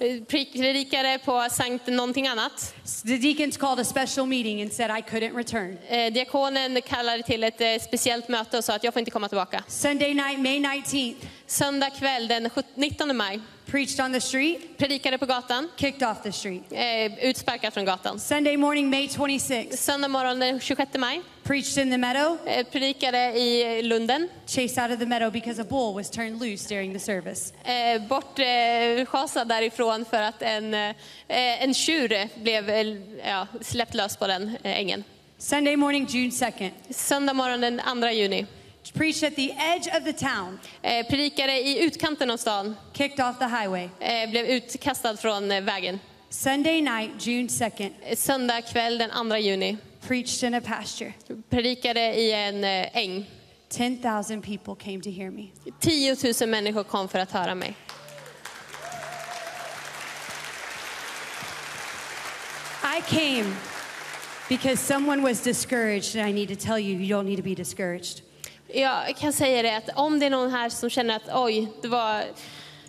[0.52, 2.74] predikade på Sankt någonting annat.
[3.06, 5.78] The deacons called a special meeting and said I couldn't return.
[5.88, 9.28] Eh, diakonen kallade till ett eh, speciellt möte och sa att jag får inte komma
[9.28, 9.64] tillbaka.
[9.68, 11.16] Sunday night, May 19th,
[11.46, 13.40] Söndag kväll den 17 19 maj,
[13.70, 16.62] preached on the street, predikade på gatan, kicked off the street.
[16.72, 18.18] eh, utsparkad från gatan.
[18.20, 23.18] Sunday morning, May 26th, Söndag morgon den 26 maj, preached in the meadow, eh, predikade
[23.38, 24.28] i Lunden.
[24.46, 27.52] chased out of the meadow because a bull was turned loose during the service.
[27.64, 30.94] Eh, bort eh, därifrån för att en, eh,
[31.28, 32.86] en tjur blev eh,
[33.24, 35.04] ja, släppt lös på den eh, ängen.
[35.38, 38.46] Sunday morning, June 2nd, Söndag morgon den 2 juni.
[38.94, 40.58] Preached at the edge of the town.
[40.82, 42.76] Eh, predikade i utkanten av stan.
[42.92, 43.88] Kicked off the highway.
[44.00, 46.00] Eh, blev utkastad från eh, vägen.
[46.30, 47.92] Sunday night, June 2nd.
[48.02, 49.76] Eh, söndag kväll den 2 juni.
[50.00, 51.12] Preached in a pasture.
[51.50, 53.26] Predikade i en eh, äng.
[53.68, 55.50] 10,000 people came to hear me.
[55.80, 57.76] 10 000 människor kom för att höra mig.
[62.82, 63.54] I came
[64.48, 67.54] because someone was discouraged and I need to tell you you don't need to be
[67.54, 68.22] discouraged.
[68.74, 71.88] Jag kan säga det att om det är någon här som känner att oj, det
[71.88, 72.18] var,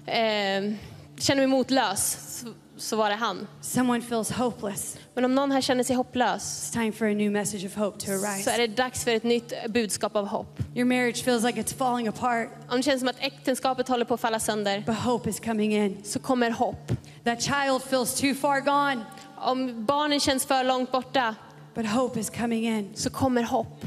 [0.05, 0.73] eh,
[1.19, 3.47] känner mig motlös, så, så var det han.
[3.61, 4.97] Someone feels hopeless.
[5.13, 7.99] Men om någon här känner sig hopplös It's time for a new message of hope
[8.05, 8.43] to arise.
[8.43, 10.59] så är det dags för ett nytt budskap av hopp.
[10.75, 14.13] Your marriage feels like it's falling apart, Om det känns som att äktenskapet håller på
[14.13, 16.03] att falla sönder but hope is coming in.
[16.03, 16.91] så kommer hopp.
[17.23, 19.05] That child feels too far gone,
[19.37, 21.35] Om barnen känns för långt borta
[21.75, 22.91] but hope is coming in.
[22.95, 23.85] så kommer hopp.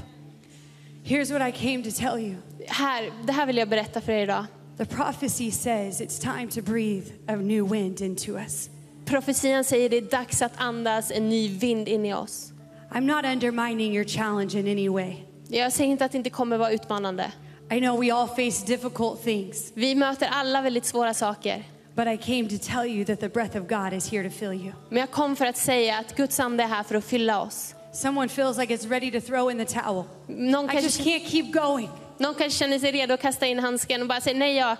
[1.06, 2.34] Here's what I came to tell you.
[2.68, 4.44] Här, det här vill jag berätta för er idag.
[4.78, 8.70] The prophecy says it's time to breathe a new wind into us.
[9.04, 12.52] Profetian säger det är dags att andas en ny vind in i oss.
[12.90, 15.14] I'm not undermining your challenge in any way.
[15.48, 17.32] Jag säger inte att det inte kommer vara utmanande.
[17.70, 21.64] I know we all face difficult things, Vi möter alla väldigt svåra saker.
[21.94, 24.52] but I came to tell you that the breath of God is here to fill
[24.52, 24.72] you.
[24.88, 27.74] Men jag kom för att säga att Guds ande är här för att fylla oss.
[27.94, 30.04] Someone feels like it's ready to throw in the towel.
[30.26, 31.88] Någon I just can't keep going.
[32.18, 34.76] någon kanske känner sig redo att kasta in handsken och bara säga nej, jag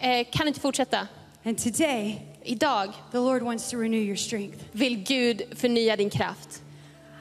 [0.00, 1.08] eh, kan inte fortsätta.
[1.44, 4.58] And today, Idag the Lord wants to renew your strength.
[4.72, 6.62] vill Gud förnya din kraft.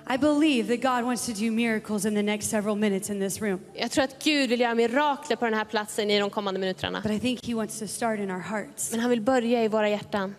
[0.09, 3.41] I believe that God wants to do miracles in the next several minutes in this
[3.41, 3.59] room.
[3.73, 7.01] Jag tror att Gud vill göra mirakler på den här platsen i de kommande minuterna.
[7.01, 8.91] But I think He wants to start in our hearts.
[8.91, 10.35] Men han vill börja i våra hjärtan.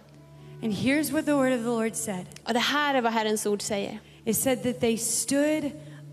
[0.62, 3.46] And here's what the word of the Lord said Och det här är vad Herrens
[3.46, 3.98] ord säger.
[4.28, 5.72] It said that they stood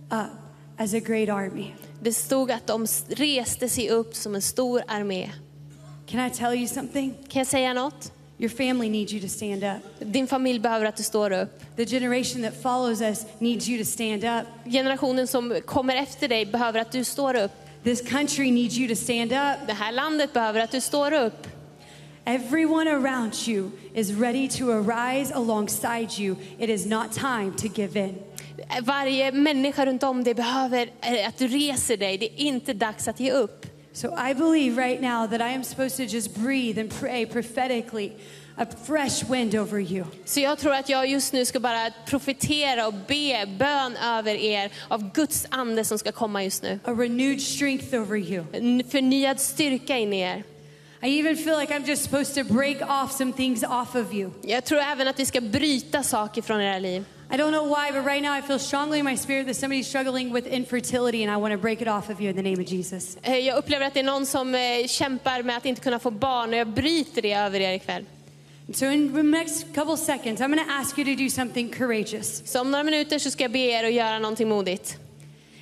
[0.09, 0.31] up
[0.77, 1.73] as a great army.
[1.99, 5.31] Det stod att de reste sig upp som en stor armé.
[6.07, 7.13] Can I tell you something?
[7.29, 8.11] Kan jag säga något?
[8.37, 9.81] Your family needs you to stand up.
[9.99, 11.75] Din familj behöver att du står upp.
[11.75, 14.47] The generation that follows us needs you to stand up.
[14.65, 17.51] Generationen som kommer efter dig behöver att du står upp.
[17.83, 19.67] This country needs you to stand up.
[19.67, 21.47] Det här landet behöver att du står upp.
[22.27, 26.37] Everyone around you is ready to arise alongside you.
[26.57, 28.15] It is not time to give in.
[28.81, 32.17] Varje människa runt om dig behöver eh, att du reser dig.
[32.17, 33.65] Det är inte dags att ge upp.
[33.93, 38.11] So I believe right now that I am supposed to just breathe and pray prophetically
[38.57, 40.05] a fresh wind over you.
[40.25, 44.71] Så jag tror att jag just nu ska bara profetera och be bön över er
[44.87, 46.79] av Guds ande som ska komma just nu.
[46.83, 48.45] A renewed strength over you.
[48.53, 50.43] En förnyad styrka in i er.
[51.05, 54.31] I even feel like I'm just supposed to break off some things off of you.
[54.41, 57.05] Jag tror även att vi ska bryta saker från era liv.
[57.31, 59.87] I don't know why, but right now I feel strongly in my spirit that somebody's
[59.87, 62.63] struggling with infertility, and I want to break it off of you in the name
[62.63, 63.17] of Jesus.
[63.21, 66.11] Eh, Jag upplever att det är någon som eh, kämpar med att inte kunna få
[66.11, 68.05] barn och jag bryter det över er ikväll.
[68.73, 72.41] So, in the next couple seconds, I'm going to ask you to do something courageous.
[72.45, 74.97] Så om några minuter så ska jag be er att göra någonting modigt.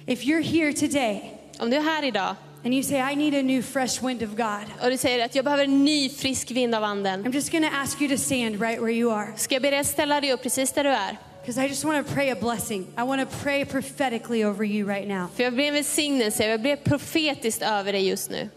[0.06, 2.36] If you're here today Om du är här idag
[2.66, 5.36] and you say, I need a new fresh wind of God, och du säger att
[5.36, 7.26] jag behöver en ny frisk vind av anden.
[7.26, 9.34] I'm just going to ask you to stand right where you are.
[9.38, 11.18] Ska jag be dig att ställa dig upp precis där du är?
[11.42, 12.88] Because I just want to pray a blessing.
[12.98, 15.28] I want to pray prophetically over you right now.
[15.36, 18.50] För jag ber en välsignelse, jag ber profetiskt över dig just nu.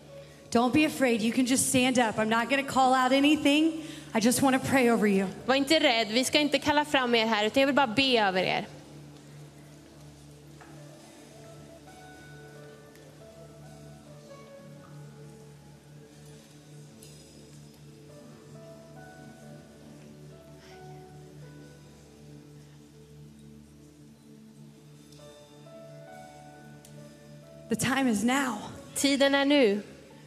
[0.50, 1.22] Don't be afraid.
[1.22, 2.16] You can just stand up.
[2.18, 3.72] I'm not going to call out anything.
[4.14, 5.26] I just want to pray over you.
[5.46, 8.20] Var inte rädd, vi ska inte kalla fram er här utan jag vill bara be
[8.20, 8.66] över er.
[27.68, 28.58] The time is now.
[28.94, 29.82] Tiden är nu.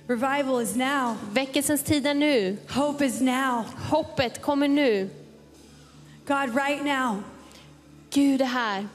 [0.07, 1.17] Revival is now.
[1.31, 2.57] Väckelsens tid är nu.
[2.69, 3.65] Hope is now.
[3.89, 5.09] Hoppet kommer nu.
[6.27, 7.23] God, right now.
[8.09, 8.87] Gud är här.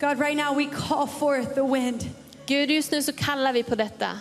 [0.00, 2.10] God, right now we call forth the wind.
[2.46, 4.20] Gud, just nu så kallar vi på detta.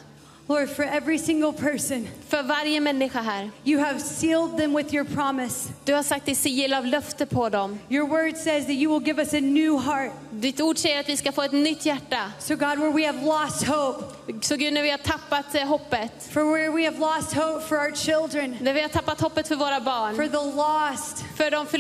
[0.50, 3.52] Lord, for every single person, För varje människa här.
[3.66, 5.70] you have sealed them with your promise.
[5.86, 7.80] Du har sagt ditt sigill av löfte på dem.
[7.90, 10.12] Your word says that you will give us a new heart.
[10.32, 12.32] Ditt ord säger att vi ska få ett nytt hjärta.
[12.40, 14.04] So, God, where we have lost hope,
[14.42, 17.78] Så Gud, när vi har tappat eh, hoppet, for where we have lost hope for
[17.78, 21.66] our children, när vi har tappat hoppet för våra barn, for the lost, för de
[21.66, 21.78] for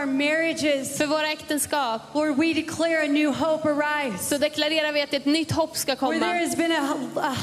[0.00, 4.24] our marriages, för våra äktenskap, Lord, we declare a new hope arise.
[4.24, 7.34] så deklarerar vi att ett nytt hopp ska Where there has been a, a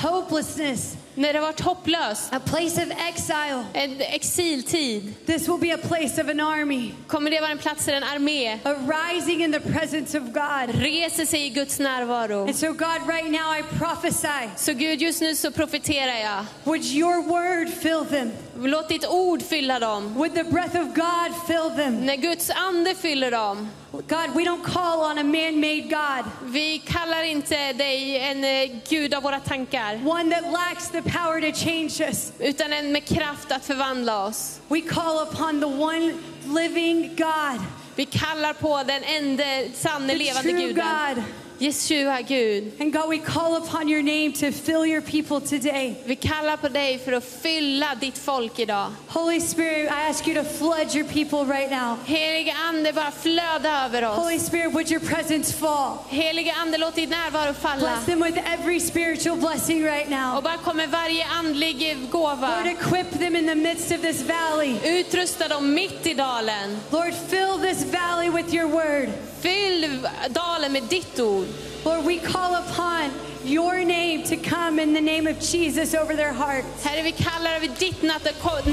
[0.44, 5.78] hopelessness, När det varit hopplöst, a place of exile, en exiltid, this will be a
[5.78, 9.60] place of an army, kommer det vara en plats där en armé arising in the
[9.60, 10.76] presence of God.
[10.82, 12.46] reser sig i Guds närvaro.
[12.46, 16.46] And so, God, right now I prophesy, Så Gud, just nu så profeterar jag.
[16.64, 18.32] would your word fill them?
[18.58, 20.14] Låt ditt ord fylla dem.
[20.16, 22.06] Would the breath of God fill them?
[22.06, 23.70] När Guds ande fyller dem.
[24.02, 28.80] God, we don't call on a man made God, Vi kallar inte dig en eh,
[28.90, 32.32] gud av våra tankar, one that lacks the power to change us.
[32.40, 34.60] utan en med kraft att förvandla oss.
[34.68, 36.14] We call upon the one
[36.62, 37.62] living God
[37.96, 39.44] Vi kallar på den enda
[39.74, 40.76] sanne The levande guden.
[40.76, 41.24] God.
[41.60, 42.74] Yeshua Gud.
[42.80, 45.96] And God, we call upon your name to fill your people today.
[46.06, 48.92] Vi kallar på dig för att fylla ditt folk idag.
[49.08, 51.98] Holy Spirit, I ask you to flood your people right now.
[52.06, 54.16] Helige Ande, bara flöda över oss.
[54.16, 55.98] Holy Spirit, would your presence fall?
[56.10, 57.80] Helige Ande, låt din närvaro falla.
[57.80, 60.38] Bless them with every spiritual blessing right now.
[60.38, 62.56] Och bara kom med varje andlig gåva.
[62.58, 65.00] Lord, equip them in the midst of this valley.
[65.00, 66.80] Utrusta dem mitt i dalen.
[66.92, 69.10] Lord, fill this valley with your word.
[69.44, 71.48] Fyll dalen med ditt ord.
[71.86, 73.12] Lord, we call upon
[73.44, 76.84] your name to come in the name of Jesus over their hearts.
[76.84, 78.02] Herre, vi kallar över ditt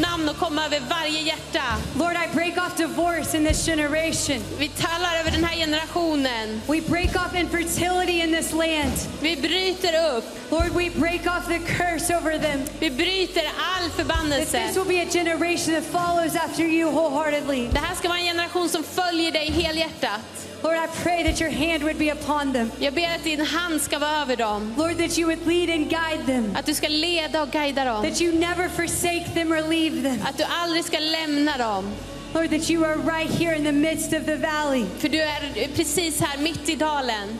[0.00, 1.64] namn och komma över varje hjärta.
[1.98, 4.40] Lord, I break off divorce in this generation.
[4.58, 6.60] Vi talar över den här generationen.
[6.68, 8.92] We break off infertility in this land.
[9.20, 10.39] Vi bryter upp.
[10.50, 12.60] Lord, we break off the curse over them.
[12.80, 14.66] Vi bryter all That förbannelse.
[14.66, 17.68] this will be a generation that follows after you wholeheartedly.
[17.72, 20.20] Det här ska vara en generation som följer dig helhjärtat.
[20.62, 22.70] Lord, I pray that your hand would be upon them.
[22.78, 24.74] Jag ber att din hand ska vara över dem.
[24.78, 26.56] Lord, that you would lead and guide them.
[26.56, 28.02] Att du ska leda och guida dem.
[28.02, 30.18] That you never forsake them or leave them.
[30.28, 31.84] Att du aldrig ska lämna dem.
[32.34, 34.84] Lord, that you are right here in the midst of the valley.
[34.98, 37.38] För du är precis här mitt i dalen.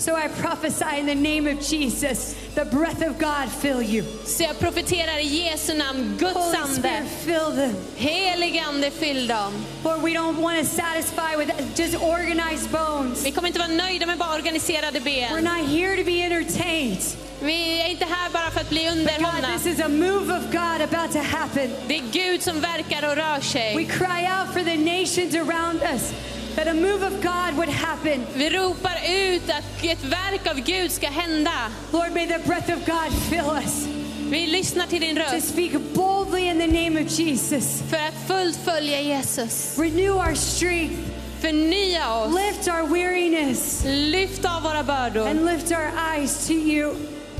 [0.00, 4.02] So I prophesy in the name of Jesus, the breath of God fill you.
[4.24, 7.02] Så jag profeterar i Jesu namn, Guds Holy ande.
[7.24, 7.74] Fill them.
[7.96, 9.52] Helig ande, fyll dem.
[9.84, 13.24] Lord, we don't want to satisfy with just organized bones.
[13.24, 15.32] Vi kommer inte vara nöjda med bara organiserade ben.
[15.32, 17.02] We're not here to be entertained.
[17.42, 19.52] Vi är inte här bara för att bli underhållna.
[19.52, 21.70] God, this is a move of God about to happen.
[21.88, 26.12] Det är Gud som verkar och rör We cry out for the nations around us
[26.56, 28.26] that a move of God would happen.
[28.34, 31.52] Vi ropar ut att ett verk av Gud ska hända.
[31.92, 33.86] Lord, may the breath of God fill us
[34.30, 37.82] Vi lyssnar till din to röst speak boldly in the name of Jesus.
[37.90, 39.78] för att fullt följa Jesus.
[39.78, 40.94] Renew our strength,
[41.40, 42.34] Förnya oss.
[42.34, 46.94] lift our weariness, Lyft av våra bördor and lift our eyes to you.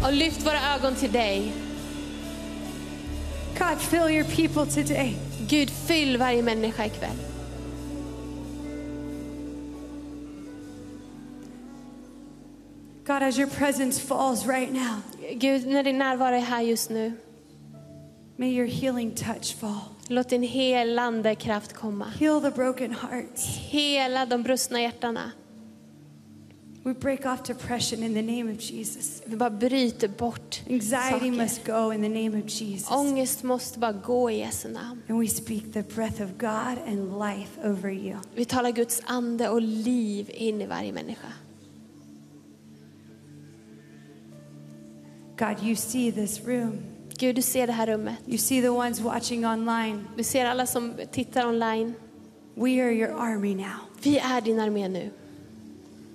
[0.04, 1.52] och lyft våra ögon till dig.
[3.58, 5.16] God, fill your people today.
[5.48, 7.16] Gud, fyll varje människa ikväll.
[13.10, 15.02] God, as your presence falls right now,
[15.38, 17.12] Gud, när din närvaro är här just nu,
[18.36, 19.80] may your healing touch fall.
[20.08, 22.04] låt din helande kraft komma.
[22.04, 23.56] Heal the broken hearts.
[23.56, 25.32] Hela de brustna hjärtana.
[26.84, 29.22] We break off depression in the name of Jesus.
[29.26, 31.32] Vi bara bryter bort Anxiety saker.
[31.32, 32.90] must go in the name of Jesus.
[32.90, 35.02] Ångest måste bara gå i Jesu namn.
[35.08, 38.18] And we speak the breath of God and life over you.
[38.34, 41.28] Vi talar Guds ande och liv in i varje människa.
[45.40, 46.78] God, you see this room.
[47.18, 48.14] Gud, du ser det här rummet.
[48.26, 50.04] You see the ones watching online.
[50.16, 51.94] Du ser alla som tittar online.
[52.54, 53.76] We are your army now.
[54.02, 55.10] Vi är din armé nu.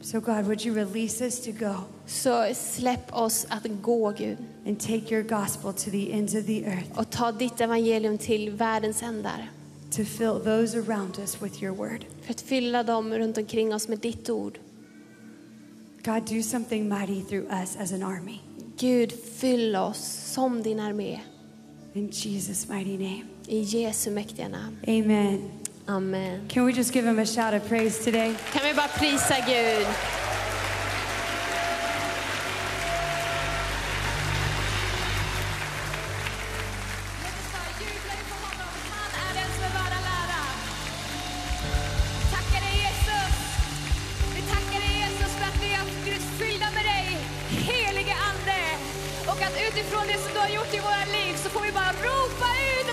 [0.01, 1.73] So, God, would you release us to go
[2.07, 4.37] Så släpp oss att gå, Gud.
[4.67, 8.49] and take your gospel to the ends of the earth Och ta ditt evangelium till
[8.49, 9.49] världens ändar.
[9.91, 12.05] to fill those around us with your word?
[12.21, 14.59] För att fylla dem runt omkring oss med ditt ord.
[16.03, 18.39] God, do something mighty through us as an army.
[18.77, 21.19] Gud, fyll oss som din armé.
[21.93, 23.23] In Jesus' mighty name.
[23.47, 24.77] I Jesu mäktiga namn.
[24.87, 25.51] Amen.
[25.87, 26.47] Amen.
[26.49, 28.35] Can we just give him a shout of praise today?
[28.51, 29.87] Kan vi bara prisa Gud?
[50.05, 52.84] Att det som du har gjort i våra liv så får vi bara ropa ut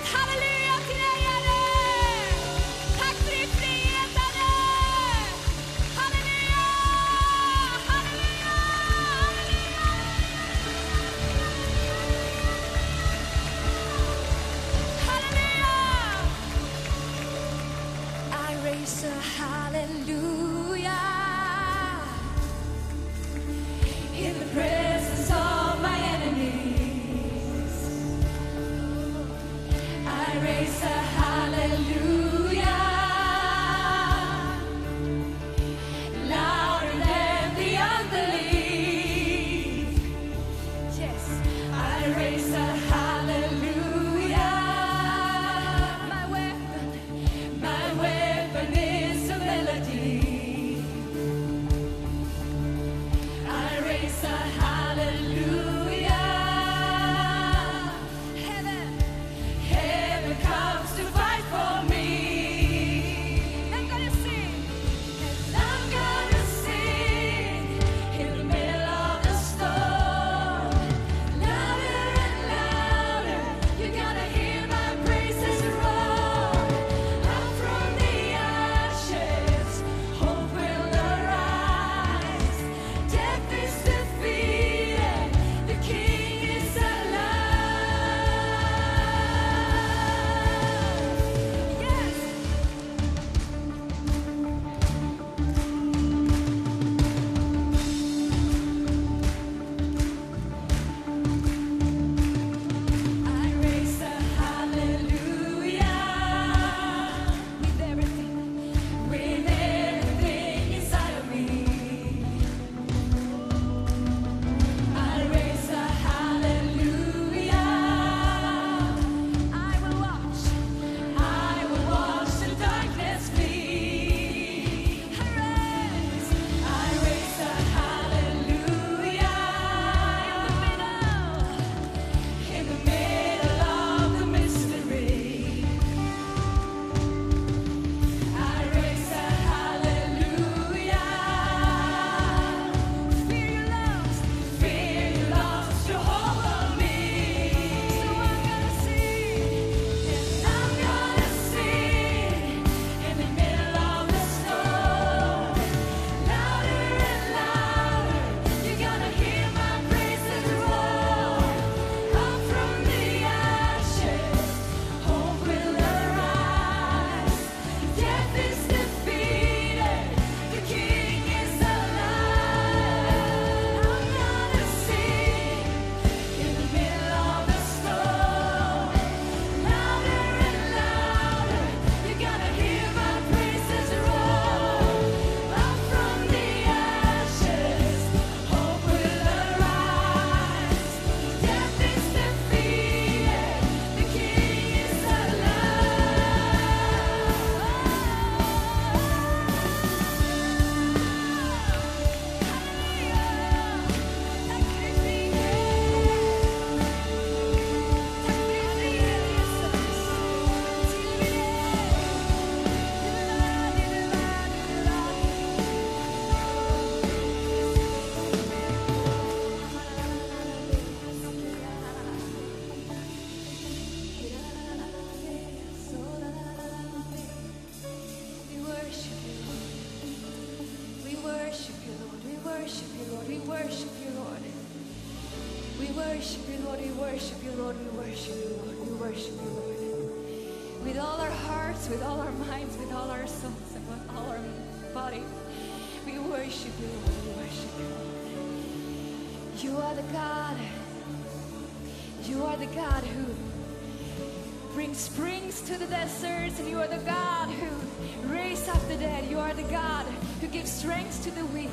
[260.72, 261.68] strength to the weak.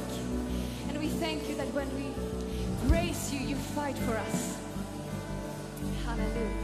[0.89, 2.13] And we thank you that when we
[2.89, 4.57] praise you, you fight for us.
[6.05, 6.58] Hallelujah.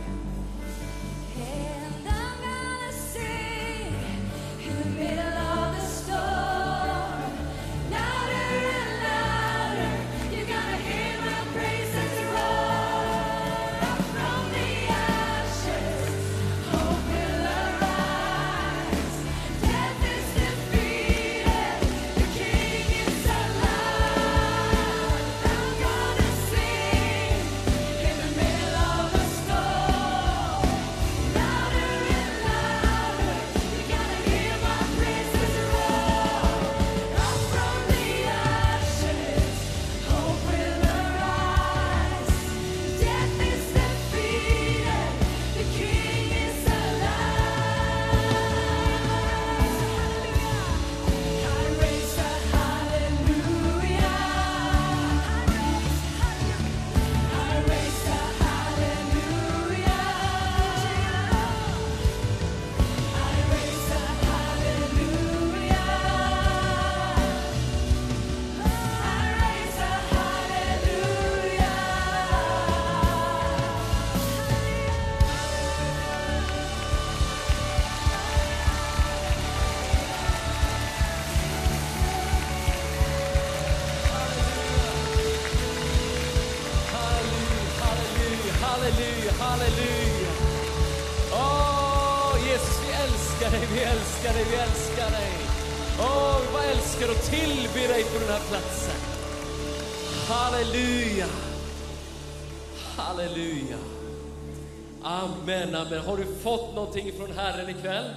[107.85, 108.11] Ikväll?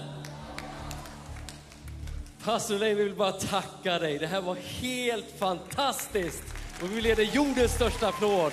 [2.44, 4.18] Pastor Leif, vi vill bara tacka dig.
[4.18, 6.42] Det här var helt fantastiskt.
[6.82, 8.52] Och vi vill ge dig jordens största applåd.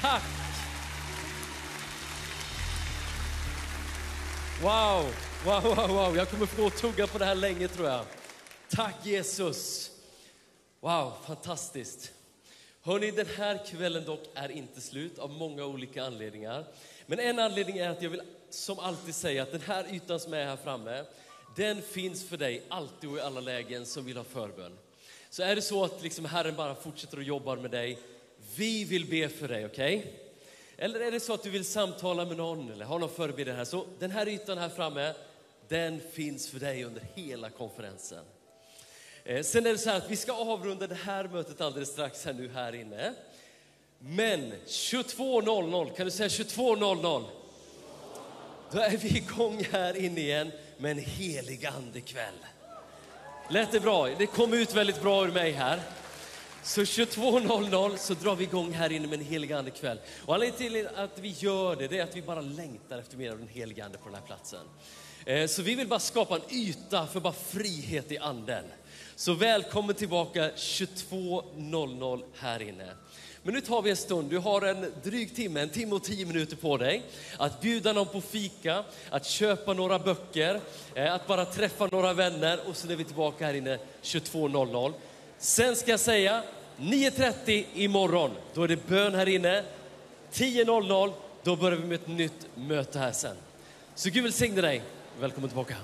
[0.00, 0.22] Tack!
[4.62, 5.04] Wow,
[5.44, 6.16] wow, wow, wow.
[6.16, 8.04] Jag kommer få tugga på det här länge tror jag.
[8.68, 9.90] Tack Jesus.
[10.80, 12.12] Wow, fantastiskt.
[12.82, 16.64] Hörni, den här kvällen dock är inte slut av många olika anledningar.
[17.06, 18.22] Men en anledning är att jag vill
[18.56, 21.04] som alltid säger att den här ytan som är här framme,
[21.56, 24.78] den finns för dig alltid och i alla lägen som vill ha förbön.
[25.30, 27.98] Så är det så att liksom Herren bara fortsätter att jobba med dig,
[28.56, 30.20] vi vill be för dig, okej?
[30.76, 33.64] Eller är det så att du vill samtala med någon eller ha någon förebild här,
[33.64, 35.14] så den här ytan här framme,
[35.68, 38.24] den finns för dig under hela konferensen.
[39.24, 42.24] Eh, Sen är det så här att vi ska avrunda det här mötet alldeles strax
[42.24, 43.14] här nu här inne.
[43.98, 47.24] Men 22.00, kan du säga 22.00?
[48.70, 52.34] Då är vi igång här inne igen med en helig andekväll.
[53.50, 54.08] Lät det bra?
[54.18, 55.80] Det kom ut väldigt bra ur mig här.
[56.62, 59.98] Så 22.00 så drar vi igång här inne med en helig andekväll.
[60.24, 63.30] Och anledningen till att vi gör det, det är att vi bara längtar efter mer
[63.32, 64.66] av den helige ande på den här platsen.
[65.24, 68.64] Eh, så vi vill bara skapa en yta för bara frihet i anden.
[69.16, 72.88] Så välkommen tillbaka 22.00 här inne.
[73.46, 76.26] Men nu tar vi en stund, du har en dryg timme, en timme och tio
[76.26, 77.02] minuter på dig.
[77.38, 80.60] Att bjuda någon på fika, att köpa några böcker,
[80.94, 84.92] eh, att bara träffa några vänner och sen är vi tillbaka här inne 22.00.
[85.38, 86.42] Sen ska jag säga
[86.76, 89.64] 9.30 imorgon, då är det bön här inne.
[90.32, 91.12] 10.00,
[91.42, 93.36] då börjar vi med ett nytt möte här sen.
[93.94, 94.82] Så Gud välsigne dig.
[95.20, 95.76] Välkommen tillbaka.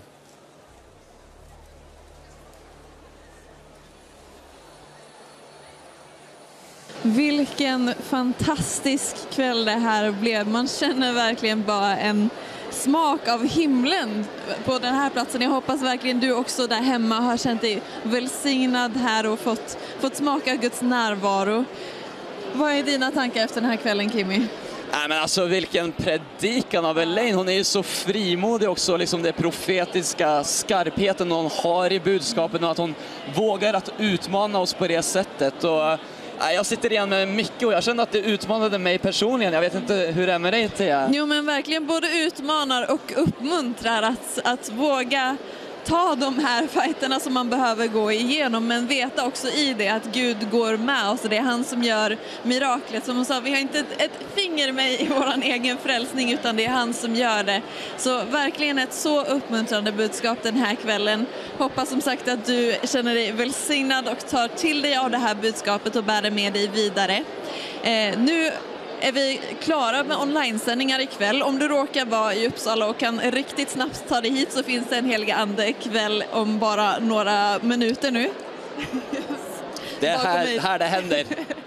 [7.03, 10.49] Vilken fantastisk kväll det här blev.
[10.49, 12.31] Man känner verkligen bara en
[12.71, 14.25] smak av himlen
[14.65, 15.43] på den här platsen.
[15.43, 20.17] Jag hoppas verkligen du också där hemma har känt dig välsignad här och fått, fått
[20.17, 21.65] smaka Guds närvaro.
[22.53, 24.39] Vad är dina tankar efter den här kvällen, Kimmy?
[24.93, 27.35] Nej, men alltså vilken predikan av Elaine.
[27.35, 32.71] Hon är ju så frimodig också, liksom det profetiska skarpheten hon har i budskapen och
[32.71, 32.95] att hon
[33.35, 35.65] vågar att utmana oss på det sättet.
[35.65, 35.99] Och,
[36.39, 39.53] jag sitter igen med mycket och jag kände att det utmanade mig personligen.
[39.53, 41.11] Jag vet inte hur det är med dig Thea?
[41.13, 45.37] Jo men verkligen både utmanar och uppmuntrar att, att våga
[45.85, 50.05] ta de här fighterna som man behöver gå igenom men veta också i det att
[50.13, 53.05] Gud går med oss och det är han som gör miraklet.
[53.05, 56.57] Som hon sa, vi har inte ett, ett finger med i vår egen frälsning utan
[56.57, 57.63] det är han som gör det.
[57.97, 61.27] Så verkligen ett så uppmuntrande budskap den här kvällen.
[61.59, 65.35] Hoppas som sagt att du känner dig välsignad och tar till dig av det här
[65.35, 67.25] budskapet och bär det med dig vidare.
[67.83, 68.51] Eh, nu
[69.03, 71.43] är vi klara med onlinesändningar ikväll.
[71.43, 74.89] Om du råkar vara i Uppsala och kan riktigt snabbt ta dig hit så finns
[74.89, 78.31] det en heliga ande kväll om bara några minuter nu.
[80.01, 81.25] Det är här, här det händer.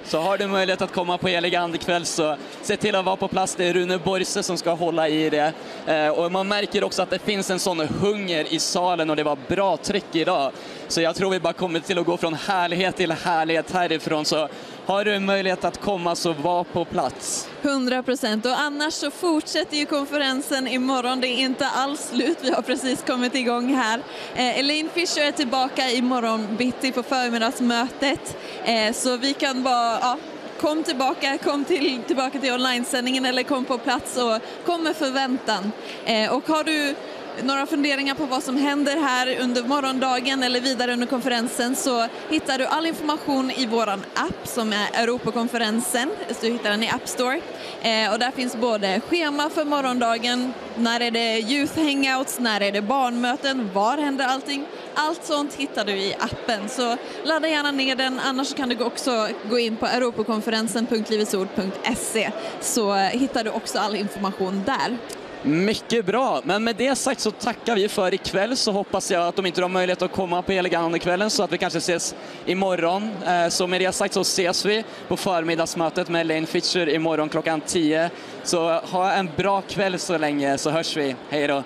[0.08, 3.28] Så har du möjlighet att komma på helig andekväll så se till att vara på
[3.28, 3.56] plats.
[3.56, 5.54] Det är Rune Borse som ska hålla i det.
[5.88, 9.24] Eh, och man märker också att det finns en sån hunger i salen och det
[9.24, 10.52] var bra tryck idag.
[10.88, 14.26] Så jag tror vi bara kommer till att gå från härlighet till härlighet härifrån.
[14.26, 14.50] Så
[14.86, 17.50] har du en möjlighet att komma så var på plats.
[17.62, 18.46] 100 procent.
[18.46, 21.22] Och annars så fortsätter ju konferensen imorgon.
[21.22, 22.38] Det är inte alls slut.
[22.42, 24.02] Vi har precis kommit igång här.
[24.36, 28.38] Eh, Elaine Fischer är tillbaka imorgon bitti på förmiddagsmötet.
[28.64, 30.18] Eh, så vi kan bara, ja,
[30.62, 35.72] kom tillbaka, kom till, tillbaka till onlinesändningen eller kom på plats och kom med förväntan.
[36.06, 36.96] Eh, och har du
[37.44, 42.58] några funderingar på vad som händer här under morgondagen eller vidare under konferensen så hittar
[42.58, 44.02] du all information i vår app
[44.44, 46.10] som är Europakonferensen.
[46.28, 47.42] Så du hittar den i App Store.
[47.82, 52.72] Eh, och där finns både schema för morgondagen, när är det youth hangouts, när är
[52.72, 54.66] det barnmöten, var händer allting?
[54.96, 56.70] Allt sånt hittar du i appen.
[56.70, 62.32] Så ladda gärna ner den, annars kan du också gå in på europakonferensen.livetsord.se
[62.62, 64.98] så hittar du också all information där.
[65.48, 69.36] Mycket bra, men med det sagt så tackar vi för ikväll så hoppas jag att
[69.36, 72.16] de inte har möjlighet att komma på Elegandekvällen så att vi kanske ses
[72.46, 73.10] imorgon.
[73.28, 77.62] Eh, så med det sagt så ses vi på förmiddagsmötet med Elaine Fischer imorgon klockan
[77.62, 78.10] 10.
[78.44, 81.16] Så ha en bra kväll så länge så hörs vi.
[81.30, 81.64] Hej då!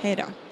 [0.00, 0.45] Hej då!